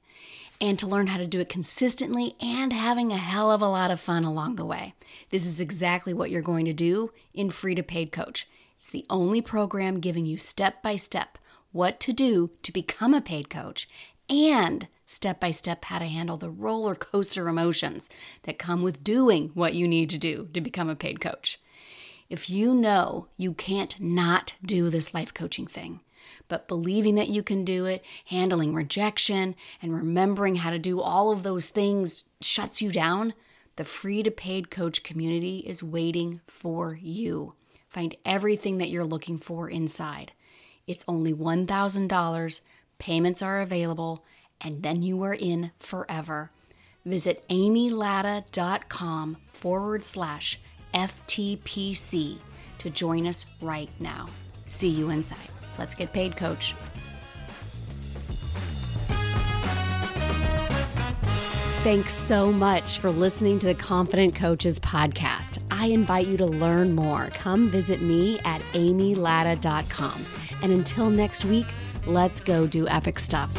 and 0.62 0.78
to 0.78 0.86
learn 0.86 1.08
how 1.08 1.18
to 1.18 1.26
do 1.26 1.40
it 1.40 1.50
consistently 1.50 2.36
and 2.40 2.72
having 2.72 3.12
a 3.12 3.18
hell 3.18 3.50
of 3.50 3.60
a 3.60 3.68
lot 3.68 3.90
of 3.90 4.00
fun 4.00 4.24
along 4.24 4.56
the 4.56 4.64
way. 4.64 4.94
This 5.28 5.44
is 5.44 5.60
exactly 5.60 6.14
what 6.14 6.30
you're 6.30 6.40
going 6.40 6.64
to 6.64 6.72
do 6.72 7.12
in 7.34 7.50
Free 7.50 7.74
to 7.74 7.82
Paid 7.82 8.12
Coach. 8.12 8.48
It's 8.78 8.88
the 8.88 9.04
only 9.10 9.42
program 9.42 10.00
giving 10.00 10.24
you 10.24 10.38
step 10.38 10.82
by 10.82 10.96
step 10.96 11.36
what 11.70 12.00
to 12.00 12.12
do 12.14 12.50
to 12.62 12.72
become 12.72 13.12
a 13.12 13.20
paid 13.20 13.50
coach 13.50 13.90
and 14.30 14.88
step 15.04 15.38
by 15.38 15.50
step 15.50 15.84
how 15.84 15.98
to 15.98 16.06
handle 16.06 16.38
the 16.38 16.48
roller 16.48 16.94
coaster 16.94 17.46
emotions 17.46 18.08
that 18.44 18.58
come 18.58 18.80
with 18.80 19.04
doing 19.04 19.50
what 19.52 19.74
you 19.74 19.86
need 19.86 20.08
to 20.08 20.18
do 20.18 20.48
to 20.54 20.62
become 20.62 20.88
a 20.88 20.96
paid 20.96 21.20
coach. 21.20 21.58
If 22.30 22.48
you 22.48 22.72
know 22.74 23.26
you 23.36 23.52
can't 23.52 24.00
not 24.00 24.54
do 24.64 24.88
this 24.88 25.12
life 25.12 25.34
coaching 25.34 25.66
thing, 25.66 26.00
But 26.48 26.68
believing 26.68 27.14
that 27.14 27.28
you 27.28 27.42
can 27.42 27.64
do 27.64 27.86
it, 27.86 28.04
handling 28.26 28.74
rejection, 28.74 29.54
and 29.80 29.94
remembering 29.94 30.56
how 30.56 30.70
to 30.70 30.78
do 30.78 31.00
all 31.00 31.30
of 31.30 31.42
those 31.42 31.70
things 31.70 32.24
shuts 32.40 32.82
you 32.82 32.90
down, 32.90 33.34
the 33.76 33.84
free 33.84 34.22
to 34.22 34.30
paid 34.30 34.70
coach 34.70 35.02
community 35.02 35.58
is 35.58 35.82
waiting 35.82 36.40
for 36.46 36.98
you. 37.00 37.54
Find 37.88 38.14
everything 38.24 38.78
that 38.78 38.90
you're 38.90 39.04
looking 39.04 39.38
for 39.38 39.68
inside. 39.68 40.32
It's 40.86 41.04
only 41.06 41.32
$1,000, 41.32 42.60
payments 42.98 43.42
are 43.42 43.60
available, 43.60 44.24
and 44.60 44.82
then 44.82 45.02
you 45.02 45.22
are 45.22 45.34
in 45.34 45.70
forever. 45.78 46.50
Visit 47.04 47.46
amylatta.com 47.48 49.36
forward 49.48 50.04
slash 50.04 50.60
FTPC 50.94 52.38
to 52.78 52.90
join 52.90 53.26
us 53.26 53.46
right 53.60 53.90
now. 53.98 54.28
See 54.66 54.88
you 54.88 55.10
inside. 55.10 55.38
Let's 55.78 55.94
get 55.94 56.12
paid, 56.12 56.36
coach. 56.36 56.74
Thanks 61.82 62.12
so 62.12 62.52
much 62.52 62.98
for 62.98 63.10
listening 63.10 63.58
to 63.60 63.66
the 63.66 63.74
Confident 63.74 64.34
Coaches 64.34 64.78
podcast. 64.78 65.62
I 65.70 65.86
invite 65.86 66.26
you 66.26 66.36
to 66.36 66.44
learn 66.44 66.94
more. 66.94 67.30
Come 67.32 67.68
visit 67.68 68.02
me 68.02 68.38
at 68.40 68.60
amylatta.com. 68.74 70.26
And 70.62 70.72
until 70.72 71.08
next 71.08 71.46
week, 71.46 71.64
let's 72.06 72.38
go 72.40 72.66
do 72.66 72.86
epic 72.86 73.18
stuff. 73.18 73.50